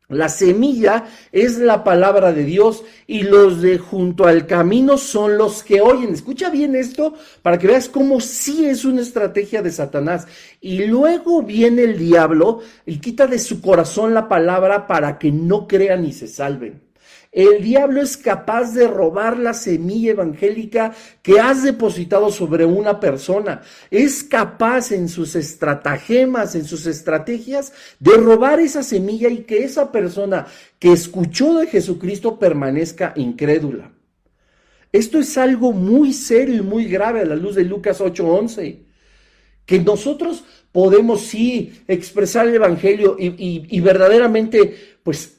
la 0.10 0.28
semilla 0.28 1.06
es 1.32 1.60
la 1.60 1.84
palabra 1.84 2.34
de 2.34 2.44
Dios 2.44 2.84
y 3.06 3.22
los 3.22 3.62
de 3.62 3.78
junto 3.78 4.26
al 4.26 4.48
camino 4.48 4.98
son 4.98 5.38
los 5.38 5.64
que 5.64 5.82
oyen. 5.82 6.14
Escucha 6.14 6.50
bien 6.50 6.76
esto 6.76 7.14
para 7.44 7.60
que 7.60 7.68
veas 7.68 7.90
cómo 7.90 8.20
sí 8.20 8.66
es 8.66 8.86
una 8.86 9.02
estrategia 9.02 9.62
de 9.62 9.72
Satanás. 9.72 10.28
Y 10.62 10.86
luego 10.86 11.44
viene 11.44 11.84
el 11.84 12.00
diablo 12.00 12.62
y 12.88 12.98
quita 12.98 13.28
de 13.28 13.38
su 13.38 13.62
corazón 13.62 14.16
la 14.16 14.28
palabra 14.28 14.88
para 14.88 15.20
que 15.20 15.32
no 15.32 15.68
crean 15.68 16.04
y 16.06 16.12
se 16.12 16.28
salven. 16.28 16.89
El 17.32 17.62
diablo 17.62 18.02
es 18.02 18.18
capaz 18.18 18.74
de 18.74 18.88
robar 18.88 19.38
la 19.38 19.54
semilla 19.54 20.12
evangélica 20.12 20.96
que 21.22 21.40
has 21.40 21.62
depositado 21.62 22.32
sobre 22.32 22.66
una 22.66 23.00
persona. 23.00 23.62
Es 23.92 24.24
capaz 24.24 24.92
en 24.92 25.08
sus 25.08 25.36
estratagemas, 25.36 26.56
en 26.56 26.66
sus 26.66 26.88
estrategias, 26.88 27.72
de 28.00 28.18
robar 28.18 28.60
esa 28.60 28.82
semilla 28.82 29.30
y 29.30 29.44
que 29.44 29.64
esa 29.64 29.92
persona 29.92 30.48
que 30.80 30.92
escuchó 30.92 31.60
de 31.60 31.68
Jesucristo 31.68 32.40
permanezca 32.40 33.14
incrédula. 33.16 33.92
Esto 34.92 35.20
es 35.20 35.38
algo 35.38 35.72
muy 35.72 36.14
serio 36.14 36.56
y 36.56 36.62
muy 36.62 36.86
grave 36.86 37.22
a 37.22 37.26
la 37.26 37.36
luz 37.36 37.54
de 37.54 37.64
Lucas 37.64 38.02
8:11. 38.02 38.86
Que 39.68 39.78
nosotros 39.78 40.46
podemos 40.72 41.22
sí 41.22 41.84
expresar 41.88 42.48
el 42.48 42.56
Evangelio 42.56 43.16
y, 43.20 43.68
y 43.70 43.82
verdaderamente, 43.82 44.98
pues 45.04 45.39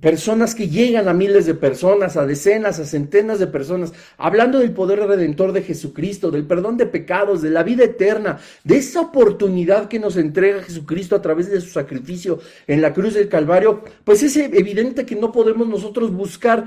personas 0.00 0.54
que 0.54 0.68
llegan 0.68 1.08
a 1.08 1.14
miles 1.14 1.46
de 1.46 1.54
personas, 1.54 2.16
a 2.16 2.26
decenas, 2.26 2.78
a 2.78 2.84
centenas 2.84 3.38
de 3.38 3.46
personas, 3.46 3.92
hablando 4.16 4.58
del 4.58 4.72
poder 4.72 5.00
redentor 5.00 5.52
de 5.52 5.62
Jesucristo, 5.62 6.30
del 6.30 6.46
perdón 6.46 6.76
de 6.76 6.86
pecados, 6.86 7.42
de 7.42 7.50
la 7.50 7.62
vida 7.62 7.84
eterna, 7.84 8.38
de 8.64 8.76
esa 8.76 9.00
oportunidad 9.00 9.88
que 9.88 9.98
nos 9.98 10.16
entrega 10.16 10.62
Jesucristo 10.62 11.16
a 11.16 11.22
través 11.22 11.50
de 11.50 11.60
su 11.60 11.70
sacrificio 11.70 12.38
en 12.66 12.80
la 12.80 12.92
cruz 12.92 13.14
del 13.14 13.28
Calvario, 13.28 13.82
pues 14.04 14.22
es 14.22 14.36
evidente 14.36 15.04
que 15.04 15.16
no 15.16 15.32
podemos 15.32 15.66
nosotros 15.66 16.12
buscar 16.12 16.66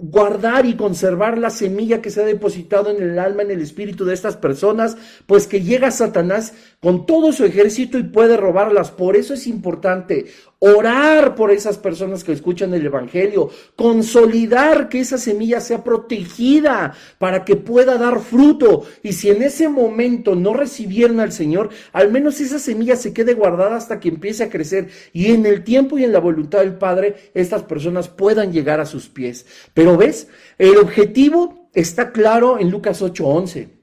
guardar 0.00 0.64
y 0.64 0.76
conservar 0.76 1.36
la 1.36 1.50
semilla 1.50 2.00
que 2.00 2.10
se 2.10 2.22
ha 2.22 2.24
depositado 2.24 2.90
en 2.90 3.02
el 3.02 3.18
alma, 3.18 3.42
en 3.42 3.50
el 3.50 3.60
espíritu 3.60 4.04
de 4.04 4.14
estas 4.14 4.36
personas, 4.36 4.96
pues 5.26 5.46
que 5.46 5.60
llega 5.60 5.90
Satanás 5.90 6.54
con 6.80 7.04
todo 7.04 7.32
su 7.32 7.44
ejército 7.44 7.98
y 7.98 8.04
puede 8.04 8.36
robarlas. 8.36 8.90
Por 8.90 9.16
eso 9.16 9.34
es 9.34 9.46
importante 9.46 10.26
orar 10.58 11.34
por 11.34 11.50
esas 11.50 11.78
personas 11.78 12.24
que 12.24 12.32
escuchan 12.32 12.72
el 12.74 12.84
Evangelio, 12.84 13.50
consolidar 13.76 14.88
que 14.88 15.00
esa 15.00 15.18
semilla 15.18 15.60
sea 15.60 15.84
protegida 15.84 16.94
para 17.18 17.44
que 17.44 17.56
pueda 17.56 17.96
dar 17.96 18.20
fruto. 18.20 18.84
Y 19.02 19.12
si 19.12 19.30
en 19.30 19.42
ese 19.42 19.68
momento 19.68 20.34
no 20.34 20.54
recibieron 20.54 21.20
al 21.20 21.32
Señor, 21.32 21.70
al 21.92 22.10
menos 22.10 22.40
esa 22.40 22.58
semilla 22.58 22.96
se 22.96 23.12
quede 23.12 23.34
guardada 23.34 23.76
hasta 23.76 24.00
que 24.00 24.08
empiece 24.08 24.44
a 24.44 24.50
crecer 24.50 24.88
y 25.12 25.32
en 25.32 25.46
el 25.46 25.64
tiempo 25.64 25.98
y 25.98 26.04
en 26.04 26.12
la 26.12 26.20
voluntad 26.20 26.60
del 26.60 26.74
Padre, 26.74 27.30
estas 27.34 27.62
personas 27.62 28.08
puedan 28.08 28.52
llegar 28.52 28.80
a 28.80 28.86
sus 28.86 29.08
pies. 29.08 29.46
Pero 29.74 29.96
ves, 29.96 30.28
el 30.58 30.76
objetivo 30.78 31.70
está 31.74 32.12
claro 32.12 32.58
en 32.58 32.70
Lucas 32.70 33.02
8:11. 33.02 33.79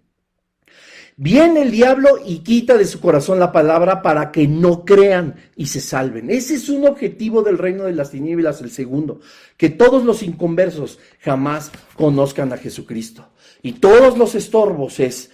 Viene 1.19 1.63
el 1.63 1.71
diablo 1.71 2.19
y 2.23 2.39
quita 2.39 2.77
de 2.77 2.85
su 2.85 2.99
corazón 2.99 3.39
la 3.39 3.51
palabra 3.51 4.03
para 4.03 4.31
que 4.31 4.47
no 4.47 4.85
crean 4.85 5.35
y 5.55 5.65
se 5.65 5.81
salven. 5.81 6.29
Ese 6.29 6.53
es 6.53 6.69
un 6.69 6.85
objetivo 6.85 7.41
del 7.41 7.57
reino 7.57 7.85
de 7.85 7.93
las 7.93 8.11
tinieblas, 8.11 8.61
el 8.61 8.69
segundo, 8.69 9.19
que 9.57 9.69
todos 9.69 10.05
los 10.05 10.21
inconversos 10.21 10.99
jamás 11.21 11.71
conozcan 11.95 12.53
a 12.53 12.57
Jesucristo. 12.57 13.29
Y 13.63 13.73
todos 13.73 14.15
los 14.15 14.35
estorbos 14.35 14.99
es 14.99 15.31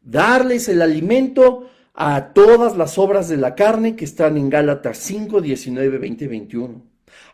darles 0.00 0.68
el 0.68 0.80
alimento 0.80 1.68
a 1.94 2.32
todas 2.32 2.76
las 2.76 2.96
obras 2.96 3.28
de 3.28 3.36
la 3.36 3.56
carne 3.56 3.96
que 3.96 4.04
están 4.04 4.36
en 4.36 4.48
Gálatas 4.48 4.98
5, 4.98 5.40
19, 5.40 5.98
20, 5.98 6.28
21. 6.28 6.82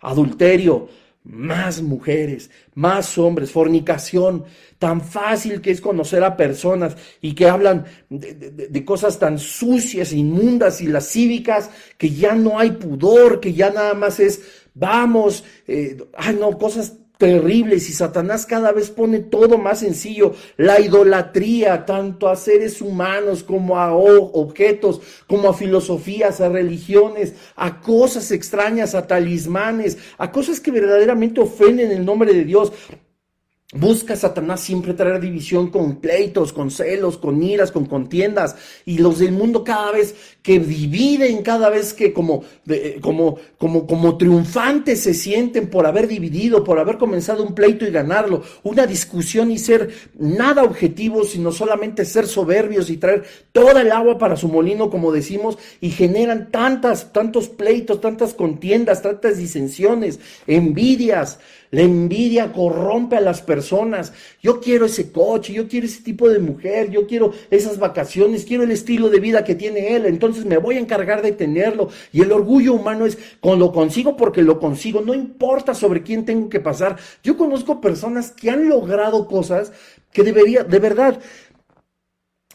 Adulterio, 0.01 0.88
más 1.25 1.83
mujeres, 1.83 2.51
más 2.75 3.18
hombres, 3.18 3.53
fornicación, 3.53 4.45
tan 4.79 5.03
fácil 5.03 5.61
que 5.61 5.71
es 5.71 5.81
conocer 5.81 6.25
a 6.25 6.37
personas 6.37 6.97
y 7.21 7.35
que 7.35 7.49
hablan 7.49 7.85
de, 8.09 8.85
cosas 8.85 9.18
tan 9.18 9.39
sucias, 9.39 10.12
inmundas 10.12 10.81
y 10.81 10.87
lascívicas, 10.87 11.71
que 11.99 12.11
ya 12.11 12.35
no 12.35 12.59
hay 12.59 12.73
pudor, 12.73 13.41
que 13.41 13.53
ya 13.53 13.71
nada 13.71 13.95
más 13.95 14.18
es, 14.21 14.41
vamos, 14.75 15.45
eh, 15.68 15.99
ay 16.16 16.37
no, 16.41 16.57
cosas 16.57 16.95
terribles 17.21 17.91
y 17.91 17.93
Satanás 17.93 18.47
cada 18.47 18.73
vez 18.73 18.89
pone 18.89 19.18
todo 19.18 19.59
más 19.59 19.81
sencillo. 19.81 20.35
La 20.57 20.81
idolatría, 20.81 21.85
tanto 21.85 22.31
a 22.31 22.35
seres 22.35 22.81
humanos 22.81 23.43
como 23.43 23.79
a 23.79 23.95
objetos, 23.95 25.03
como 25.27 25.51
a 25.51 25.55
filosofías, 25.55 26.41
a 26.41 26.49
religiones, 26.49 27.35
a 27.57 27.83
cosas 27.83 28.31
extrañas, 28.31 28.95
a 28.95 29.07
talismanes, 29.07 29.99
a 30.16 30.33
cosas 30.33 30.61
que 30.61 30.71
verdaderamente 30.71 31.43
ofenden 31.43 31.91
el 31.93 32.07
nombre 32.07 32.33
de 32.33 32.45
Dios. 32.45 32.73
Busca 33.73 34.16
Satanás 34.16 34.62
siempre 34.62 34.95
traer 34.95 35.21
división 35.21 35.71
con 35.71 36.01
pleitos, 36.01 36.53
con 36.53 36.73
celos, 36.73 37.18
con 37.18 37.41
iras, 37.41 37.71
con 37.71 37.85
contiendas. 37.85 38.57
Y 38.87 38.99
los 38.99 39.18
del 39.18 39.33
mundo 39.33 39.62
cada 39.62 39.93
vez 39.93 40.39
que 40.43 40.59
dividen, 40.59 41.43
cada 41.43 41.68
vez 41.68 41.93
que 41.93 42.12
como, 42.12 42.45
como, 43.01 43.38
como, 43.59 43.86
como 43.86 44.16
triunfantes 44.16 45.01
se 45.01 45.12
sienten 45.12 45.68
por 45.68 45.86
haber 45.86 46.09
dividido, 46.09 46.64
por 46.64 46.78
haber 46.78 46.97
comenzado 46.97 47.43
un 47.43 47.55
pleito 47.55 47.86
y 47.86 47.91
ganarlo. 47.91 48.43
Una 48.62 48.86
discusión 48.86 49.51
y 49.51 49.59
ser 49.59 49.91
nada 50.18 50.62
objetivo, 50.62 51.24
sino 51.24 51.53
solamente 51.53 52.05
ser 52.05 52.26
soberbios 52.26 52.88
y 52.88 52.97
traer 52.97 53.24
toda 53.53 53.82
el 53.82 53.93
agua 53.93 54.16
para 54.16 54.36
su 54.36 54.49
molino, 54.49 54.88
como 54.88 55.12
decimos, 55.12 55.59
y 55.80 55.91
generan 55.91 56.51
tantas, 56.51 57.12
tantos 57.12 57.49
pleitos, 57.49 58.01
tantas 58.01 58.32
contiendas, 58.32 59.03
tantas 59.03 59.36
disensiones, 59.36 60.20
envidias. 60.47 61.38
La 61.72 61.82
envidia 61.82 62.53
corrompe 62.53 63.16
a 63.16 63.20
las 63.20 63.43
personas. 63.43 64.12
Yo 64.43 64.61
quiero 64.61 64.86
ese 64.86 65.12
coche, 65.12 65.53
yo 65.53 65.68
quiero 65.68 65.86
ese 65.86 66.03
tipo 66.03 66.28
de 66.28 66.41
mujer, 66.41 66.91
yo 66.91 67.07
quiero 67.07 67.32
esas 67.49 67.78
vacaciones, 67.78 68.45
quiero 68.45 68.64
el 68.64 68.72
estilo 68.72 69.09
de 69.09 69.20
vida 69.20 69.45
que 69.45 69.55
tiene 69.55 69.95
él, 69.95 70.07
entonces 70.07 70.30
me 70.45 70.59
voy 70.59 70.76
a 70.76 70.81
encargar 70.81 71.22
de 71.22 71.33
tenerlo. 71.33 71.89
Y 72.12 72.22
el 72.22 72.33
orgullo 72.33 72.74
humano 72.74 73.07
es, 73.07 73.18
con 73.41 73.59
lo 73.59 73.72
consigo 73.72 74.16
porque 74.16 74.43
lo 74.43 74.59
consigo, 74.59 75.01
no 75.01 75.14
importa 75.14 75.74
sobre 75.74 76.03
quién 76.03 76.24
tengo 76.24 76.49
que 76.49 76.61
pasar. 76.61 76.97
Yo 77.22 77.37
conozco 77.37 77.81
personas 77.81 78.31
que 78.31 78.51
han 78.51 78.68
logrado 78.68 79.26
cosas 79.26 79.72
que 80.12 80.22
debería, 80.22 80.64
de 80.64 80.78
verdad, 80.78 81.20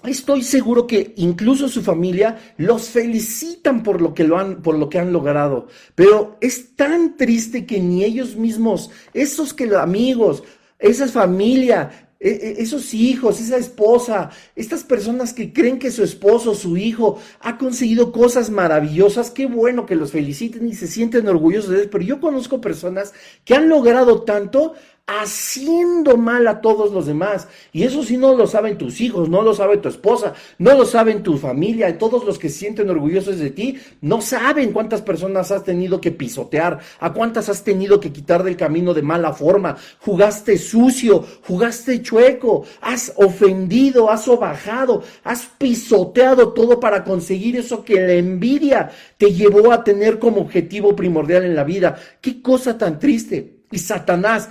Estoy 0.04 0.44
seguro 0.44 0.86
que 0.86 1.14
incluso 1.18 1.68
su 1.68 1.82
familia 1.82 2.38
los 2.58 2.90
felicitan 2.90 3.82
por 3.82 4.02
lo 4.02 4.14
que 4.14 4.24
lo 4.24 4.38
han, 4.38 4.62
por 4.62 4.78
lo 4.78 4.88
que 4.90 5.00
han 5.00 5.12
logrado. 5.12 5.68
Pero 5.96 6.38
es 6.42 6.76
tan 6.76 7.18
triste 7.18 7.66
que 7.66 7.80
ni 7.80 8.04
ellos 8.04 8.36
mismos, 8.36 8.92
esos 9.14 9.54
que 9.54 9.76
amigos, 9.76 10.44
esa 10.78 11.08
familia, 11.08 12.05
esos 12.20 12.94
hijos, 12.94 13.40
esa 13.40 13.58
esposa, 13.58 14.32
estas 14.56 14.84
personas 14.84 15.34
que 15.34 15.52
creen 15.52 15.80
que 15.80 15.92
su 15.92 16.04
esposo, 16.04 16.56
su 16.56 16.78
hijo, 16.78 17.20
ha 17.40 17.58
conseguido 17.58 18.12
cosas 18.12 18.50
maravillosas, 18.50 19.32
qué 19.32 19.46
bueno 19.46 19.86
que 19.86 19.96
los 19.96 20.12
feliciten 20.12 20.68
y 20.68 20.74
se 20.74 20.88
sienten 20.88 21.28
orgullosos 21.28 21.72
de 21.72 21.84
él, 21.84 21.90
pero 21.90 22.04
yo 22.04 22.20
conozco 22.20 22.62
personas 22.62 23.14
que 23.44 23.56
han 23.56 23.70
logrado 23.70 24.24
tanto 24.24 24.74
haciendo 25.08 26.18
mal 26.18 26.48
a 26.48 26.62
todos 26.62 26.92
los 26.92 27.06
demás. 27.06 27.48
Y 27.72 27.84
eso 27.84 28.02
sí 28.04 28.18
no 28.18 28.36
lo 28.36 28.48
saben 28.48 28.78
tus 28.78 29.02
hijos, 29.02 29.30
no 29.30 29.44
lo 29.44 29.54
sabe 29.54 29.78
tu 29.78 29.88
esposa, 29.88 30.34
no 30.58 30.74
lo 30.76 30.86
saben 30.86 31.22
tu 31.22 31.38
familia, 31.38 31.98
todos 31.98 32.26
los 32.26 32.40
que 32.40 32.50
se 32.50 32.60
sienten 32.60 32.90
orgullosos 32.90 33.38
de 33.38 33.52
ti, 33.52 33.78
no 34.02 34.22
saben 34.22 34.72
cuántas 34.72 35.04
personas 35.04 35.52
has 35.52 35.64
tenido 35.64 36.02
que 36.02 36.12
pisotear, 36.12 36.80
a 37.00 37.14
cuántas 37.14 37.50
has 37.50 37.64
tenido 37.64 38.00
que 38.00 38.12
quitar 38.12 38.44
del 38.44 38.58
camino 38.58 38.94
de 38.96 39.04
mala 39.04 39.34
forma, 39.34 39.78
jugaste 40.00 40.58
sucio, 40.58 41.24
jugaste 41.44 42.02
chueco, 42.02 42.66
has 42.82 43.14
ofendido, 43.18 44.10
has 44.10 44.28
obajado, 44.28 45.04
has 45.24 45.46
pisoteado 45.58 46.54
todo 46.54 46.80
para 46.80 47.04
conseguir 47.04 47.58
eso 47.58 47.84
que 47.84 47.96
la 47.96 48.14
envidia 48.14 48.90
te 49.18 49.32
llevó 49.34 49.72
a 49.72 49.84
tener 49.84 50.18
como 50.18 50.42
objetivo 50.42 50.96
primordial 50.96 51.46
en 51.46 51.56
la 51.56 51.64
vida. 51.64 51.96
Qué 52.22 52.42
cosa 52.42 52.78
tan 52.78 52.98
triste. 52.98 53.56
Y 53.72 53.80
Satanás 53.80 54.50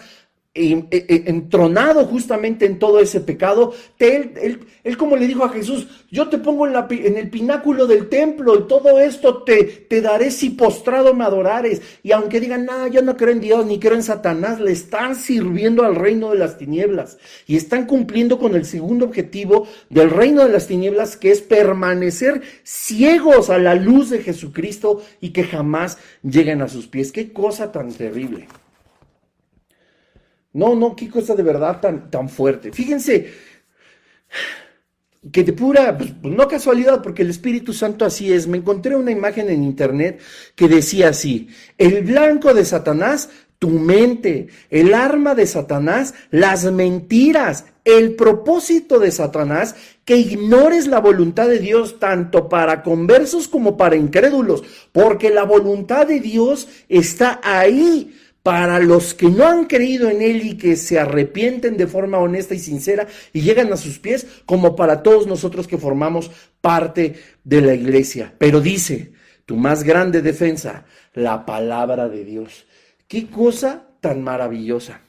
entronado 0.55 2.05
justamente 2.05 2.65
en 2.65 2.79
todo 2.79 3.01
ese 3.01 3.21
pecado, 3.21 3.75
él, 3.99 4.61
él, 4.85 4.97
como 4.97 5.17
le 5.17 5.27
dijo 5.27 5.45
a 5.45 5.49
Jesús, 5.49 5.89
yo 6.13 6.29
te 6.29 6.39
pongo 6.39 6.67
en, 6.67 6.75
la, 6.75 6.87
en, 6.89 7.17
el 7.17 7.29
pináculo 7.29 7.89
del 7.89 8.09
templo 8.09 8.57
y 8.57 8.69
todo 8.69 9.01
esto 9.01 9.43
te, 9.43 9.65
te 9.65 10.01
daré 10.01 10.31
si 10.31 10.51
postrado 10.51 11.13
me 11.13 11.25
adorares. 11.25 11.83
Y 12.05 12.13
aunque 12.13 12.39
digan, 12.39 12.67
no, 12.67 12.87
yo 12.87 13.03
no 13.03 13.17
creo 13.17 13.33
en 13.33 13.41
Dios 13.41 13.67
ni 13.67 13.81
creo 13.81 13.95
en 13.95 14.05
Satanás, 14.05 14.61
le 14.61 14.71
están 14.71 15.17
sirviendo 15.17 15.85
al 15.85 15.97
reino 15.97 16.31
de 16.31 16.39
las 16.39 16.57
tinieblas 16.57 17.19
y 17.49 17.57
están 17.57 17.87
cumpliendo 17.87 18.39
con 18.39 18.55
el 18.55 18.65
segundo 18.65 19.07
objetivo 19.07 19.67
del 19.91 20.11
reino 20.11 20.45
de 20.45 20.53
las 20.53 20.69
tinieblas, 20.69 21.17
que 21.17 21.33
es 21.33 21.41
permanecer 21.41 22.43
ciegos 22.63 23.51
a 23.51 23.59
la 23.59 23.75
luz 23.75 24.11
de 24.11 24.21
Jesucristo 24.21 25.03
y 25.21 25.31
que 25.31 25.43
jamás 25.43 25.99
lleguen 26.23 26.63
a 26.63 26.69
sus 26.69 26.87
pies. 26.87 27.11
Qué 27.11 27.33
cosa 27.33 27.73
tan 27.73 27.93
terrible. 27.93 28.47
No, 30.55 30.75
no, 30.75 30.95
qué 30.95 31.11
cosa 31.11 31.35
de 31.35 31.43
verdad 31.43 31.81
tan, 31.81 32.11
tan 32.11 32.29
fuerte. 32.29 32.73
Fíjense 32.73 33.33
que 35.33 35.43
de 35.43 35.53
pura, 35.53 35.97
pues, 35.99 36.13
pues, 36.21 36.35
no 36.35 36.47
casualidad, 36.47 37.03
porque 37.03 37.23
el 37.23 37.31
Espíritu 37.31 37.73
Santo 37.73 38.05
así 38.05 38.33
es. 38.33 38.47
Me 38.47 38.59
encontré 38.59 38.95
una 38.95 39.11
imagen 39.11 39.51
en 39.51 39.65
internet 39.65 40.21
que 40.55 40.69
decía 40.69 41.09
así, 41.09 41.49
el 41.77 42.03
blanco 42.05 42.55
de 42.55 42.65
Satanás, 42.65 43.31
tu 43.59 43.69
mente, 43.69 44.49
el 44.71 44.95
arma 44.95 45.35
de 45.35 45.47
Satanás, 45.47 46.15
las 46.31 46.71
mentiras, 46.71 47.65
el 47.85 48.15
propósito 48.15 49.01
de 49.01 49.11
Satanás, 49.11 49.75
que 50.05 50.19
ignores 50.19 50.87
la 50.87 51.01
voluntad 51.01 51.49
de 51.49 51.59
Dios 51.59 51.99
tanto 51.99 52.49
para 52.49 52.83
conversos 52.83 53.49
como 53.49 53.77
para 53.77 53.97
incrédulos, 53.97 54.63
porque 54.93 55.31
la 55.31 55.45
voluntad 55.45 56.07
de 56.07 56.21
Dios 56.21 56.69
está 56.89 57.41
ahí 57.43 58.15
para 58.45 58.79
los 58.79 59.15
que 59.15 59.31
no 59.31 59.47
han 59.47 59.65
creído 59.65 60.11
en 60.11 60.21
Él 60.21 60.45
y 60.45 60.59
que 60.59 60.77
se 60.77 60.99
arrepienten 60.99 61.79
de 61.79 61.87
forma 61.87 62.19
honesta 62.19 62.55
y 62.55 62.59
sincera 62.59 63.07
y 63.33 63.41
llegan 63.41 63.73
a 63.73 63.79
sus 63.79 63.99
pies, 63.99 64.27
como 64.45 64.77
para 64.77 65.03
todos 65.03 65.27
nosotros 65.27 65.67
que 65.67 65.79
formamos 65.79 66.31
parte 66.61 67.15
de 67.43 67.63
la 67.63 67.73
iglesia. 67.73 68.35
Pero 68.37 68.61
dice, 68.61 69.13
tu 69.47 69.57
más 69.57 69.83
grande 69.83 70.21
defensa, 70.21 70.85
la 71.15 71.47
palabra 71.47 72.11
de 72.11 72.23
Dios. 72.27 72.67
Qué 73.09 73.31
cosa 73.31 73.89
tan 74.03 74.23
maravillosa. 74.23 75.01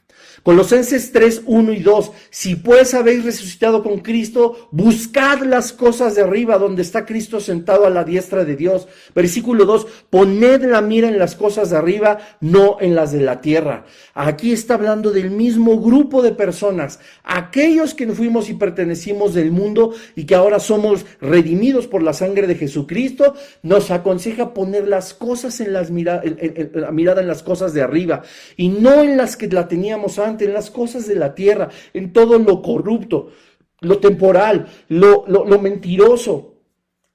Colosenses 0.45 1.11
3, 1.11 1.41
1 1.47 1.73
y 1.73 1.79
2. 1.79 2.11
Si 2.29 2.55
pues 2.55 2.93
habéis 2.93 3.25
resucitado 3.25 3.81
con 3.81 4.01
Cristo, 4.01 4.69
buscad 4.69 5.39
las 5.39 5.73
cosas 5.73 6.13
de 6.13 6.21
arriba, 6.21 6.59
donde 6.59 6.83
está 6.83 7.03
Cristo 7.03 7.39
sentado 7.39 7.87
a 7.87 7.89
la 7.89 8.03
diestra 8.03 8.45
de 8.45 8.55
Dios. 8.55 8.87
Versículo 9.15 9.65
2. 9.65 9.87
Poned 10.11 10.63
la 10.65 10.81
mira 10.81 11.07
en 11.07 11.17
las 11.17 11.35
cosas 11.35 11.71
de 11.71 11.77
arriba, 11.77 12.19
no 12.41 12.77
en 12.79 12.93
las 12.93 13.11
de 13.11 13.21
la 13.21 13.41
tierra. 13.41 13.85
Aquí 14.13 14.51
está 14.51 14.75
hablando 14.75 15.09
del 15.09 15.31
mismo 15.31 15.81
grupo 15.81 16.21
de 16.21 16.31
personas, 16.31 16.99
aquellos 17.23 17.95
que 17.95 18.05
fuimos 18.09 18.47
y 18.47 18.53
pertenecimos 18.53 19.33
del 19.33 19.49
mundo 19.49 19.95
y 20.15 20.25
que 20.25 20.35
ahora 20.35 20.59
somos 20.59 21.07
redimidos 21.21 21.87
por 21.87 22.03
la 22.03 22.13
sangre 22.13 22.45
de 22.45 22.53
Jesucristo, 22.53 23.33
nos 23.63 23.89
aconseja 23.89 24.53
poner 24.53 24.87
las 24.87 25.15
cosas 25.15 25.59
en 25.59 25.73
las 25.73 25.89
miradas, 25.89 26.23
la 26.71 26.91
mirada 26.91 27.21
en 27.21 27.27
las 27.27 27.41
cosas 27.41 27.73
de 27.73 27.81
arriba 27.81 28.21
y 28.55 28.69
no 28.69 29.01
en 29.01 29.17
las 29.17 29.35
que 29.35 29.47
la 29.47 29.67
teníamos 29.67 30.19
antes 30.19 30.34
en 30.43 30.53
las 30.53 30.69
cosas 30.69 31.07
de 31.07 31.15
la 31.15 31.33
tierra, 31.33 31.69
en 31.93 32.11
todo 32.11 32.37
lo 32.37 32.61
corrupto, 32.61 33.31
lo 33.79 33.99
temporal, 33.99 34.67
lo, 34.89 35.25
lo, 35.27 35.59
mentiroso, 35.59 36.55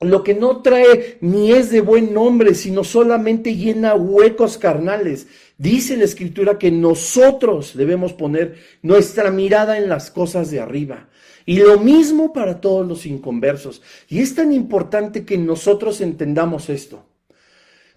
lo 0.00 0.22
que 0.24 0.34
no 0.34 0.62
trae 0.62 1.18
ni 1.20 1.52
es 1.52 1.70
de 1.70 1.82
buen 1.82 2.14
nombre, 2.14 2.54
sino 2.54 2.84
solamente 2.84 3.56
llena 3.56 3.94
huecos 3.94 4.56
carnales. 4.56 5.26
Dice 5.58 5.96
la 5.96 6.04
escritura 6.04 6.58
que 6.58 6.70
nosotros 6.70 7.76
debemos 7.76 8.14
poner 8.14 8.56
nuestra 8.82 9.30
mirada 9.30 9.76
en 9.76 9.88
las 9.88 10.10
cosas 10.10 10.50
de 10.50 10.60
arriba. 10.60 11.08
Y 11.44 11.58
lo 11.58 11.78
mismo 11.78 12.32
para 12.32 12.60
todos 12.60 12.86
los 12.86 13.04
inconversos. 13.06 13.82
Y 14.08 14.20
es 14.20 14.34
tan 14.34 14.52
importante 14.52 15.24
que 15.24 15.36
nosotros 15.36 16.00
entendamos 16.00 16.70
esto. 16.70 17.09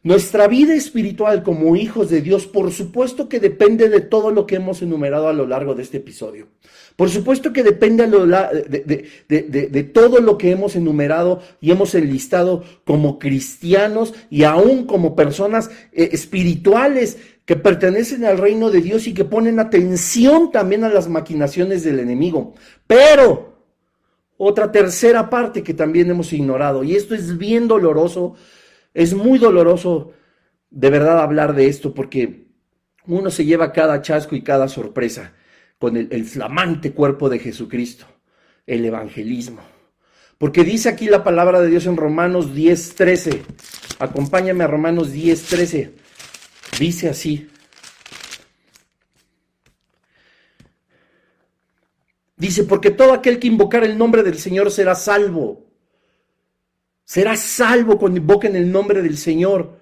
Nuestra 0.04 0.50
vida 0.50 0.74
espiritual 0.74 1.44
como 1.44 1.78
hijos 1.78 2.10
de 2.10 2.22
Dios, 2.22 2.46
por 2.46 2.74
supuesto 2.74 3.30
que 3.30 3.40
depende 3.40 3.88
de 3.88 4.02
todo 4.02 4.32
lo 4.32 4.46
que 4.46 4.56
hemos 4.56 4.82
enumerado 4.82 5.30
a 5.30 5.34
lo 5.34 5.48
largo 5.48 5.76
de 5.76 5.84
este 5.84 5.98
episodio. 5.98 6.50
Por 6.98 7.10
supuesto 7.10 7.54
que 7.54 7.64
depende 7.64 8.06
de, 8.06 9.84
todo 9.94 10.20
lo 10.20 10.38
que 10.38 10.52
hemos 10.52 10.76
enumerado 10.76 11.42
y 11.62 11.72
hemos 11.72 11.96
enlistado 11.96 12.66
como 12.84 13.18
cristianos 13.18 14.14
y 14.30 14.44
aún 14.44 14.86
como 14.86 15.16
personas 15.16 15.72
eh, 15.94 16.10
espirituales 16.12 17.18
que 17.46 17.56
pertenecen 17.56 18.26
al 18.26 18.38
reino 18.38 18.72
de 18.72 18.82
Dios 18.82 19.08
y 19.08 19.14
que 19.14 19.24
ponen 19.24 19.58
atención 19.60 20.52
también 20.52 20.84
a 20.84 20.90
las 20.90 21.08
maquinaciones 21.08 21.82
del 21.84 22.00
enemigo. 22.00 22.56
Pero 22.88 23.54
otra 24.36 24.70
tercera 24.70 25.30
parte 25.30 25.64
que 25.64 25.74
también 25.74 26.10
hemos 26.10 26.34
ignorado, 26.34 26.84
y 26.84 26.98
esto 26.98 27.16
es 27.16 27.38
bien 27.38 27.70
doloroso, 27.70 28.36
es 28.94 29.14
muy 29.14 29.40
doloroso 29.40 30.14
de 30.70 30.90
verdad 30.90 31.20
hablar 31.20 31.56
de 31.56 31.68
esto 31.68 31.94
porque 31.94 32.48
uno 33.06 33.30
se 33.30 33.46
lleva 33.46 33.72
cada 33.72 34.02
chasco 34.02 34.36
y 34.36 34.42
cada 34.42 34.68
sorpresa 34.68 35.34
con 35.78 35.98
el, 35.98 36.26
flamante 36.26 36.94
cuerpo 36.94 37.30
de 37.30 37.40
Jesucristo, 37.40 38.06
el 38.66 38.86
evangelismo. 38.86 39.62
Porque 40.38 40.64
dice 40.64 40.90
aquí 40.90 41.08
la 41.08 41.24
palabra 41.24 41.60
de 41.60 41.70
Dios 41.70 41.86
en 41.86 41.98
Romanos 41.98 42.54
10:13. 42.56 43.42
Acompáñame 44.00 44.64
a 44.64 44.68
Romanos 44.68 45.12
10:13. 45.14 45.92
Dice 46.80 47.10
así. 47.10 47.50
Dice, 52.36 52.64
porque 52.64 52.92
todo 52.92 53.14
aquel 53.14 53.40
que 53.40 53.48
invocar 53.48 53.84
el 53.84 53.98
nombre 53.98 54.24
del 54.24 54.38
Señor 54.38 54.70
será 54.72 54.96
salvo. 54.96 55.73
Será 57.04 57.36
salvo 57.36 57.98
cuando 57.98 58.20
invoquen 58.20 58.56
el 58.56 58.72
nombre 58.72 59.02
del 59.02 59.18
Señor. 59.18 59.80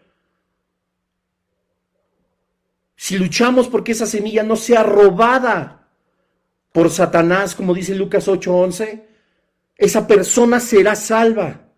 Si 2.96 3.18
luchamos 3.18 3.68
porque 3.68 3.94
esa 3.94 4.06
semilla 4.06 4.44
no 4.44 4.56
sea 4.56 4.84
robada 4.84 5.88
por 6.72 6.90
Satanás, 6.90 7.56
como 7.56 7.74
dice 7.74 7.96
Lucas 7.96 8.28
8:11, 8.28 9.04
esa 9.76 10.08
persona 10.08 10.60
será 10.60 10.96
salva. 10.96 11.70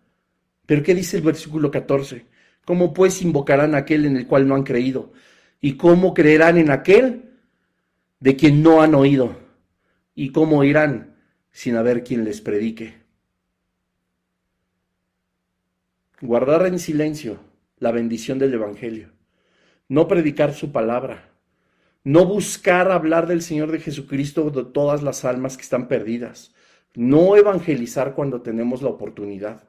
Pero 0.65 0.83
¿qué 0.83 0.93
dice 0.93 1.17
el 1.17 1.23
versículo 1.23 1.71
14? 1.71 2.25
¿Cómo 2.65 2.93
pues 2.93 3.21
invocarán 3.21 3.75
a 3.75 3.79
aquel 3.79 4.05
en 4.05 4.17
el 4.17 4.27
cual 4.27 4.47
no 4.47 4.55
han 4.55 4.63
creído? 4.63 5.11
¿Y 5.59 5.75
cómo 5.75 6.13
creerán 6.13 6.57
en 6.57 6.71
aquel 6.71 7.31
de 8.19 8.35
quien 8.35 8.63
no 8.63 8.81
han 8.81 8.95
oído? 8.95 9.37
¿Y 10.15 10.31
cómo 10.31 10.63
irán 10.63 11.15
sin 11.51 11.75
haber 11.75 12.03
quien 12.03 12.23
les 12.23 12.41
predique? 12.41 13.02
Guardar 16.23 16.65
en 16.65 16.79
silencio 16.79 17.37
la 17.79 17.91
bendición 17.91 18.39
del 18.39 18.53
Evangelio, 18.53 19.09
no 19.89 20.07
predicar 20.07 20.53
su 20.53 20.71
palabra, 20.71 21.29
no 22.05 22.25
buscar 22.25 22.91
hablar 22.91 23.27
del 23.27 23.41
Señor 23.41 23.71
de 23.73 23.79
Jesucristo 23.79 24.49
de 24.49 24.63
todas 24.63 25.03
las 25.03 25.25
almas 25.25 25.57
que 25.57 25.63
están 25.63 25.89
perdidas, 25.89 26.55
no 26.95 27.35
evangelizar 27.35 28.15
cuando 28.15 28.41
tenemos 28.41 28.81
la 28.81 28.89
oportunidad, 28.89 29.63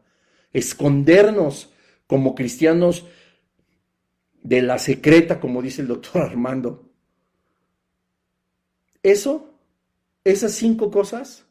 escondernos 0.53 1.73
como 2.07 2.37
cristianos 2.37 3.05
de 4.43 4.63
la 4.63 4.79
secreta, 4.79 5.41
como 5.41 5.61
dice 5.61 5.83
el 5.83 5.89
doctor 5.89 6.23
Armando. 6.31 6.89
Eso, 9.03 9.59
esas 10.23 10.53
cinco 10.53 10.93
cosas, 10.93 11.47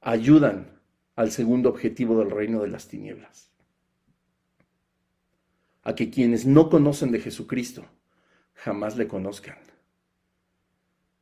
ayudan 0.00 0.80
al 1.14 1.30
segundo 1.30 1.68
objetivo 1.68 2.18
del 2.18 2.32
reino 2.32 2.62
de 2.62 2.68
las 2.68 2.88
tinieblas 2.88 3.45
a 5.86 5.94
que 5.94 6.10
quienes 6.10 6.46
no 6.46 6.68
conocen 6.68 7.12
de 7.12 7.20
Jesucristo 7.20 7.84
jamás 8.54 8.96
le 8.96 9.06
conozcan. 9.06 9.56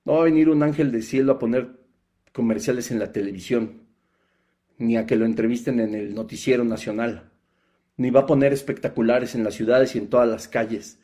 No 0.07 0.15
va 0.15 0.21
a 0.23 0.25
venir 0.25 0.49
un 0.49 0.63
ángel 0.63 0.91
del 0.91 1.03
cielo 1.03 1.33
a 1.33 1.39
poner 1.39 1.81
comerciales 2.33 2.91
en 2.91 2.99
la 2.99 3.13
televisión, 3.13 3.83
ni 4.79 4.97
a 4.97 5.05
que 5.05 5.17
lo 5.17 5.27
entrevisten 5.27 5.81
en 5.81 5.95
el 5.95 6.15
noticiero 6.15 6.65
nacional, 6.65 7.31
ni 7.99 8.09
va 8.09 8.21
a 8.21 8.27
poner 8.27 8.55
espectaculares 8.55 9.35
en 9.35 9.45
las 9.45 9.53
ciudades 9.53 9.95
y 9.95 9.99
en 9.99 10.09
todas 10.09 10.31
las 10.31 10.49
calles, 10.49 10.99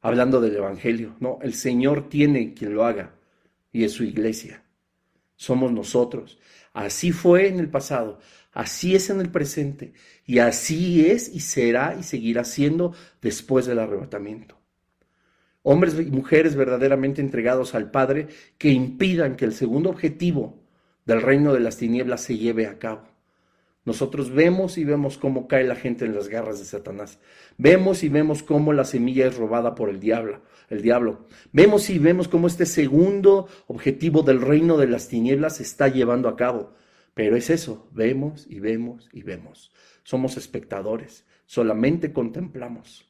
hablando 0.00 0.40
del 0.40 0.56
Evangelio. 0.56 1.14
No, 1.20 1.38
el 1.42 1.52
Señor 1.52 2.08
tiene 2.08 2.54
quien 2.54 2.72
lo 2.72 2.86
haga, 2.86 3.12
y 3.72 3.84
es 3.84 3.92
su 3.92 4.04
iglesia. 4.04 4.62
Somos 5.36 5.70
nosotros. 5.70 6.38
Así 6.72 7.12
fue 7.12 7.48
en 7.48 7.60
el 7.60 7.68
pasado, 7.68 8.20
Así 8.52 8.94
es 8.94 9.08
en 9.08 9.20
el 9.20 9.30
presente 9.30 9.94
y 10.26 10.38
así 10.38 11.06
es 11.06 11.34
y 11.34 11.40
será 11.40 11.96
y 11.98 12.02
seguirá 12.02 12.44
siendo 12.44 12.92
después 13.22 13.64
del 13.66 13.78
arrebatamiento. 13.78 14.58
Hombres 15.62 15.94
y 15.98 16.10
mujeres 16.10 16.54
verdaderamente 16.54 17.22
entregados 17.22 17.74
al 17.74 17.90
Padre 17.90 18.28
que 18.58 18.70
impidan 18.70 19.36
que 19.36 19.46
el 19.46 19.54
segundo 19.54 19.90
objetivo 19.90 20.60
del 21.06 21.22
reino 21.22 21.54
de 21.54 21.60
las 21.60 21.78
tinieblas 21.78 22.20
se 22.22 22.36
lleve 22.36 22.66
a 22.66 22.78
cabo. 22.78 23.08
Nosotros 23.84 24.30
vemos 24.30 24.78
y 24.78 24.84
vemos 24.84 25.18
cómo 25.18 25.48
cae 25.48 25.64
la 25.64 25.74
gente 25.74 26.04
en 26.04 26.14
las 26.14 26.28
garras 26.28 26.60
de 26.60 26.64
Satanás. 26.64 27.18
Vemos 27.58 28.04
y 28.04 28.08
vemos 28.08 28.42
cómo 28.42 28.72
la 28.72 28.84
semilla 28.84 29.26
es 29.26 29.36
robada 29.36 29.74
por 29.74 29.88
el 29.88 29.98
diablo, 29.98 30.42
el 30.68 30.82
diablo. 30.82 31.26
Vemos 31.52 31.90
y 31.90 31.98
vemos 31.98 32.28
cómo 32.28 32.46
este 32.46 32.66
segundo 32.66 33.48
objetivo 33.66 34.22
del 34.22 34.40
reino 34.40 34.76
de 34.76 34.86
las 34.86 35.08
tinieblas 35.08 35.56
se 35.56 35.64
está 35.64 35.88
llevando 35.88 36.28
a 36.28 36.36
cabo. 36.36 36.74
Pero 37.14 37.36
es 37.36 37.50
eso, 37.50 37.88
vemos 37.92 38.46
y 38.48 38.60
vemos 38.60 39.08
y 39.12 39.22
vemos. 39.22 39.70
Somos 40.02 40.36
espectadores, 40.36 41.26
solamente 41.46 42.12
contemplamos. 42.12 43.08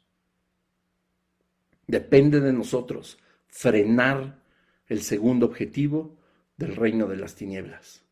Depende 1.86 2.40
de 2.40 2.52
nosotros 2.52 3.18
frenar 3.46 4.42
el 4.88 5.02
segundo 5.02 5.46
objetivo 5.46 6.16
del 6.56 6.74
reino 6.74 7.06
de 7.06 7.16
las 7.16 7.34
tinieblas. 7.34 8.02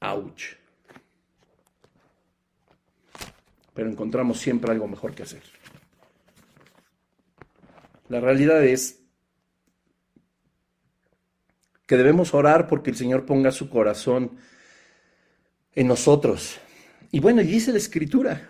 Ouch. 0.00 0.56
Pero 3.74 3.88
encontramos 3.88 4.38
siempre 4.38 4.72
algo 4.72 4.88
mejor 4.88 5.14
que 5.14 5.22
hacer. 5.22 5.42
La 8.08 8.20
realidad 8.20 8.62
es 8.64 9.01
que 11.92 11.98
debemos 11.98 12.32
orar 12.32 12.68
porque 12.68 12.88
el 12.88 12.96
Señor 12.96 13.26
ponga 13.26 13.52
su 13.52 13.68
corazón 13.68 14.30
en 15.74 15.86
nosotros. 15.86 16.58
Y 17.10 17.20
bueno, 17.20 17.42
y 17.42 17.44
dice 17.44 17.70
la 17.70 17.76
Escritura 17.76 18.48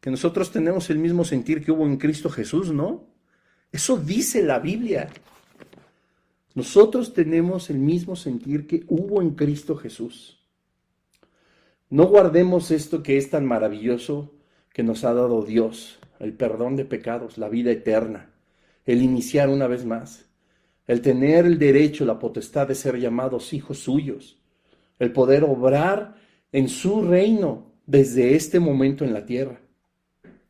que 0.00 0.10
nosotros 0.10 0.50
tenemos 0.50 0.88
el 0.88 0.96
mismo 0.96 1.26
sentir 1.26 1.62
que 1.62 1.72
hubo 1.72 1.84
en 1.84 1.98
Cristo 1.98 2.30
Jesús, 2.30 2.72
¿no? 2.72 3.04
Eso 3.70 3.98
dice 3.98 4.42
la 4.42 4.60
Biblia. 4.60 5.10
Nosotros 6.54 7.12
tenemos 7.12 7.68
el 7.68 7.76
mismo 7.76 8.16
sentir 8.16 8.66
que 8.66 8.82
hubo 8.88 9.20
en 9.20 9.34
Cristo 9.34 9.76
Jesús. 9.76 10.40
No 11.90 12.06
guardemos 12.06 12.70
esto 12.70 13.02
que 13.02 13.18
es 13.18 13.28
tan 13.28 13.44
maravilloso 13.44 14.32
que 14.72 14.82
nos 14.82 15.04
ha 15.04 15.12
dado 15.12 15.42
Dios, 15.42 15.98
el 16.18 16.32
perdón 16.32 16.76
de 16.76 16.86
pecados, 16.86 17.36
la 17.36 17.50
vida 17.50 17.70
eterna, 17.70 18.30
el 18.86 19.02
iniciar 19.02 19.50
una 19.50 19.66
vez 19.66 19.84
más, 19.84 20.29
el 20.90 21.02
tener 21.02 21.46
el 21.46 21.56
derecho, 21.56 22.04
la 22.04 22.18
potestad 22.18 22.66
de 22.66 22.74
ser 22.74 22.98
llamados 22.98 23.52
hijos 23.52 23.78
suyos, 23.78 24.40
el 24.98 25.12
poder 25.12 25.44
obrar 25.44 26.16
en 26.50 26.68
su 26.68 27.02
reino 27.02 27.70
desde 27.86 28.34
este 28.34 28.58
momento 28.58 29.04
en 29.04 29.12
la 29.12 29.24
tierra, 29.24 29.60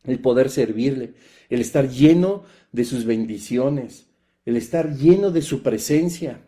el 0.04 0.18
poder 0.18 0.48
servirle, 0.48 1.12
el 1.50 1.60
estar 1.60 1.90
lleno 1.90 2.44
de 2.72 2.84
sus 2.86 3.04
bendiciones, 3.04 4.06
el 4.46 4.56
estar 4.56 4.96
lleno 4.96 5.30
de 5.30 5.42
su 5.42 5.62
presencia. 5.62 6.40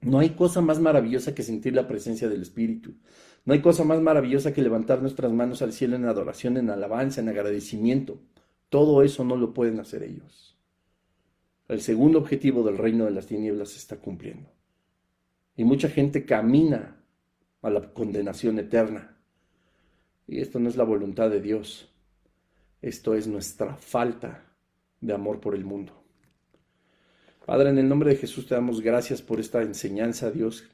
No 0.00 0.20
hay 0.20 0.30
cosa 0.30 0.62
más 0.62 0.80
maravillosa 0.80 1.34
que 1.34 1.42
sentir 1.42 1.74
la 1.74 1.86
presencia 1.86 2.30
del 2.30 2.40
Espíritu. 2.40 2.94
No 3.44 3.52
hay 3.52 3.60
cosa 3.60 3.84
más 3.84 4.00
maravillosa 4.00 4.54
que 4.54 4.62
levantar 4.62 5.02
nuestras 5.02 5.30
manos 5.32 5.60
al 5.60 5.74
cielo 5.74 5.96
en 5.96 6.06
adoración, 6.06 6.56
en 6.56 6.70
alabanza, 6.70 7.20
en 7.20 7.28
agradecimiento. 7.28 8.22
Todo 8.70 9.02
eso 9.02 9.22
no 9.22 9.36
lo 9.36 9.52
pueden 9.52 9.80
hacer 9.80 10.02
ellos. 10.02 10.57
El 11.68 11.82
segundo 11.82 12.18
objetivo 12.18 12.62
del 12.62 12.78
reino 12.78 13.04
de 13.04 13.10
las 13.10 13.26
tinieblas 13.26 13.70
se 13.70 13.78
está 13.78 13.96
cumpliendo. 13.96 14.50
Y 15.54 15.64
mucha 15.64 15.88
gente 15.88 16.24
camina 16.24 17.04
a 17.62 17.70
la 17.70 17.92
condenación 17.92 18.58
eterna. 18.58 19.18
Y 20.26 20.40
esto 20.40 20.58
no 20.58 20.68
es 20.68 20.76
la 20.76 20.84
voluntad 20.84 21.28
de 21.28 21.40
Dios. 21.40 21.92
Esto 22.80 23.14
es 23.14 23.26
nuestra 23.26 23.76
falta 23.76 24.46
de 25.00 25.12
amor 25.12 25.40
por 25.40 25.54
el 25.54 25.64
mundo. 25.64 25.92
Padre, 27.44 27.70
en 27.70 27.78
el 27.78 27.88
nombre 27.88 28.10
de 28.10 28.16
Jesús 28.16 28.46
te 28.46 28.54
damos 28.54 28.80
gracias 28.80 29.22
por 29.22 29.40
esta 29.40 29.62
enseñanza, 29.62 30.30
Dios. 30.30 30.68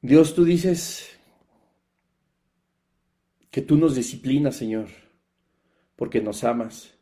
Dios, 0.00 0.34
tú 0.34 0.44
dices 0.44 1.08
que 3.50 3.62
tú 3.62 3.76
nos 3.76 3.94
disciplinas, 3.94 4.56
Señor, 4.56 4.88
porque 5.94 6.20
nos 6.20 6.42
amas. 6.42 6.92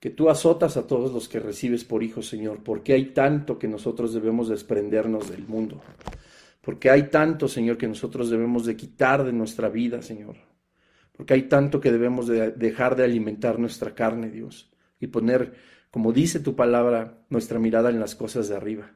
Que 0.00 0.10
tú 0.10 0.30
azotas 0.30 0.76
a 0.76 0.86
todos 0.86 1.12
los 1.12 1.28
que 1.28 1.40
recibes 1.40 1.84
por 1.84 2.02
hijos, 2.02 2.28
Señor, 2.28 2.62
porque 2.62 2.92
hay 2.92 3.06
tanto 3.06 3.58
que 3.58 3.68
nosotros 3.68 4.14
debemos 4.14 4.48
desprendernos 4.48 5.28
del 5.30 5.46
mundo. 5.46 5.80
Porque 6.60 6.90
hay 6.90 7.04
tanto, 7.04 7.48
Señor, 7.48 7.78
que 7.78 7.88
nosotros 7.88 8.30
debemos 8.30 8.64
de 8.66 8.76
quitar 8.76 9.24
de 9.24 9.32
nuestra 9.32 9.68
vida, 9.68 10.02
Señor. 10.02 10.36
Porque 11.16 11.34
hay 11.34 11.42
tanto 11.42 11.80
que 11.80 11.90
debemos 11.90 12.28
de 12.28 12.52
dejar 12.52 12.94
de 12.94 13.04
alimentar 13.04 13.58
nuestra 13.58 13.94
carne, 13.94 14.30
Dios, 14.30 14.70
y 15.00 15.08
poner 15.08 15.54
como 15.90 16.12
dice 16.12 16.40
tu 16.40 16.54
palabra, 16.54 17.18
nuestra 17.30 17.58
mirada 17.58 17.90
en 17.90 18.00
las 18.00 18.14
cosas 18.14 18.48
de 18.48 18.56
arriba. 18.56 18.92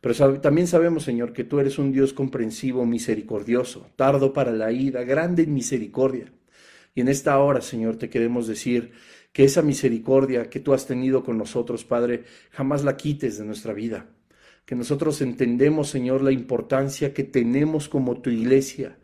Pero 0.00 0.40
también 0.40 0.66
sabemos, 0.66 1.04
Señor, 1.04 1.32
que 1.32 1.44
tú 1.44 1.58
eres 1.58 1.78
un 1.78 1.92
Dios 1.92 2.12
comprensivo, 2.12 2.84
misericordioso, 2.84 3.88
tardo 3.96 4.32
para 4.32 4.52
la 4.52 4.70
ira, 4.70 5.04
grande 5.04 5.44
en 5.44 5.54
misericordia. 5.54 6.32
Y 6.96 7.02
en 7.02 7.08
esta 7.08 7.38
hora, 7.38 7.60
Señor, 7.60 7.96
te 7.96 8.08
queremos 8.08 8.46
decir 8.46 8.92
que 9.30 9.44
esa 9.44 9.60
misericordia 9.60 10.48
que 10.48 10.60
tú 10.60 10.72
has 10.72 10.86
tenido 10.86 11.22
con 11.22 11.36
nosotros, 11.36 11.84
Padre, 11.84 12.24
jamás 12.50 12.84
la 12.84 12.96
quites 12.96 13.36
de 13.36 13.44
nuestra 13.44 13.74
vida. 13.74 14.06
Que 14.64 14.74
nosotros 14.74 15.20
entendemos, 15.20 15.90
Señor, 15.90 16.22
la 16.22 16.32
importancia 16.32 17.12
que 17.12 17.22
tenemos 17.22 17.90
como 17.90 18.22
tu 18.22 18.30
iglesia, 18.30 18.96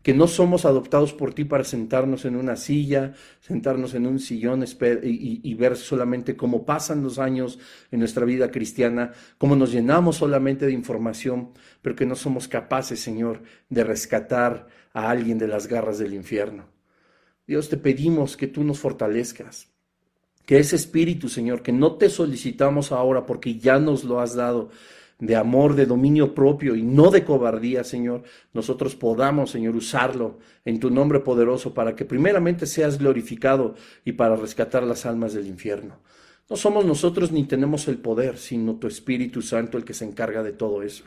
que 0.00 0.14
no 0.14 0.28
somos 0.28 0.64
adoptados 0.64 1.12
por 1.12 1.34
ti 1.34 1.44
para 1.44 1.64
sentarnos 1.64 2.24
en 2.24 2.36
una 2.36 2.54
silla, 2.54 3.14
sentarnos 3.40 3.94
en 3.94 4.06
un 4.06 4.20
sillón 4.20 4.64
y, 5.02 5.54
ver 5.54 5.76
solamente 5.76 6.36
cómo 6.36 6.64
pasan 6.64 7.02
los 7.02 7.18
años 7.18 7.58
en 7.90 7.98
nuestra 7.98 8.24
vida 8.24 8.52
cristiana, 8.52 9.10
cómo 9.38 9.56
nos 9.56 9.72
llenamos 9.72 10.18
solamente 10.18 10.66
de 10.66 10.72
información, 10.72 11.50
pero 11.82 11.96
que 11.96 12.06
no 12.06 12.14
somos 12.14 12.46
capaces, 12.46 13.00
Señor, 13.00 13.42
de 13.68 13.82
rescatar 13.82 14.68
a 14.94 15.10
alguien 15.10 15.36
de 15.36 15.48
las 15.48 15.66
garras 15.66 15.98
del 15.98 16.14
infierno. 16.14 16.79
Dios, 17.50 17.68
te 17.68 17.76
pedimos 17.76 18.36
que 18.36 18.46
tú 18.46 18.62
nos 18.62 18.78
fortalezcas, 18.78 19.66
que 20.46 20.60
ese 20.60 20.76
espíritu, 20.76 21.28
Señor, 21.28 21.62
que 21.62 21.72
no 21.72 21.96
te 21.96 22.08
solicitamos 22.08 22.92
ahora 22.92 23.26
porque 23.26 23.58
ya 23.58 23.80
nos 23.80 24.04
lo 24.04 24.20
has 24.20 24.36
dado, 24.36 24.70
de 25.18 25.34
amor, 25.34 25.74
de 25.74 25.84
dominio 25.84 26.32
propio 26.32 26.76
y 26.76 26.84
no 26.84 27.10
de 27.10 27.24
cobardía, 27.24 27.82
Señor, 27.82 28.22
nosotros 28.54 28.94
podamos, 28.94 29.50
Señor, 29.50 29.74
usarlo 29.74 30.38
en 30.64 30.78
tu 30.78 30.90
nombre 30.90 31.18
poderoso 31.18 31.74
para 31.74 31.96
que 31.96 32.04
primeramente 32.04 32.66
seas 32.66 33.00
glorificado 33.00 33.74
y 34.04 34.12
para 34.12 34.36
rescatar 34.36 34.84
las 34.84 35.04
almas 35.04 35.32
del 35.34 35.48
infierno. 35.48 35.98
No 36.48 36.54
somos 36.54 36.84
nosotros 36.84 37.32
ni 37.32 37.42
tenemos 37.46 37.88
el 37.88 37.98
poder, 37.98 38.38
sino 38.38 38.76
tu 38.76 38.86
Espíritu 38.86 39.42
Santo 39.42 39.76
el 39.76 39.84
que 39.84 39.92
se 39.92 40.04
encarga 40.04 40.44
de 40.44 40.52
todo 40.52 40.84
eso. 40.84 41.02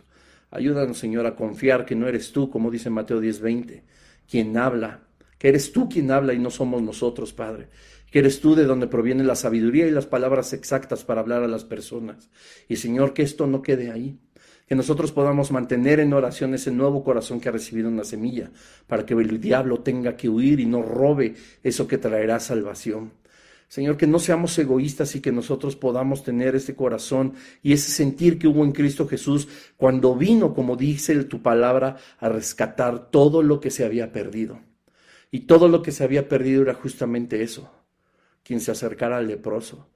Ayúdanos, 0.51 0.97
Señor, 0.97 1.25
a 1.25 1.37
confiar 1.37 1.85
que 1.85 1.95
no 1.95 2.05
eres 2.05 2.33
tú, 2.33 2.49
como 2.49 2.69
dice 2.69 2.89
Mateo 2.89 3.21
10:20, 3.21 3.83
quien 4.29 4.57
habla, 4.57 5.03
que 5.43 5.49
eres 5.49 5.73
tú 5.73 5.89
quien 5.89 6.09
habla 6.09 6.33
y 6.33 6.39
no 6.39 6.49
somos 6.49 6.81
nosotros, 6.81 7.33
Padre 7.33 7.67
que 8.09 8.19
eres 8.19 8.41
tú 8.41 8.53
de 8.53 8.65
donde 8.65 8.85
proviene 8.85 9.23
la 9.23 9.33
sabiduría 9.33 9.87
y 9.87 9.91
las 9.91 10.05
palabras 10.05 10.53
exactas 10.53 11.03
para 11.03 11.21
hablar 11.21 11.41
a 11.41 11.47
las 11.47 11.63
personas. 11.63 12.29
Y 12.69 12.75
Señor, 12.75 13.15
que 13.15 13.23
esto 13.23 13.47
no 13.47 13.63
quede 13.63 13.89
ahí, 13.89 14.19
que 14.67 14.75
nosotros 14.75 15.11
podamos 15.11 15.51
mantener 15.51 15.99
en 15.99 16.13
oración 16.13 16.53
ese 16.53 16.69
nuevo 16.69 17.03
corazón 17.03 17.39
que 17.39 17.49
ha 17.49 17.51
recibido 17.51 17.89
una 17.89 18.03
semilla, 18.03 18.51
para 18.85 19.03
que 19.03 19.15
el 19.15 19.41
diablo 19.41 19.79
tenga 19.79 20.15
que 20.15 20.29
huir 20.29 20.59
y 20.59 20.67
no 20.67 20.83
robe 20.83 21.33
eso 21.63 21.87
que 21.87 21.97
traerá 21.97 22.39
salvación. 22.39 23.13
Señor, 23.67 23.97
que 23.97 24.05
no 24.05 24.19
seamos 24.19 24.55
egoístas 24.59 25.15
y 25.15 25.19
que 25.19 25.31
nosotros 25.31 25.75
podamos 25.75 26.23
tener 26.23 26.55
ese 26.55 26.75
corazón 26.75 27.33
y 27.63 27.73
ese 27.73 27.89
sentir 27.89 28.37
que 28.37 28.47
hubo 28.47 28.63
en 28.63 28.73
Cristo 28.73 29.07
Jesús 29.07 29.47
cuando 29.75 30.15
vino, 30.15 30.53
como 30.53 30.75
dice 30.75 31.15
tu 31.23 31.41
palabra, 31.41 31.97
a 32.19 32.29
rescatar 32.29 33.09
todo 33.09 33.41
lo 33.41 33.59
que 33.59 33.71
se 33.71 33.83
había 33.83 34.11
perdido. 34.11 34.59
Y 35.33 35.47
todo 35.47 35.67
lo 35.67 35.81
que 35.81 35.91
se 35.91 36.03
había 36.03 36.29
perdido 36.29 36.61
era 36.61 36.75
justamente 36.75 37.41
eso, 37.41 37.71
quien 38.43 38.59
se 38.59 38.69
acercara 38.69 39.17
al 39.17 39.25
leproso, 39.25 39.89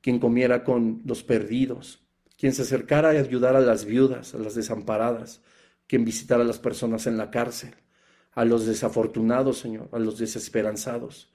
quien 0.00 0.18
comiera 0.18 0.64
con 0.64 1.00
los 1.04 1.22
perdidos, 1.22 2.04
quien 2.36 2.52
se 2.52 2.62
acercara 2.62 3.10
a 3.10 3.12
ayudar 3.12 3.54
a 3.54 3.60
las 3.60 3.84
viudas, 3.84 4.34
a 4.34 4.38
las 4.38 4.56
desamparadas, 4.56 5.42
quien 5.86 6.04
visitara 6.04 6.42
a 6.42 6.44
las 6.44 6.58
personas 6.58 7.06
en 7.06 7.16
la 7.16 7.30
cárcel, 7.30 7.76
a 8.32 8.44
los 8.44 8.66
desafortunados, 8.66 9.58
Señor, 9.58 9.90
a 9.92 10.00
los 10.00 10.18
desesperanzados. 10.18 11.32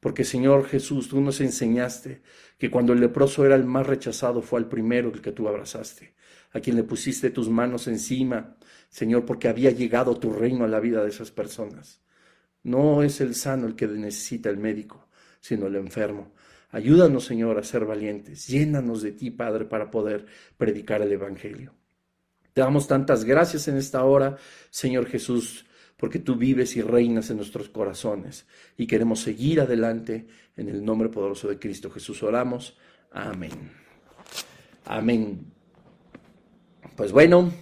Porque, 0.00 0.24
Señor 0.24 0.64
Jesús, 0.64 1.10
tú 1.10 1.20
nos 1.20 1.42
enseñaste 1.42 2.22
que 2.56 2.70
cuando 2.70 2.94
el 2.94 3.00
leproso 3.00 3.44
era 3.44 3.54
el 3.54 3.66
más 3.66 3.86
rechazado, 3.86 4.40
fue 4.40 4.60
el 4.60 4.66
primero 4.66 5.10
el 5.12 5.20
que 5.20 5.32
tú 5.32 5.46
abrazaste, 5.46 6.14
a 6.52 6.60
quien 6.60 6.76
le 6.76 6.84
pusiste 6.84 7.28
tus 7.28 7.50
manos 7.50 7.86
encima, 7.86 8.56
Señor, 8.88 9.26
porque 9.26 9.48
había 9.48 9.72
llegado 9.72 10.16
tu 10.16 10.32
reino 10.32 10.64
a 10.64 10.68
la 10.68 10.80
vida 10.80 11.02
de 11.02 11.10
esas 11.10 11.30
personas. 11.30 12.00
No 12.64 13.02
es 13.02 13.20
el 13.20 13.34
sano 13.34 13.66
el 13.66 13.74
que 13.74 13.86
necesita 13.86 14.50
el 14.50 14.58
médico, 14.58 15.08
sino 15.40 15.66
el 15.66 15.76
enfermo. 15.76 16.32
Ayúdanos, 16.70 17.24
Señor, 17.24 17.58
a 17.58 17.62
ser 17.62 17.84
valientes. 17.84 18.46
Llénanos 18.46 19.02
de 19.02 19.12
ti, 19.12 19.30
Padre, 19.30 19.64
para 19.64 19.90
poder 19.90 20.26
predicar 20.56 21.00
el 21.00 21.12
Evangelio. 21.12 21.74
Te 22.52 22.60
damos 22.60 22.86
tantas 22.88 23.24
gracias 23.24 23.68
en 23.68 23.76
esta 23.76 24.04
hora, 24.04 24.36
Señor 24.70 25.06
Jesús, 25.06 25.64
porque 25.96 26.18
tú 26.18 26.36
vives 26.36 26.76
y 26.76 26.82
reinas 26.82 27.30
en 27.30 27.36
nuestros 27.36 27.68
corazones 27.68 28.46
y 28.76 28.86
queremos 28.86 29.20
seguir 29.20 29.60
adelante 29.60 30.26
en 30.56 30.68
el 30.68 30.84
nombre 30.84 31.08
poderoso 31.08 31.48
de 31.48 31.58
Cristo 31.58 31.90
Jesús. 31.90 32.22
Oramos. 32.22 32.76
Amén. 33.12 33.52
Amén. 34.84 35.52
Pues 36.96 37.12
bueno, 37.12 37.52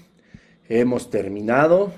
hemos 0.68 1.10
terminado 1.10 1.92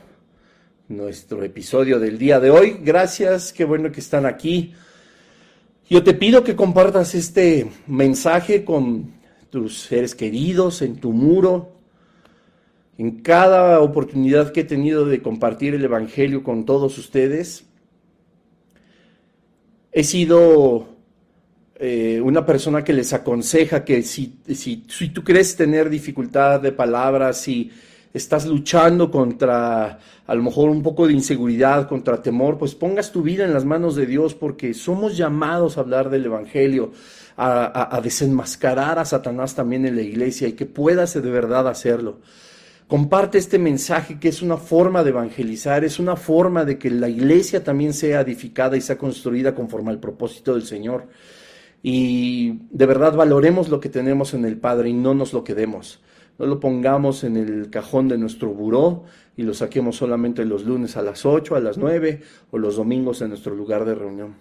nuestro 0.89 1.45
episodio 1.45 2.01
del 2.01 2.19
día 2.19 2.41
de 2.41 2.51
hoy. 2.51 2.79
Gracias, 2.83 3.53
qué 3.53 3.65
bueno 3.65 3.93
que 3.93 4.01
están 4.01 4.25
aquí. 4.25 4.73
Yo 5.89 6.03
te 6.03 6.15
pido 6.15 6.43
que 6.45 6.57
compartas 6.57 7.15
este 7.15 7.71
mensaje 7.87 8.65
con 8.65 9.13
tus 9.51 9.81
seres 9.81 10.15
queridos 10.15 10.81
en 10.81 10.97
tu 10.97 11.13
muro. 11.13 11.73
En 12.97 13.21
cada 13.21 13.81
oportunidad 13.81 14.51
que 14.51 14.61
he 14.61 14.65
tenido 14.65 15.05
de 15.05 15.21
compartir 15.21 15.75
el 15.75 15.85
Evangelio 15.85 16.43
con 16.43 16.65
todos 16.65 16.97
ustedes, 16.99 17.67
he 19.93 20.05
sido 20.05 20.89
eh, 21.77 22.21
una 22.23 22.45
persona 22.45 22.83
que 22.83 22.93
les 22.93 23.13
aconseja 23.13 23.85
que 23.85 24.03
si, 24.03 24.39
si, 24.55 24.85
si, 24.89 25.09
tú 25.11 25.23
crees 25.23 25.55
tener 25.55 25.91
dificultad 25.91 26.61
de 26.61 26.73
palabras, 26.73 27.41
si 27.41 27.71
estás 28.19 28.47
luchando 28.47 29.11
contra 29.11 29.99
a 30.27 30.35
lo 30.35 30.43
mejor 30.43 30.69
un 30.69 30.83
poco 30.83 31.07
de 31.07 31.15
inseguridad, 31.15 31.89
contra 31.89 32.21
temor, 32.21 32.59
pues 32.59 32.75
pongas 32.75 33.11
tu 33.11 33.23
vida 33.23 33.45
en 33.45 33.55
las 33.55 33.65
manos 33.65 33.97
de 33.97 34.05
Dios 34.05 34.35
porque 34.35 34.75
somos 34.75 35.17
llamados 35.17 35.79
a 35.79 35.81
hablar 35.81 36.11
del 36.11 36.27
Evangelio, 36.27 36.93
a, 37.37 37.99
desenmascarar 38.03 38.99
a 38.99 39.05
Satanás 39.05 39.55
también 39.55 39.87
en 39.87 39.97
la 39.97 40.03
iglesia 40.03 40.49
y 40.49 40.53
que 40.53 40.67
puedas 40.67 41.15
de 41.15 41.31
verdad 41.31 41.67
hacerlo. 41.67 42.21
Comparte 42.87 43.39
este 43.39 43.59
mensaje 43.59 44.19
que 44.19 44.29
es 44.29 44.43
una 44.43 44.57
forma 44.57 45.03
de 45.03 45.11
evangelizar, 45.11 45.85
es 45.85 45.99
una 45.99 46.17
forma 46.17 46.65
de 46.65 46.79
que 46.79 46.91
la 46.91 47.09
iglesia 47.09 47.65
también 47.65 47.95
sea 47.95 48.21
edificada 48.21 48.77
y 48.77 48.81
sea 48.81 48.99
construida 48.99 49.55
conforme 49.55 49.91
al 49.91 50.01
propósito 50.01 50.55
del 50.55 50.65
Señor 50.65 51.07
y 51.83 52.61
de 52.71 52.87
verdad 52.87 53.15
valoremos 53.15 53.69
lo 53.69 53.81
que 53.81 53.89
tenemos 53.89 54.35
en 54.35 54.45
el 54.45 54.59
Padre 54.59 54.91
y 54.91 54.93
no 54.93 55.15
nos 55.15 55.33
lo 55.33 55.45
quedemos. 55.45 56.01
No 56.39 56.47
lo 56.47 56.61
pongamos 56.61 57.25
en 57.25 57.37
el 57.37 57.69
cajón 57.69 58.09
de 58.09 58.17
nuestro 58.17 58.51
buró 58.51 59.05
y 59.37 59.43
lo 59.43 59.55
saquemos 59.55 59.97
solamente 59.97 60.45
los 60.45 60.65
lunes 60.65 60.97
a 60.97 61.03
las 61.03 61.27
8, 61.27 61.57
a 61.57 61.61
las 61.61 61.79
9 61.79 62.23
o 62.53 62.59
los 62.59 62.77
domingos 62.77 63.21
en 63.23 63.31
nuestro 63.31 63.57
lugar 63.57 63.85
de 63.85 63.97
reunión. 63.97 64.37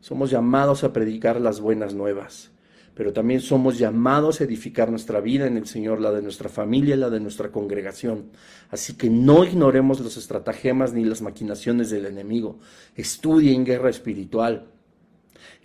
Somos 0.00 0.30
llamados 0.30 0.82
a 0.82 0.94
predicar 0.94 1.38
las 1.40 1.60
buenas 1.60 1.94
nuevas, 1.94 2.52
pero 2.94 3.12
también 3.12 3.40
somos 3.40 3.78
llamados 3.78 4.40
a 4.40 4.44
edificar 4.44 4.90
nuestra 4.90 5.20
vida 5.20 5.46
en 5.46 5.58
el 5.58 5.66
Señor, 5.66 6.00
la 6.00 6.10
de 6.10 6.22
nuestra 6.22 6.48
familia, 6.48 6.96
la 6.96 7.10
de 7.10 7.20
nuestra 7.20 7.50
congregación. 7.50 8.30
Así 8.70 8.94
que 8.94 9.10
no 9.10 9.44
ignoremos 9.44 10.00
los 10.00 10.16
estratagemas 10.16 10.94
ni 10.94 11.04
las 11.04 11.20
maquinaciones 11.20 11.90
del 11.90 12.06
enemigo. 12.06 12.60
Estudien 12.94 13.64
guerra 13.64 13.90
espiritual 13.90 14.70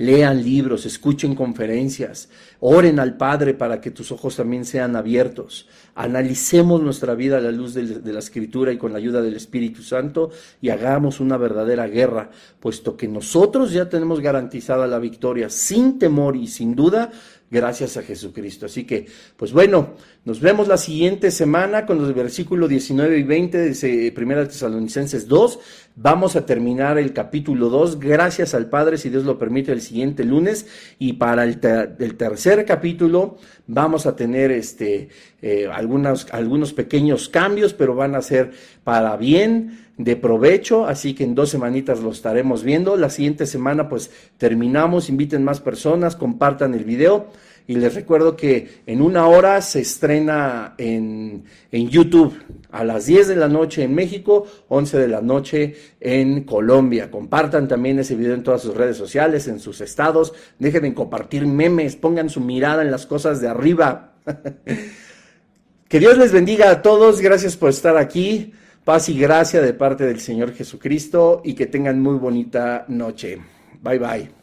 lean 0.01 0.43
libros, 0.43 0.85
escuchen 0.85 1.35
conferencias, 1.35 2.29
oren 2.59 2.99
al 2.99 3.17
Padre 3.17 3.53
para 3.53 3.79
que 3.79 3.91
tus 3.91 4.11
ojos 4.11 4.35
también 4.35 4.65
sean 4.65 4.95
abiertos. 4.95 5.67
Analicemos 5.95 6.81
nuestra 6.81 7.15
vida 7.15 7.37
a 7.37 7.41
la 7.41 7.51
luz 7.51 7.73
de, 7.73 8.11
la 8.11 8.19
Escritura 8.19 8.71
y 8.71 8.77
con 8.77 8.91
la 8.91 8.97
ayuda 8.97 9.21
del 9.21 9.35
Espíritu 9.35 9.83
Santo 9.83 10.31
y 10.61 10.69
hagamos 10.69 11.19
una 11.19 11.37
verdadera 11.37 11.87
guerra, 11.87 12.31
puesto 12.59 12.97
que 12.97 13.07
nosotros 13.07 13.71
ya 13.71 13.89
tenemos 13.89 14.19
garantizada 14.19 14.87
la 14.87 14.99
victoria 14.99 15.49
sin 15.49 15.99
temor 15.99 16.35
y 16.35 16.47
sin 16.47 16.75
duda 16.75 17.11
gracias 17.51 17.97
a 17.97 18.01
Jesucristo. 18.01 18.65
Así 18.65 18.85
que, 18.85 19.05
pues 19.35 19.51
bueno, 19.51 19.95
nos 20.23 20.39
vemos 20.39 20.67
la 20.69 20.77
siguiente 20.77 21.29
semana 21.29 21.85
con 21.85 21.99
los 21.99 22.15
versículos 22.15 22.69
19 22.69 23.19
y 23.19 23.23
20 23.23 23.57
de 23.57 24.13
1 24.17 24.47
Tesalonicenses 24.47 25.27
2. 25.27 25.59
Vamos 25.97 26.37
a 26.37 26.45
terminar 26.45 26.97
el 26.97 27.11
capítulo 27.11 27.67
2, 27.67 27.99
gracias 27.99 28.53
al 28.53 28.69
Padre, 28.69 28.97
si 28.97 29.09
Dios 29.09 29.25
lo 29.25 29.37
permite, 29.37 29.73
el 29.73 29.81
siguiente 29.81 30.23
lunes. 30.23 30.65
Y 30.97 31.13
para 31.13 31.43
el, 31.43 31.59
tercer 31.59 32.65
capítulo 32.65 33.37
vamos 33.67 34.05
a 34.05 34.15
tener 34.15 34.51
este, 34.51 35.09
eh, 35.41 35.67
algunos, 35.71 36.27
algunos 36.31 36.71
pequeños 36.71 37.27
cambios, 37.27 37.73
pero 37.73 37.93
van 37.93 38.15
a 38.15 38.21
ser 38.21 38.51
para 38.85 39.17
bien 39.17 39.90
de 40.03 40.15
provecho, 40.15 40.87
así 40.87 41.13
que 41.13 41.23
en 41.23 41.35
dos 41.35 41.49
semanitas 41.49 41.99
lo 42.01 42.11
estaremos 42.11 42.63
viendo. 42.63 42.97
La 42.97 43.09
siguiente 43.09 43.45
semana 43.45 43.87
pues 43.87 44.09
terminamos, 44.37 45.09
inviten 45.09 45.43
más 45.43 45.59
personas, 45.59 46.15
compartan 46.15 46.73
el 46.73 46.83
video 46.83 47.27
y 47.67 47.75
les 47.75 47.93
recuerdo 47.93 48.35
que 48.35 48.81
en 48.87 49.01
una 49.01 49.27
hora 49.27 49.61
se 49.61 49.81
estrena 49.81 50.73
en, 50.79 51.43
en, 51.71 51.89
YouTube 51.89 52.33
a 52.71 52.83
las 52.83 53.05
10 53.05 53.27
de 53.27 53.35
la 53.35 53.47
noche 53.47 53.83
en 53.83 53.93
México, 53.93 54.47
11 54.69 54.97
de 54.97 55.07
la 55.07 55.21
noche 55.21 55.75
en 55.99 56.43
Colombia. 56.43 57.11
Compartan 57.11 57.67
también 57.67 57.99
ese 57.99 58.15
video 58.15 58.33
en 58.33 58.43
todas 58.43 58.63
sus 58.63 58.75
redes 58.75 58.97
sociales, 58.97 59.47
en 59.47 59.59
sus 59.59 59.81
estados. 59.81 60.33
Dejen 60.57 60.81
de 60.81 60.93
compartir 60.95 61.45
memes, 61.45 61.95
pongan 61.95 62.29
su 62.29 62.41
mirada 62.41 62.81
en 62.81 62.89
las 62.89 63.05
cosas 63.05 63.39
de 63.39 63.49
arriba. 63.49 64.15
que 65.87 65.99
Dios 65.99 66.17
les 66.17 66.31
bendiga 66.31 66.71
a 66.71 66.81
todos. 66.81 67.21
Gracias 67.21 67.55
por 67.55 67.69
estar 67.69 67.97
aquí. 67.97 68.53
Paz 68.83 69.09
y 69.09 69.17
gracia 69.17 69.61
de 69.61 69.73
parte 69.73 70.05
del 70.05 70.19
Señor 70.19 70.53
Jesucristo 70.53 71.41
y 71.43 71.53
que 71.53 71.67
tengan 71.67 72.01
muy 72.01 72.17
bonita 72.17 72.85
noche. 72.87 73.39
Bye 73.81 73.99
bye. 73.99 74.40